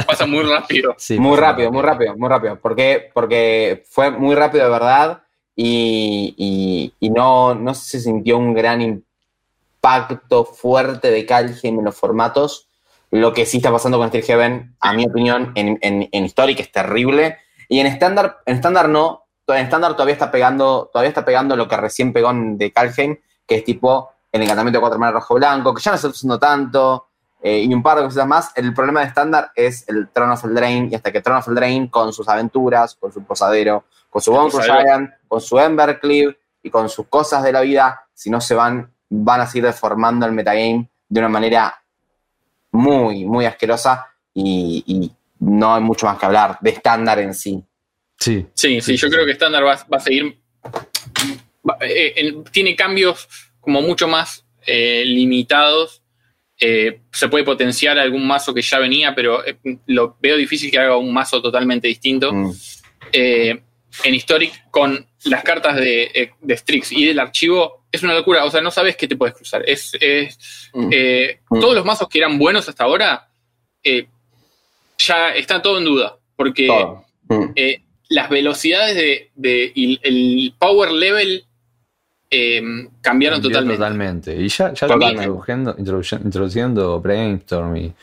[0.08, 0.96] pasa muy rápido.
[0.98, 2.58] Sí, muy rápido, muy rápido, muy rápido.
[2.62, 5.24] Porque, porque fue muy rápido de verdad
[5.56, 11.96] y, y- y no, no se sintió un gran impacto fuerte de Calgen en los
[11.96, 12.68] formatos.
[13.12, 16.60] Lo que sí está pasando con Steel Heaven, a mi opinión, en, en, en Historic
[16.60, 17.38] es terrible.
[17.70, 19.26] Y en estándar, en estándar no.
[19.48, 23.56] En estándar todavía está pegando, todavía está pegando lo que recién pegó de Calheim, que
[23.56, 26.38] es tipo el encantamiento de cuatro manas rojo blanco, que ya no se está usando
[26.40, 27.08] tanto,
[27.42, 28.52] eh, y un par de cosas más.
[28.56, 31.90] El problema de estándar es el Throne of Eldraine, y hasta que Throne of Eldraine,
[31.90, 34.82] con sus aventuras, con su posadero, con su posadero.
[34.82, 38.92] Giant, con su Embercleave y con sus cosas de la vida, si no se van,
[39.10, 41.76] van a seguir deformando el metagame de una manera
[42.72, 47.64] muy, muy asquerosa y, y no hay mucho más que hablar de estándar en sí.
[48.18, 48.48] Sí.
[48.54, 50.40] Sí, sí, yo creo que estándar va, va a seguir.
[51.70, 53.28] va- eh, en- tiene cambios
[53.64, 56.02] como mucho más eh, limitados.
[56.60, 59.58] Eh, se puede potenciar algún mazo que ya venía, pero eh,
[59.88, 62.32] lo veo difícil que haga un mazo totalmente distinto.
[62.32, 62.52] Mm.
[64.06, 68.44] en Historic con las cartas de, de Strix y del archivo es una locura.
[68.46, 69.64] O sea, no sabes qué te puedes cruzar.
[69.68, 70.38] Es, es,
[70.76, 70.88] Mm.
[70.88, 71.60] Mm.
[71.60, 73.28] Todos los mazos que eran buenos hasta ahora
[74.98, 76.18] ya está todo en duda.
[76.36, 76.68] Porque
[77.56, 81.46] eh, las velocidades de, de- y el power level
[82.36, 82.62] eh,
[83.02, 83.78] cambiaron Cambió totalmente.
[83.78, 84.36] totalmente.
[84.36, 85.24] Y ya, ya Totalmente.
[85.24, 85.76] introduciendo,
[86.26, 87.94] introduciendo Brainstorm y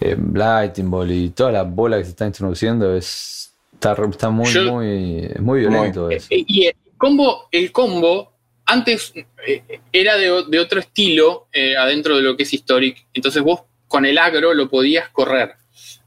[0.00, 4.46] eh, Lightning Ball y toda la bola que se está introduciendo es está, está muy,
[4.52, 6.26] Yo- muy, muy violento eso.
[6.30, 8.32] eh, y el combo, el combo
[8.66, 9.12] antes
[9.46, 13.06] eh, era de, de otro estilo eh, adentro de lo que es Historic.
[13.14, 15.54] Entonces vos con el agro lo podías correr.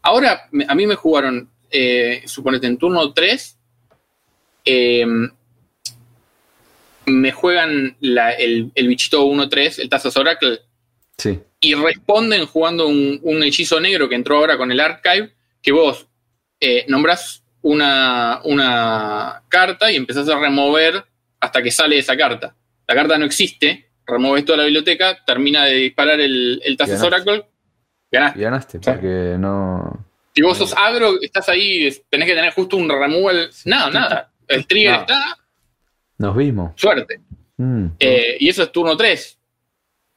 [0.01, 3.57] Ahora a mí me jugaron, eh, suponete, en turno 3.
[4.65, 5.05] eh,
[7.09, 10.59] me juegan la- el, el bichito 1-3, el Tazos Oracle,
[11.17, 11.39] Sí.
[11.59, 16.07] y responden jugando un, un hechizo negro que entró ahora con el archive, que vos
[16.61, 21.03] eh, nombrás una, una carta y empezás a remover
[21.41, 22.55] hasta que sale esa carta.
[22.87, 27.05] La carta no existe, removes toda la biblioteca, termina de disparar el, Ganaste.
[27.05, 27.45] Oracle,
[28.11, 28.39] ganaste.
[28.39, 30.05] Ganaste, porque no.
[30.33, 33.49] Si vos sos agro, estás ahí, tenés que tener justo un removal.
[33.65, 34.31] Nada, nada.
[34.47, 34.99] El trigger No.
[35.01, 35.37] está,
[36.19, 36.71] Nos vimos.
[36.75, 37.19] suerte.
[37.57, 37.87] Mm.
[37.99, 39.37] Eh, y eso es turno 3.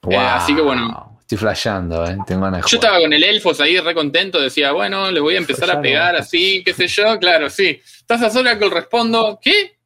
[0.02, 0.18] Wow.
[0.20, 1.08] así que bueno.
[1.20, 2.18] Estoy flasheando, eh.
[2.26, 2.84] Tengo ganas de Yo jugar.
[2.90, 6.14] estaba con el Elfos ahí re contento, decía, bueno, le voy a empezar a pegar
[6.16, 7.80] así, qué sé yo, claro, sí.
[8.06, 9.76] Tazas Oracle respondo, ¿qué?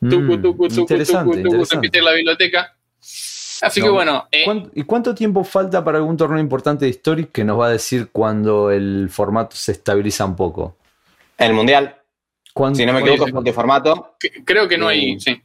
[0.00, 1.86] Mm, Tucu, tucu, tucu, interesante, tucu, tucu, interesante.
[1.86, 2.76] empieza la biblioteca.
[3.62, 3.92] Así que No.
[3.94, 7.58] bueno, eh, ¿Cuánto- ¿Y cuánto tiempo falta para algún torneo importante de Historic que nos
[7.58, 10.76] va a decir cuando el formato se estabiliza un poco?
[11.38, 12.05] El mundial, ¿Cuánto-
[12.74, 14.16] si no me equivoco, es multiformato.
[14.44, 15.18] creo que no hay.
[15.20, 15.42] Sí.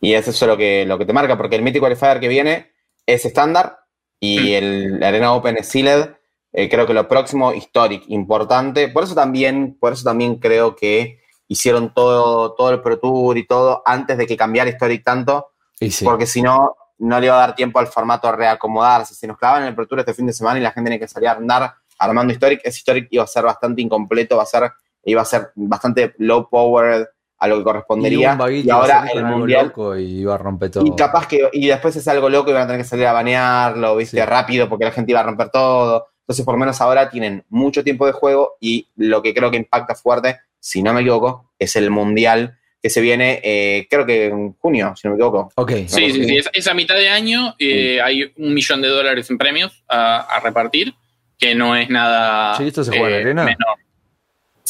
[0.00, 2.72] Y es eso lo que, lo que te marca, porque el Mythic Qualifier que viene
[3.06, 3.80] es estándar
[4.18, 4.46] y Mm.
[4.54, 6.10] el Arena Open es Sealed.
[6.52, 8.88] Eh, creo que lo próximo, Historic, importante.
[8.88, 13.46] Por eso también, por eso también creo que hicieron todo, todo el Pro Tour y
[13.46, 15.50] todo antes de que cambiara Historic tanto,
[15.80, 16.04] Y sí.
[16.04, 19.14] porque si no, no le iba a dar tiempo al formato a reacomodarse.
[19.14, 20.98] Si nos clavaban en el Pro Tour este fin de semana y la gente tenía
[21.04, 24.46] que salir a andar armando Historic, ese Historic iba a ser bastante incompleto, va a
[24.46, 24.70] ser,
[25.04, 27.06] iba a ser bastante low powered
[27.38, 28.38] a lo que Y correspondería.
[28.50, 30.84] Y iba a ahora el Mundial loco y iba a romper todo.
[30.86, 33.12] y capaz que, y después es algo loco y van a tener que salir a
[33.12, 34.26] banearlo, viste, Sí.
[34.26, 36.06] rápido, porque la gente iba a romper todo.
[36.22, 39.56] Entonces, por lo menos ahora tienen mucho tiempo de juego y lo que creo que
[39.56, 44.26] impacta fuerte, si no me equivoco, es el Mundial que se viene, eh, creo que
[44.26, 45.50] en junio, si no me equivoco.
[45.56, 45.72] Ok.
[45.86, 46.36] Sí, sí, sí.
[46.38, 50.40] Esa, esa mitad de año eh, hay un millón de dólares en premios a, a
[50.40, 50.94] repartir,
[51.38, 52.54] que no es nada.
[52.56, 53.44] Sí, ¿esto se juega en eh, arena?
[53.44, 53.76] menor.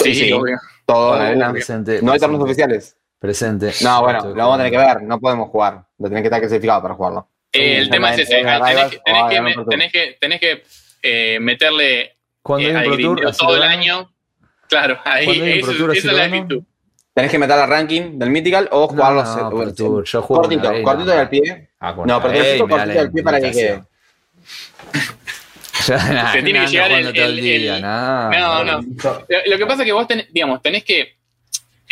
[0.03, 0.59] Sí, sí, obvio.
[0.87, 1.53] Todo Oh, arena.
[1.53, 2.97] Presente, No hay presente, torneos oficiales.
[3.19, 3.73] Presente.
[3.83, 5.85] No, bueno, Estoy lo vamos a tener que ver, no podemos jugar.
[5.99, 7.29] Lo tenés que estar clasificado para jugarlo.
[7.53, 8.43] Eh, el tema es ese.
[9.69, 10.41] Tenés, que- tenés
[11.03, 14.11] eh, meterle Cuando eh, hay un Pro Tour, todo el año.
[14.69, 16.63] Claro, ahí, Cuando hay un eso- Pro Tour, esa es la actitud.
[17.13, 21.11] Tenés que meter al ranking del Mythical o jugarlo no, Tour, yo juego cortito, cortito
[21.11, 21.71] del pie.
[21.81, 23.83] Ah, No, pero necesito cortito del pie para que quede.
[25.89, 28.81] Nah, Te tiene que llegar el- todo el el- día, el- nah, No, no.
[28.83, 31.17] Lo, lo que pasa es que vos tenés, digamos, tenés que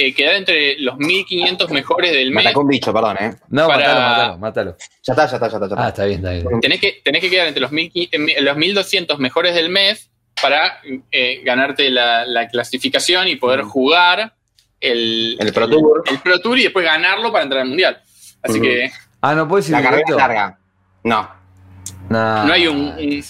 [0.00, 2.46] eh, quedar entre los 1500 mejores del Me mes.
[2.46, 3.34] atacó un bicho, perdón, ¿eh?
[3.48, 4.76] No, para- matalo, matalo, matalo.
[5.02, 5.58] Ya está, ya está, ya está.
[5.58, 5.84] Ya está.
[5.84, 6.60] Ah, está bien, está bien.
[6.60, 10.08] Tenés que, tenés que quedar entre los, 1000 eh, los 1200 mejores del mes
[10.40, 10.78] para
[11.10, 13.68] eh, ganarte la, la clasificación y poder Mm.
[13.70, 14.34] jugar
[14.80, 16.04] el, El Pro Tour.
[16.08, 18.00] el Pro Tour y después ganarlo para entrar al Mundial.
[18.40, 18.62] Así Mm.
[18.62, 18.90] que
[19.20, 20.58] Ah, no puedes ir La carrera es larga.
[21.02, 21.28] No.
[22.08, 23.20] No hay un- eh,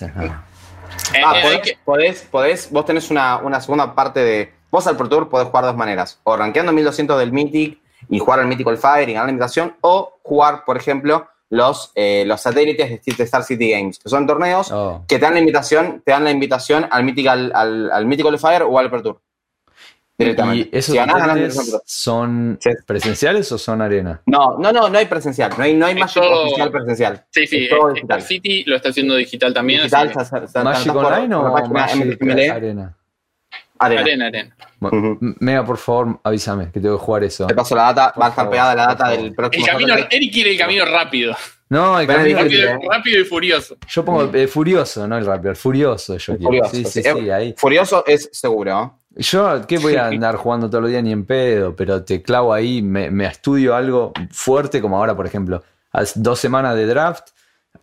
[1.24, 4.52] Ah, eh, podés, que- podés, podés- vos tenés una, una segunda parte de.
[4.70, 6.20] Vos al Pro Tour podés jugar de dos maneras.
[6.24, 7.80] O rankeando 1200 del Mythic
[8.10, 9.76] y jugar al Mythical Fire y ganar la invitación.
[9.80, 14.10] O jugar, por ejemplo, los, eh, los satélites de Star- de Star City Games, que
[14.10, 15.02] son torneos Oh.
[15.08, 18.62] que te dan la invitación, te dan la invitación al Mythical, al, al Mythical Fire
[18.64, 19.20] o al Pro Tour.
[20.18, 20.68] Directamente.
[20.72, 20.94] ¿Y esos
[21.54, 22.70] Si son Sí.
[22.86, 24.20] presenciales o son arena?
[24.26, 25.52] No, no, no, no hay presencial.
[25.56, 27.24] No hay, no hay Es Magic todo- oficial presencial.
[27.30, 28.18] sí, sí, es todo digital.
[28.18, 29.80] Star City lo está haciendo digital también.
[29.82, 32.94] Digital, así ¿Magic Online o Magic MLE, Arena?
[33.78, 34.26] Arena.
[34.26, 34.56] arena.
[34.80, 37.46] Bueno, Mega, por favor, avísame que tengo que jugar eso.
[37.46, 39.88] Te paso la data, Por va a estar pegada la data del El próximo camino,
[39.90, 40.16] Satellite.
[40.16, 41.36] Eric quiere el camino rápido.
[41.68, 42.78] No, el Pero camino- Rápido, ¿eh?
[42.90, 43.76] rápido y furioso.
[43.88, 46.48] yo pongo eh, furioso, no el rápido, el furioso yo quiero.
[46.48, 47.10] Furioso, sí, sí, sí.
[47.20, 47.54] sí, ahí.
[47.56, 48.98] Furioso es seguro.
[49.18, 51.74] Yo, ¿qué voy a andar jugando todos los días ni en pedo?
[51.74, 56.38] Pero te clavo ahí, me, me estudio algo fuerte, como ahora, por ejemplo, hace dos
[56.38, 57.30] semanas de draft,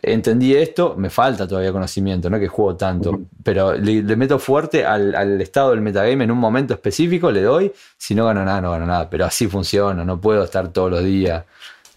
[0.01, 4.85] entendí esto, me falta todavía conocimiento, no que juego tanto, pero le, le meto fuerte
[4.85, 8.61] al, al estado del metagame en un momento específico, le doy, si no gano nada,
[8.61, 11.43] no gano nada, pero así funciona, no puedo estar todos los días.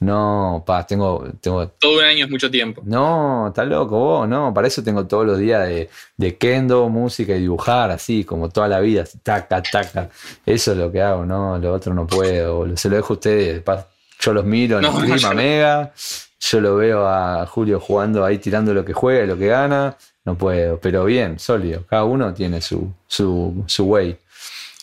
[0.01, 2.83] No, pa, tengo, tengo Todo un año es mucho tiempo.
[2.85, 7.35] no, está loco vos, no, para eso tengo todos los días de, de kendo, música
[7.35, 10.09] y dibujar, así, como toda la vida, así, taca, taca.
[10.47, 12.77] Eso es lo que hago, no, lo otro no puedo, boludo.
[12.77, 13.61] se lo dejo a ustedes.
[13.63, 13.89] pa-
[14.21, 15.35] Yo los miro en No, el yo clima no.
[15.35, 15.93] mega,
[16.41, 19.97] yo lo veo a Julio jugando ahí, tirando lo que juega y lo que gana,
[20.25, 24.17] no puedo, pero bien, sólido, cada uno tiene su, su, su way.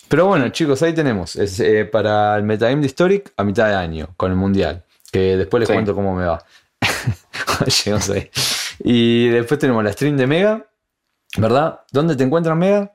[0.07, 1.35] Pero bueno, chicos, ahí tenemos.
[1.35, 4.83] Es, eh, para el Metagame de Historic a mitad de año, con el Mundial.
[5.15, 5.73] Que después les Sí.
[5.73, 6.43] cuento cómo me va.
[7.85, 8.29] Llegamos ahí.
[8.79, 10.67] Y después tenemos la stream de Mega,
[11.37, 11.79] ¿verdad?
[11.93, 12.91] ¿Dónde te encuentras, Mega?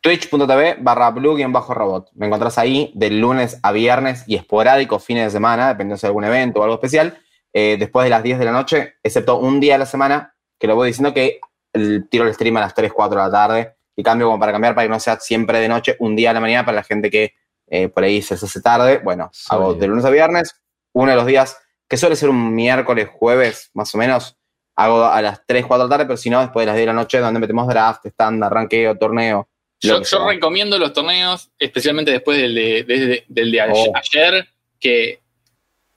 [0.00, 2.10] Twitch.tv barra blue-robot.
[2.14, 6.08] Me encontrás ahí de lunes a viernes y esporádico fines de semana, dependiendo si hay
[6.08, 7.18] algún evento o algo especial,
[7.52, 10.66] eh, después de las 10 de la noche, excepto un día a la semana, que
[10.66, 11.38] lo voy diciendo que
[11.72, 14.50] el, tiro el stream a las 3, 4 de la tarde y cambio como para
[14.50, 16.82] cambiar para que no sea siempre de noche, un día a la mañana para la
[16.82, 17.34] gente que
[17.68, 18.98] eh, por ahí se hace tarde.
[19.04, 20.56] Bueno, hago de lunes a viernes,
[20.94, 21.58] uno de los días,
[21.88, 24.36] que suele ser un miércoles, jueves, más o menos,
[24.76, 26.82] hago a las 3, 4 de la tarde, pero si no, después de las 10
[26.82, 29.48] de la noche, donde metemos draft, stand, ranqueo, torneo.
[29.80, 33.92] Yo, recomiendo los torneos, especialmente después del de, de- del de ayer, Oh.
[33.96, 34.48] ayer,
[34.80, 35.20] que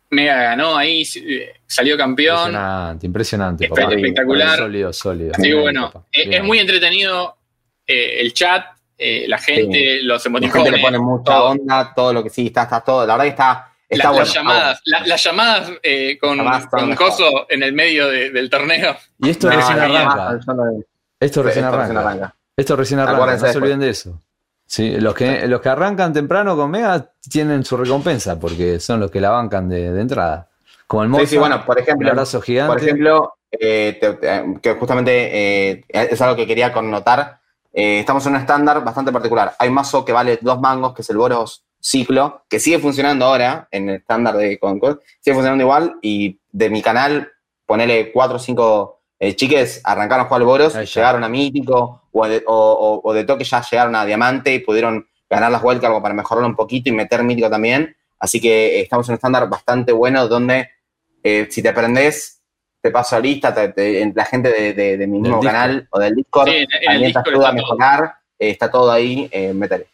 [0.10, 2.48] Mega ganó ahí, eh, salió campeón.
[2.52, 3.70] Impresionante, impresionante.
[3.70, 3.94] Espe- papá.
[3.96, 4.58] espectacular.
[4.58, 5.32] Sólido, sólido.
[5.34, 6.06] Así que bueno, papá.
[6.12, 7.36] es, muy entretenido
[7.86, 8.66] eh, el chat,
[8.98, 10.64] eh, la gente, los La emoticones.
[10.64, 11.46] gente le pone mucha todo.
[11.50, 13.06] onda, todo lo que sí, está, está todo.
[13.06, 14.26] La verdad que está, está La- bueno.
[14.26, 16.38] las llamadas, la- las llamadas eh, con,
[16.70, 16.96] con.
[16.96, 18.96] Coso en el medio de- del torneo.
[19.20, 20.16] Y esto No, recién no, arranca.
[20.34, 20.84] no, yo no-
[21.20, 22.36] Esto recién esto arranca.
[22.56, 23.64] Esto recién arranca, Acuérdense no se después.
[23.64, 24.22] olviden de eso.
[24.66, 29.10] Sí, los que, los que arrancan temprano con Mega tienen su recompensa porque son los
[29.10, 30.50] que la bancan de, de entrada.
[30.88, 32.74] Como el Sí, Moza, sí, bueno, por un ejemplo, abrazo gigante.
[32.74, 35.30] por ejemplo eh, te- te- que justamente
[35.72, 37.40] eh, es algo que quería connotar.
[37.72, 39.54] Eh, estamos en un estándar bastante particular.
[39.60, 43.24] Hay un mazo que vale dos mangos, que es el Boros Ciclo, que sigue funcionando
[43.26, 45.00] ahora en el estándar de Concord.
[45.22, 47.32] Sigue funcionando igual y de mi canal,
[47.66, 52.28] ponele cuatro o cinco eh, chiques, arrancaron a jugar al Boros, llegaron a Mítico o
[52.28, 52.54] de, o-
[53.04, 56.14] o- o de toque ya llegaron a Diamante y pudieron ganar las vueltas algo para
[56.14, 57.96] mejorarlo un poquito y meter Mítico también.
[58.20, 60.70] Así que eh, estamos en un estándar bastante bueno donde
[61.24, 62.42] eh, si te aprendes,
[62.82, 65.54] te paso lista, te- te- en la gente de, de- de mi mismo Discord.
[65.54, 67.78] canal o del Discord, Sí, en- en el también te Discord ayuda a está todo.
[67.78, 69.88] mejorar, eh, está todo ahí, eh, métele.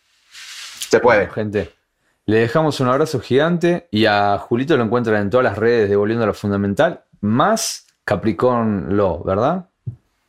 [0.90, 1.28] Se puede.
[1.30, 1.70] Gente,
[2.26, 5.96] le dejamos un abrazo gigante y a Julito lo encuentran en todas las redes de
[5.96, 9.66] Volviendo a lo Fundamental, más Capricorn Lo, ¿verdad?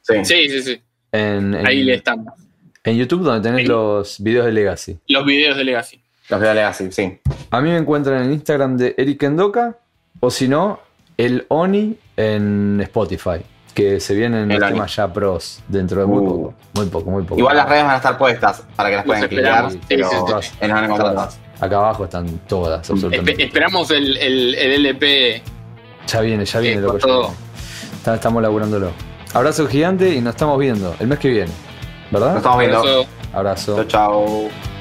[0.00, 0.24] Sí.
[0.24, 0.82] Sí, sí, sí.
[1.12, 2.34] En, en- Ahí le estamos.
[2.82, 3.66] en YouTube donde tenés Ahí.
[3.66, 4.98] los videos de Legacy.
[5.08, 6.00] Los videos de Legacy.
[6.28, 7.20] Los veo así, sí.
[7.50, 9.76] A mí me encuentran en Instagram de Eric Endoca
[10.20, 10.80] o si no,
[11.18, 13.42] el Oni en Spotify,
[13.74, 16.26] que se vienen El los temas ya pros dentro de muy Uh.
[16.26, 17.38] poco, muy poco, muy poco.
[17.38, 19.70] Igual las redes van a estar puestas para que las puedan clicar.
[19.70, 20.56] Sí, pero sí, sí.
[20.60, 21.40] Las van a encontrar todas.
[21.60, 23.36] Acá abajo están todas, absolutamente.
[23.36, 25.42] Espe- esperamos el, el- el LP.
[26.06, 26.98] Ya viene, ya viene, loco.
[26.98, 27.20] todo.
[27.28, 27.34] viene.
[27.96, 28.90] Está- estamos laburándolo.
[29.32, 31.50] Abrazo gigante y nos estamos viendo el mes que viene.
[32.10, 32.28] ¿Verdad?
[32.28, 32.84] Nos estamos viendo.
[32.84, 33.74] Eso- Abrazo.
[33.76, 34.73] Chao, chao.